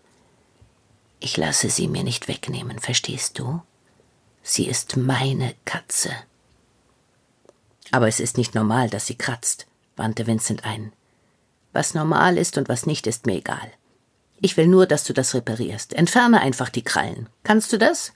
[1.20, 3.62] Ich lasse sie mir nicht wegnehmen, verstehst du?
[4.42, 6.10] Sie ist meine Katze.
[7.92, 10.92] Aber es ist nicht normal, dass sie kratzt wandte Vincent ein.
[11.72, 13.70] Was normal ist und was nicht, ist mir egal.
[14.40, 15.92] Ich will nur, dass du das reparierst.
[15.94, 17.28] Entferne einfach die Krallen.
[17.42, 18.12] Kannst du das?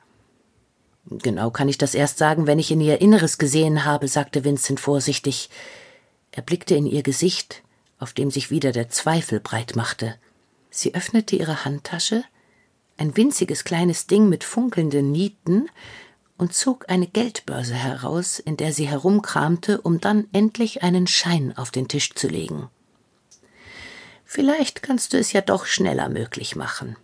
[1.06, 4.78] Genau kann ich das erst sagen, wenn ich in ihr Inneres gesehen habe, sagte Vincent
[4.78, 5.50] vorsichtig.
[6.30, 7.62] Er blickte in ihr Gesicht,
[7.98, 10.14] auf dem sich wieder der Zweifel breit machte.
[10.70, 12.24] Sie öffnete ihre Handtasche,
[12.96, 15.68] ein winziges kleines Ding mit funkelnden Nieten,
[16.38, 21.70] und zog eine Geldbörse heraus, in der sie herumkramte, um dann endlich einen Schein auf
[21.70, 22.68] den Tisch zu legen.
[24.34, 26.96] Vielleicht kannst du es ja doch schneller möglich machen.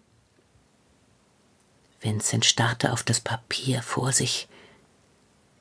[2.00, 4.48] Vincent starrte auf das Papier vor sich.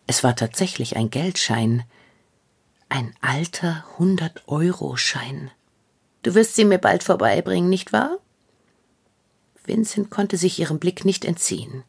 [0.06, 1.84] Es war tatsächlich ein Geldschein,
[2.88, 5.52] ein alter Hundert-Euro-Schein.
[6.24, 8.18] Du wirst sie mir bald vorbeibringen, nicht wahr?
[9.66, 11.84] Vincent konnte sich ihrem Blick nicht entziehen.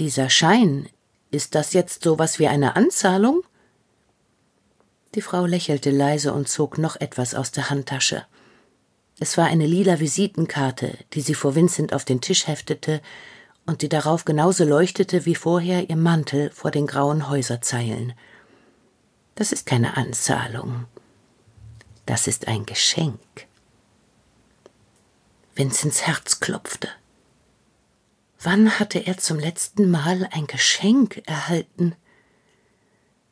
[0.00, 0.88] Dieser Schein,
[1.30, 3.44] ist das jetzt so was wie eine Anzahlung?
[5.14, 8.26] Die Frau lächelte leise und zog noch etwas aus der Handtasche.
[9.22, 13.00] Es war eine lila Visitenkarte, die sie vor Vincent auf den Tisch heftete
[13.66, 18.14] und die darauf genauso leuchtete wie vorher ihr Mantel vor den grauen Häuserzeilen.
[19.36, 20.86] Das ist keine Anzahlung.
[22.04, 23.20] Das ist ein Geschenk.
[25.54, 26.88] Vincents Herz klopfte.
[28.40, 31.94] Wann hatte er zum letzten Mal ein Geschenk erhalten?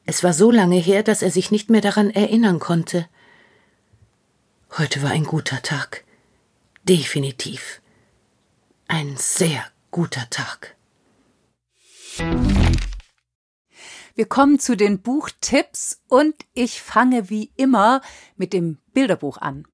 [0.07, 3.09] Es war so lange her, dass er sich nicht mehr daran erinnern konnte.
[4.79, 6.05] Heute war ein guter Tag.
[6.85, 7.83] Definitiv.
[8.87, 10.77] ein sehr guter Tag.
[14.15, 18.01] Wir kommen zu den Buchtipps und ich fange wie immer
[18.37, 19.67] mit dem Bilderbuch an.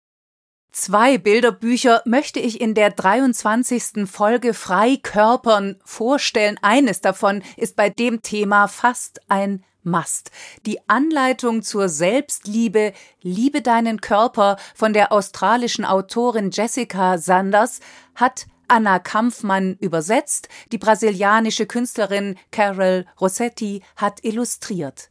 [0.70, 4.06] Zwei Bilderbücher möchte ich in der 23.
[4.06, 6.59] Folge Freikörpern vorstellen.
[6.62, 10.30] Eines davon ist bei dem Thema fast ein Must.
[10.66, 12.92] Die Anleitung zur Selbstliebe
[13.22, 17.80] Liebe deinen Körper von der australischen Autorin Jessica Sanders
[18.14, 25.10] hat Anna Kampfmann übersetzt, die brasilianische Künstlerin Carol Rossetti hat illustriert.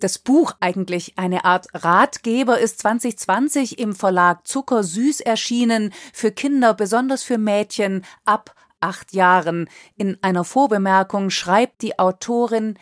[0.00, 7.24] Das Buch, eigentlich eine Art Ratgeber, ist 2020 im Verlag Zuckersüß erschienen, für Kinder, besonders
[7.24, 9.68] für Mädchen ab acht Jahren.
[9.96, 12.78] In einer Vorbemerkung schreibt die Autorin,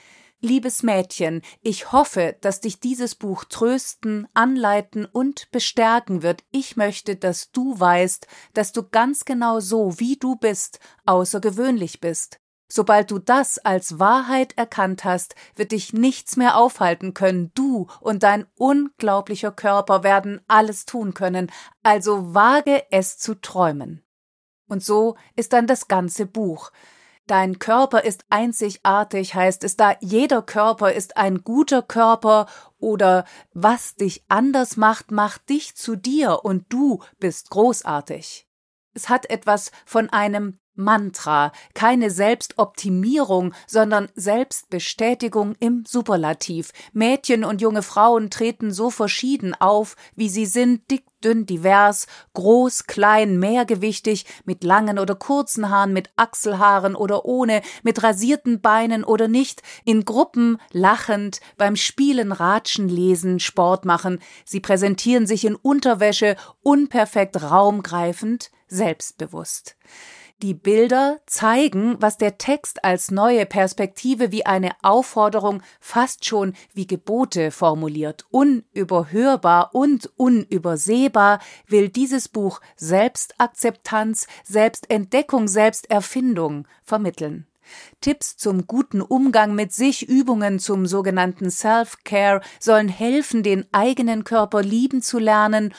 [0.47, 6.45] Liebes Mädchen, ich hoffe, dass dich dieses Buch trösten, anleiten und bestärken wird.
[6.53, 12.39] Ich möchte, dass du weißt, dass du ganz genau so, wie du bist, außergewöhnlich bist.
[12.69, 17.51] Sobald du das als Wahrheit erkannt hast, wird dich nichts mehr aufhalten können.
[17.55, 21.51] Du und dein unglaublicher Körper werden alles tun können,
[21.83, 24.05] also wage es zu träumen.
[24.69, 26.71] Und so ist dann das ganze Buch.
[27.27, 32.47] Dein Körper ist einzigartig, heißt es da, jeder Körper ist ein guter Körper
[32.79, 38.47] oder was dich anders macht, macht dich zu dir und du bist großartig.
[38.95, 46.73] Es hat etwas von einem Mantra, keine Selbstoptimierung, sondern Selbstbestätigung im Superlativ.
[46.93, 52.85] Mädchen und junge Frauen treten so verschieden auf, wie sie sind, dick, dünn, divers, groß,
[52.87, 59.29] klein, mehrgewichtig, mit langen oder kurzen Haaren, mit Achselhaaren oder ohne, mit rasierten Beinen oder
[59.29, 64.21] nicht, in Gruppen, lachend, beim Spielen, Ratschen, Lesen, Sport machen.
[64.45, 69.77] Sie präsentieren sich in Unterwäsche, unperfekt raumgreifend, selbstbewusst.
[70.43, 76.87] Die Bilder zeigen, was der Text als neue Perspektive wie eine Aufforderung fast schon wie
[76.87, 78.27] Gebote formuliert.
[78.31, 81.39] Unüberhörbar und unübersehbar
[81.69, 87.47] will dieses Buch Selbstakzeptanz, Selbstentdeckung, Selbsterfindung vermitteln.
[88.03, 94.63] Tipps zum guten Umgang mit sich, Übungen zum sogenannten Self-Care sollen helfen, den eigenen Körper
[94.63, 95.73] lieben zu lernen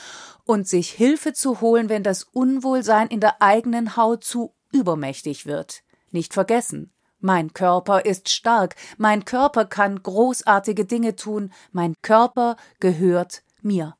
[0.48, 5.82] und sich Hilfe zu holen, wenn das Unwohlsein in der eigenen Haut zu übermächtig wird.
[6.10, 13.42] Nicht vergessen, mein Körper ist stark, mein Körper kann großartige Dinge tun, mein Körper gehört
[13.60, 13.98] mir.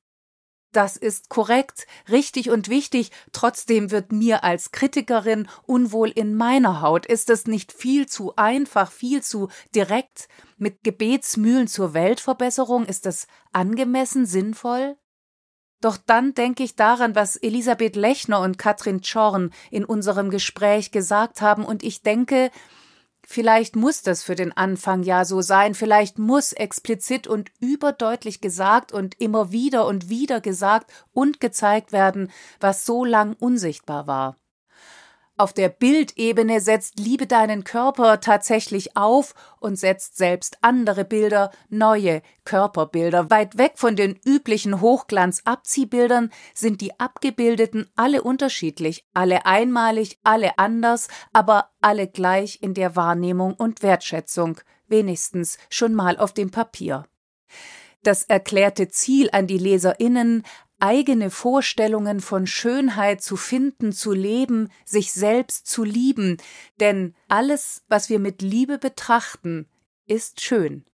[0.73, 7.05] Das ist korrekt, richtig und wichtig, trotzdem wird mir als Kritikerin unwohl in meiner Haut.
[7.05, 10.29] Ist es nicht viel zu einfach, viel zu direkt?
[10.57, 14.97] Mit Gebetsmühlen zur Weltverbesserung ist das angemessen sinnvoll?
[15.81, 21.41] Doch dann denke ich daran, was Elisabeth Lechner und Katrin Czorn in unserem Gespräch gesagt
[21.41, 22.51] haben, und ich denke,
[23.25, 28.91] vielleicht muss das für den Anfang ja so sein, vielleicht muss explizit und überdeutlich gesagt
[28.91, 34.37] und immer wieder und wieder gesagt und gezeigt werden, was so lang unsichtbar war.
[35.41, 42.23] Auf der Bildebene setzt Liebe deinen Körper tatsächlich auf und setzt selbst andere Bilder, neue
[42.45, 43.31] Körperbilder.
[43.31, 51.07] Weit weg von den üblichen Hochglanz-Abziehbildern sind die abgebildeten alle unterschiedlich, alle einmalig, alle anders,
[51.33, 54.59] aber alle gleich in der Wahrnehmung und Wertschätzung,
[54.89, 57.05] wenigstens schon mal auf dem Papier.
[58.03, 60.45] Das erklärte Ziel an die Leserinnen,
[60.81, 66.37] eigene Vorstellungen von Schönheit zu finden, zu leben, sich selbst zu lieben,
[66.81, 69.67] denn alles, was wir mit Liebe betrachten,
[70.07, 70.85] ist schön.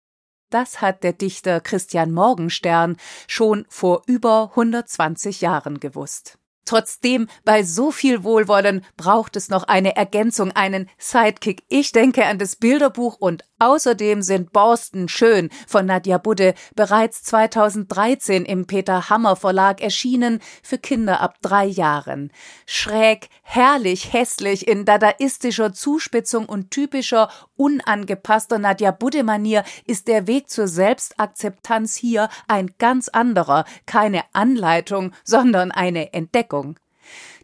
[0.51, 2.97] Das hat der Dichter Christian Morgenstern
[3.27, 6.39] schon vor über 120 Jahren gewusst.
[6.65, 11.62] Trotzdem, bei so viel Wohlwollen braucht es noch eine Ergänzung, einen Sidekick.
[11.69, 18.44] Ich denke an das Bilderbuch und außerdem sind Borsten schön von Nadja Budde bereits 2013
[18.44, 22.30] im Peter Hammer Verlag erschienen für Kinder ab drei Jahren.
[22.66, 30.50] Schräg, herrlich, hässlich in dadaistischer Zuspitzung und typischer, unangepasster Nadja Budde Manier ist der Weg
[30.50, 36.76] zur Selbstakzeptanz hier ein ganz anderer, keine Anleitung, sondern eine Entdeckung.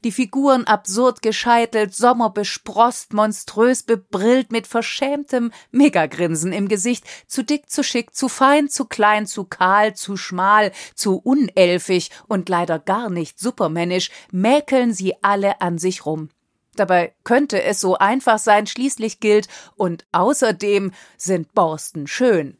[0.04, 7.82] Die Figuren absurd gescheitelt, sommerbesprost, monströs bebrillt, mit verschämtem Megagrinsen im Gesicht, zu dick, zu
[7.82, 13.38] schick, zu fein, zu klein, zu kahl, zu schmal, zu unelfig und leider gar nicht
[13.38, 16.30] supermännisch, mäkeln sie alle an sich rum.
[16.76, 22.56] Dabei könnte es so einfach sein, schließlich gilt, und außerdem sind Borsten schön.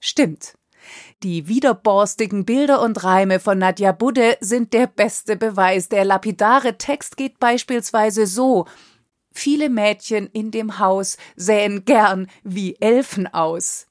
[0.00, 0.54] Stimmt.
[1.22, 5.88] Die widerborstigen Bilder und Reime von Nadja Budde sind der beste Beweis.
[5.88, 8.66] Der lapidare Text geht beispielsweise so
[9.32, 13.86] Viele Mädchen in dem Haus sähen gern wie Elfen aus.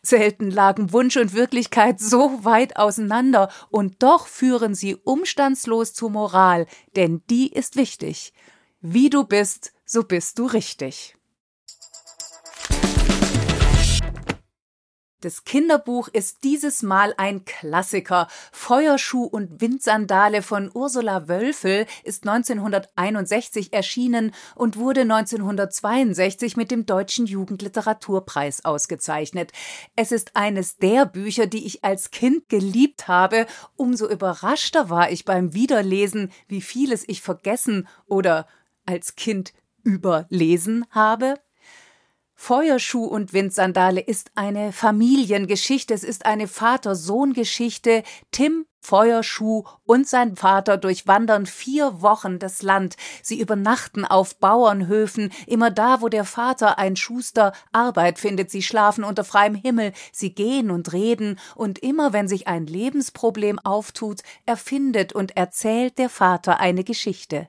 [0.00, 6.66] Selten lagen Wunsch und Wirklichkeit so weit auseinander, und doch führen sie umstandslos zur Moral,
[6.96, 8.32] denn die ist wichtig.
[8.80, 11.17] Wie du bist, so bist du richtig.
[15.20, 18.28] Das Kinderbuch ist dieses Mal ein Klassiker.
[18.52, 27.26] Feuerschuh und Windsandale von Ursula Wölfel ist 1961 erschienen und wurde 1962 mit dem Deutschen
[27.26, 29.50] Jugendliteraturpreis ausgezeichnet.
[29.96, 33.46] Es ist eines der Bücher, die ich als Kind geliebt habe.
[33.74, 38.46] Umso überraschter war ich beim Wiederlesen, wie vieles ich vergessen oder
[38.86, 41.40] als Kind überlesen habe.
[42.40, 48.04] Feuerschuh und Windsandale ist eine Familiengeschichte, es ist eine Vater-Sohn-Geschichte.
[48.30, 52.96] Tim Feuerschuh und sein Vater durchwandern vier Wochen das Land.
[53.22, 58.52] Sie übernachten auf Bauernhöfen, immer da, wo der Vater, ein Schuster, Arbeit findet.
[58.52, 63.58] Sie schlafen unter freiem Himmel, sie gehen und reden, und immer wenn sich ein Lebensproblem
[63.58, 67.48] auftut, erfindet und erzählt der Vater eine Geschichte.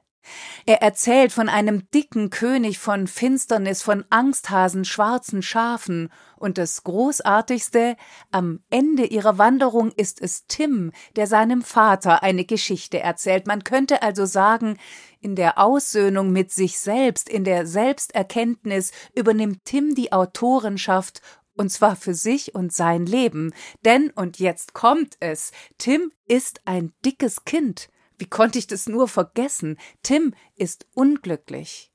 [0.65, 7.97] Er erzählt von einem dicken König von Finsternis, von Angsthasen, schwarzen Schafen, und das Großartigste,
[8.31, 13.45] am Ende ihrer Wanderung ist es Tim, der seinem Vater eine Geschichte erzählt.
[13.45, 14.77] Man könnte also sagen,
[15.19, 21.21] in der Aussöhnung mit sich selbst, in der Selbsterkenntnis übernimmt Tim die Autorenschaft
[21.55, 23.53] und zwar für sich und sein Leben.
[23.83, 27.89] Denn, und jetzt kommt es, Tim ist ein dickes Kind.
[28.19, 29.79] Wie konnte ich das nur vergessen?
[30.03, 31.91] Tim ist unglücklich.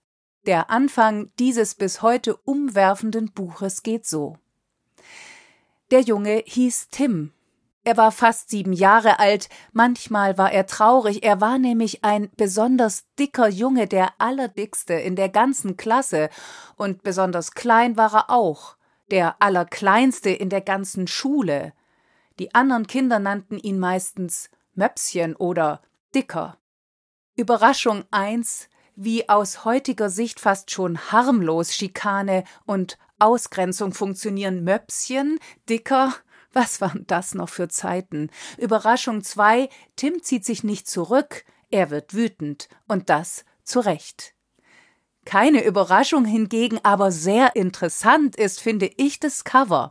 [0.46, 4.38] Der Anfang dieses bis heute umwerfenden Buches geht so.
[5.90, 7.32] Der Junge hieß Tim.
[7.84, 13.04] Er war fast sieben Jahre alt, manchmal war er traurig, er war nämlich ein besonders
[13.18, 16.30] dicker Junge, der allerdickste in der ganzen Klasse,
[16.76, 18.78] und besonders klein war er auch,
[19.10, 21.74] der allerkleinste in der ganzen Schule.
[22.38, 25.82] Die anderen Kinder nannten ihn meistens Möpschen oder
[26.14, 26.58] dicker.
[27.36, 35.38] Überraschung 1, wie aus heutiger Sicht fast schon harmlos Schikane und Ausgrenzung funktionieren Möpschen,
[35.68, 36.14] dicker,
[36.52, 38.30] was waren das noch für Zeiten?
[38.58, 44.34] Überraschung 2, Tim zieht sich nicht zurück, er wird wütend, und das zu Recht.
[45.24, 49.90] Keine Überraschung hingegen, aber sehr interessant ist, finde ich, das Cover.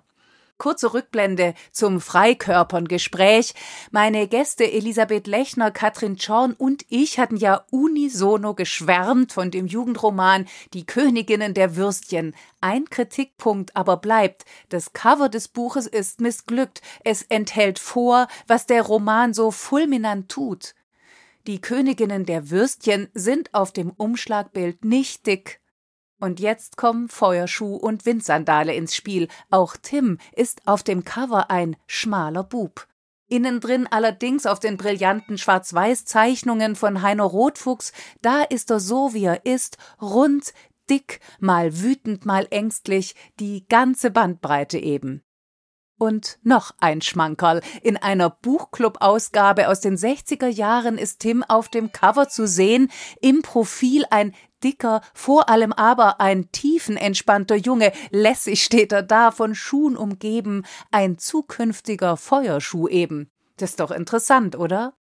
[0.64, 3.54] Kurze Rückblende zum Freikörperngespräch.
[3.92, 10.46] Meine Gäste Elisabeth Lechner, Katrin Schorn und ich hatten ja unisono geschwärmt von dem Jugendroman
[10.74, 12.34] Die Königinnen der Würstchen.
[12.62, 14.46] Ein Kritikpunkt aber bleibt.
[14.70, 16.82] Das Cover des Buches ist missglückt.
[17.04, 20.76] Es enthält vor, was der Roman so fulminant tut.
[21.46, 25.60] Die Königinnen der Würstchen sind auf dem Umschlagbild nicht dick,
[26.24, 29.28] und jetzt kommen Feuerschuh und Windsandale ins Spiel.
[29.50, 32.88] Auch Tim ist auf dem Cover ein schmaler Bub.
[33.28, 37.92] Innen drin allerdings auf den brillanten Schwarz-Weiß-Zeichnungen von Heiner Rotfuchs,
[38.22, 40.54] da ist er so wie er ist, rund,
[40.90, 45.24] dick, mal wütend, mal ängstlich, die ganze Bandbreite eben.
[46.00, 47.62] Und noch ein Schmankerl.
[47.82, 52.90] In einer Buchclub-Ausgabe aus den 60er Jahren ist Tim auf dem Cover zu sehen,
[53.22, 54.34] im Profil ein
[54.64, 61.18] dicker, vor allem aber ein tiefenentspannter Junge, lässig steht er da, von Schuhen umgeben, ein
[61.18, 63.30] zukünftiger Feuerschuh eben.
[63.58, 64.94] Das ist doch interessant, oder?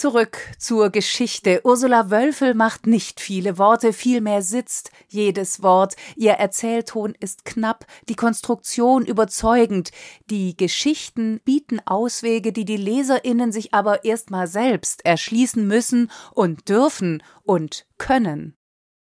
[0.00, 1.60] Zurück zur Geschichte.
[1.62, 5.94] Ursula Wölfel macht nicht viele Worte, vielmehr sitzt jedes Wort.
[6.16, 9.90] Ihr Erzählton ist knapp, die Konstruktion überzeugend.
[10.30, 17.22] Die Geschichten bieten Auswege, die die LeserInnen sich aber erstmal selbst erschließen müssen und dürfen
[17.42, 18.56] und können.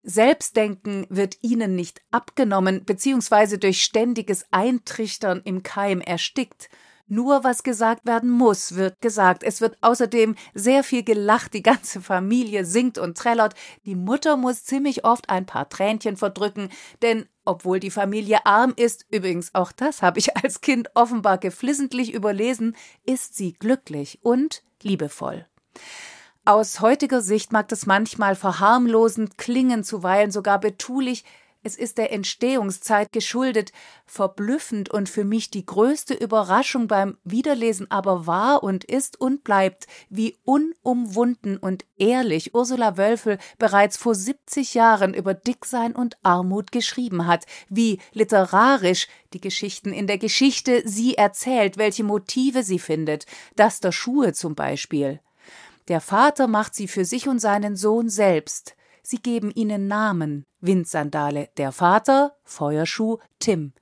[0.04, 6.70] Selbstdenken wird ihnen nicht abgenommen, beziehungsweise durch ständiges Eintrichtern im Keim erstickt.
[7.08, 9.44] Nur was gesagt werden muss, wird gesagt.
[9.44, 13.54] Es wird außerdem sehr viel gelacht, die ganze Familie singt und trällert.
[13.86, 16.70] Die Mutter muss ziemlich oft ein paar Tränchen verdrücken,
[17.02, 22.14] denn obwohl die Familie arm ist, übrigens auch das habe ich als Kind offenbar geflissentlich
[22.14, 25.46] überlesen, ist sie glücklich und liebevoll.
[26.44, 31.24] Aus heutiger Sicht mag das manchmal verharmlosend klingen, zuweilen sogar betulich,
[31.64, 33.72] es ist der Entstehungszeit geschuldet,
[34.08, 39.86] verblüffend und für mich die größte Überraschung beim Wiederlesen aber war und ist und bleibt,
[40.10, 47.28] wie unumwunden und ehrlich Ursula Wölfel bereits vor 70 Jahren über Dicksein und Armut geschrieben
[47.28, 53.80] hat, wie literarisch die Geschichten in der Geschichte sie erzählt, welche Motive sie findet, das
[53.80, 55.20] der Schuhe zum Beispiel.
[55.92, 58.78] Der Vater macht sie für sich und seinen Sohn selbst.
[59.04, 60.46] Sie geben ihnen Namen.
[60.62, 63.74] Windsandale, der Vater, Feuerschuh, Tim.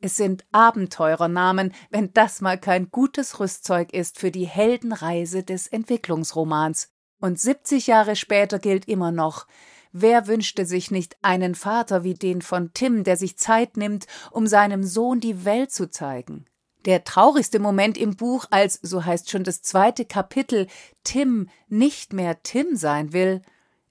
[0.00, 6.88] Es sind Abenteurernamen, wenn das mal kein gutes Rüstzeug ist für die Heldenreise des Entwicklungsromans.
[7.20, 9.46] Und 70 Jahre später gilt immer noch,
[9.92, 14.46] wer wünschte sich nicht einen Vater wie den von Tim, der sich Zeit nimmt, um
[14.46, 16.46] seinem Sohn die Welt zu zeigen?
[16.86, 20.68] Der traurigste Moment im Buch, als, so heißt schon das zweite Kapitel,
[21.02, 23.42] Tim nicht mehr Tim sein will,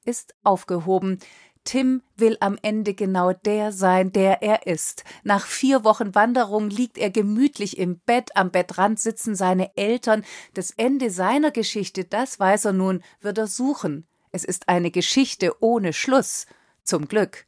[0.05, 1.19] ist aufgehoben.
[1.65, 5.03] Tim will am Ende genau der sein, der er ist.
[5.23, 10.23] Nach vier Wochen Wanderung liegt er gemütlich im Bett, am Bettrand sitzen seine Eltern.
[10.53, 14.07] Das Ende seiner Geschichte, das weiß er nun, wird er suchen.
[14.31, 16.45] Es ist eine Geschichte ohne Schluss.
[16.83, 17.45] Zum Glück.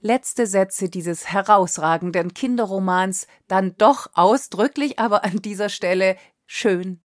[0.00, 6.16] Letzte Sätze dieses herausragenden Kinderromans, dann doch ausdrücklich, aber an dieser Stelle
[6.46, 7.02] schön.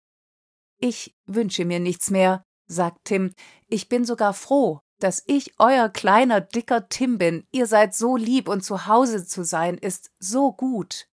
[0.80, 3.34] Ich wünsche mir nichts mehr, sagt Tim.
[3.68, 7.46] Ich bin sogar froh, dass ich euer kleiner, dicker Tim bin.
[7.52, 11.08] Ihr seid so lieb und zu Hause zu sein ist so gut.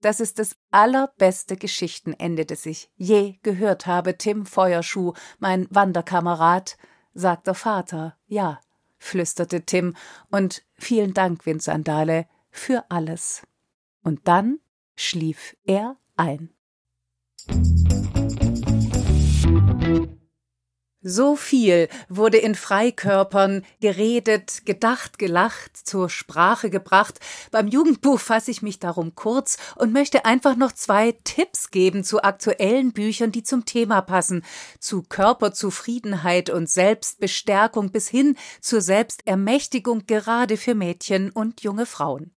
[0.00, 6.76] Das ist das allerbeste Geschichtenende, das ich je gehört habe, Tim Feuerschuh, mein Wanderkamerad,
[7.14, 8.18] sagt der Vater.
[8.26, 8.60] Ja,
[9.04, 9.94] flüsterte Tim,
[10.30, 13.42] und vielen Dank, Windsandale, für alles.
[14.02, 14.60] Und dann
[14.96, 16.50] schlief er ein.
[21.06, 27.20] So viel wurde in Freikörpern geredet, gedacht, gelacht, zur Sprache gebracht.
[27.50, 32.22] Beim Jugendbuch fasse ich mich darum kurz und möchte einfach noch zwei Tipps geben zu
[32.22, 34.46] aktuellen Büchern, die zum Thema passen,
[34.80, 42.33] zu Körperzufriedenheit und Selbstbestärkung bis hin zur Selbstermächtigung gerade für Mädchen und junge Frauen.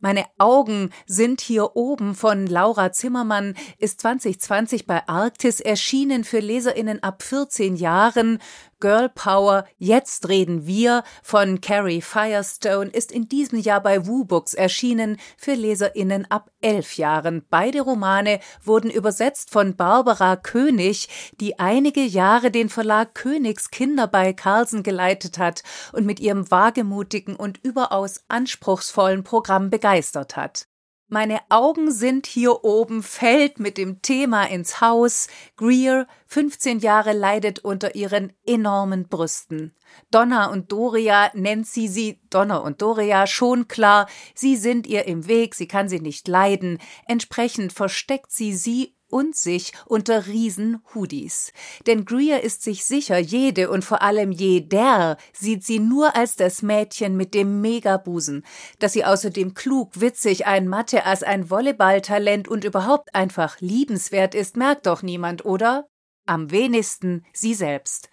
[0.00, 3.54] Meine Augen sind hier oben von Laura Zimmermann.
[3.76, 8.38] Ist 2020 bei Arktis erschienen für Leserinnen ab 14 Jahren
[8.80, 15.18] Girl Power, Jetzt reden wir von Carrie Firestone ist in diesem Jahr bei WooBooks erschienen
[15.36, 17.44] für LeserInnen ab elf Jahren.
[17.50, 21.08] Beide Romane wurden übersetzt von Barbara König,
[21.40, 25.62] die einige Jahre den Verlag Königs Kinder bei Carlsen geleitet hat
[25.92, 30.69] und mit ihrem wagemutigen und überaus anspruchsvollen Programm begeistert hat.
[31.12, 35.26] Meine Augen sind hier oben, fällt mit dem Thema ins Haus.
[35.56, 39.74] Greer, 15 Jahre, leidet unter ihren enormen Brüsten.
[40.12, 45.26] Donna und Doria nennt sie sie Donna und Doria schon klar, sie sind ihr im
[45.26, 46.78] Weg, sie kann sie nicht leiden.
[47.08, 51.52] Entsprechend versteckt sie sie und sich unter Riesen-Hoodies.
[51.86, 56.62] Denn Greer ist sich sicher, jede und vor allem jeder sieht sie nur als das
[56.62, 58.44] Mädchen mit dem Megabusen,
[58.78, 64.56] dass sie außerdem klug, witzig, ein Mathe als ein Volleyballtalent und überhaupt einfach liebenswert ist,
[64.56, 65.88] merkt doch niemand, oder?
[66.26, 68.08] Am wenigsten sie selbst.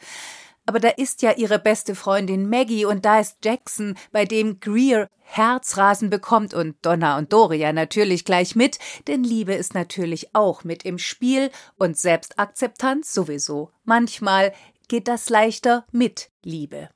[0.68, 5.08] Aber da ist ja ihre beste Freundin Maggie und da ist Jackson, bei dem Greer
[5.22, 8.78] Herzrasen bekommt und Donna und Doria natürlich gleich mit,
[9.08, 13.72] denn Liebe ist natürlich auch mit im Spiel und Selbstakzeptanz sowieso.
[13.86, 14.54] Manchmal
[14.90, 16.90] geht das leichter mit Liebe.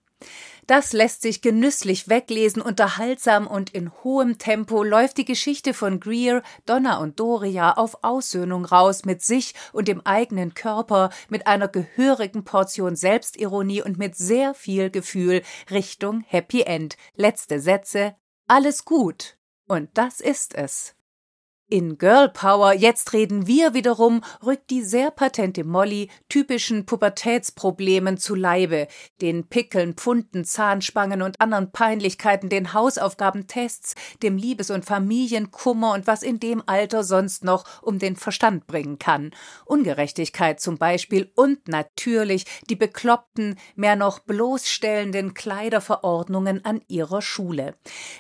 [0.72, 6.44] Das lässt sich genüsslich weglesen, unterhaltsam und in hohem Tempo läuft die Geschichte von Greer,
[6.66, 12.46] Donna und Doria auf Aussöhnung raus mit sich und dem eigenen Körper, mit einer gehörigen
[12.46, 16.96] Portion Selbstironie und mit sehr viel Gefühl Richtung Happy End.
[17.16, 18.16] Letzte Sätze.
[18.48, 19.36] Alles gut.
[19.68, 20.96] Und das ist es.
[21.74, 28.36] In Girl Power, jetzt reden wir wiederum, rückt die sehr patente Molly typischen Pubertätsproblemen zu
[28.36, 28.90] Leibe,
[29.22, 36.24] den Pickeln, Pfunden, Zahnspangen und anderen Peinlichkeiten, den Hausaufgabentests, dem Liebes- und Familienkummer und was
[36.24, 39.32] in dem Alter sonst noch um den Verstand bringen kann.
[39.64, 47.76] Ungerechtigkeit zum Beispiel und natürlich die bekloppten, mehr noch bloßstellenden Kleiderverordnungen an ihrer Schule.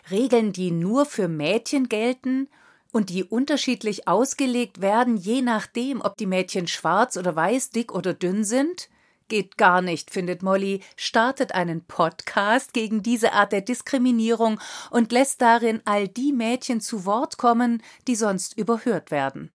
[0.09, 2.47] Regeln, die nur für Mädchen gelten
[2.91, 8.13] und die unterschiedlich ausgelegt werden, je nachdem, ob die Mädchen schwarz oder weiß, dick oder
[8.13, 8.89] dünn sind?
[9.27, 14.59] Geht gar nicht, findet Molly, startet einen Podcast gegen diese Art der Diskriminierung
[14.89, 19.51] und lässt darin all die Mädchen zu Wort kommen, die sonst überhört werden.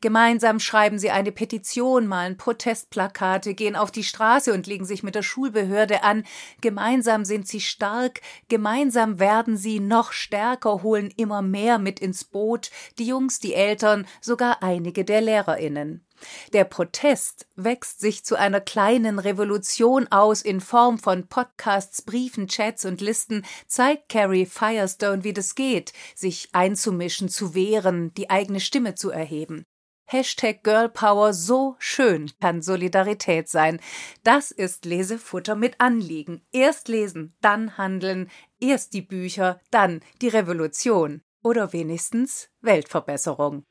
[0.00, 5.14] Gemeinsam schreiben sie eine Petition, malen Protestplakate, gehen auf die Straße und legen sich mit
[5.14, 6.24] der Schulbehörde an.
[6.60, 12.70] Gemeinsam sind sie stark, gemeinsam werden sie noch stärker, holen immer mehr mit ins Boot,
[12.98, 16.04] die Jungs, die Eltern, sogar einige der Lehrerinnen.
[16.52, 22.84] Der Protest wächst sich zu einer kleinen Revolution aus in Form von Podcasts, Briefen, Chats
[22.84, 28.94] und Listen, zeigt Carrie Firestone, wie das geht, sich einzumischen, zu wehren, die eigene Stimme
[28.94, 29.64] zu erheben.
[30.10, 33.78] Hashtag Girlpower so schön kann Solidarität sein.
[34.24, 36.42] Das ist Lesefutter mit Anliegen.
[36.50, 38.28] Erst lesen, dann handeln,
[38.58, 43.64] erst die Bücher, dann die Revolution oder wenigstens Weltverbesserung.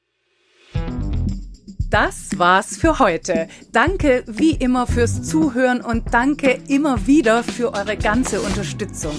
[1.89, 3.47] Das war's für heute.
[3.71, 9.15] Danke wie immer fürs Zuhören und danke immer wieder für eure ganze Unterstützung.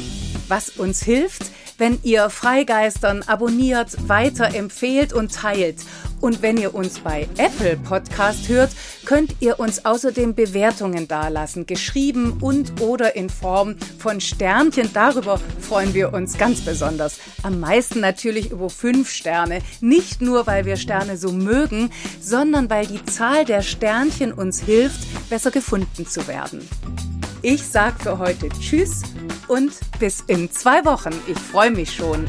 [0.47, 5.79] Was uns hilft, wenn ihr Freigeistern abonniert, weiterempfehlt und teilt.
[6.21, 8.71] Und wenn ihr uns bei Apple Podcast hört,
[9.05, 14.91] könnt ihr uns außerdem Bewertungen dalassen, geschrieben und oder in Form von Sternchen.
[14.93, 17.19] Darüber freuen wir uns ganz besonders.
[17.43, 19.61] Am meisten natürlich über fünf Sterne.
[19.81, 21.91] Nicht nur, weil wir Sterne so mögen,
[22.21, 26.69] sondern weil die Zahl der Sternchen uns hilft, besser gefunden zu werden.
[27.43, 29.03] Ich sag für heute Tschüss
[29.49, 31.15] und bis in zwei Wochen.
[31.27, 32.29] Ich freue mich schon.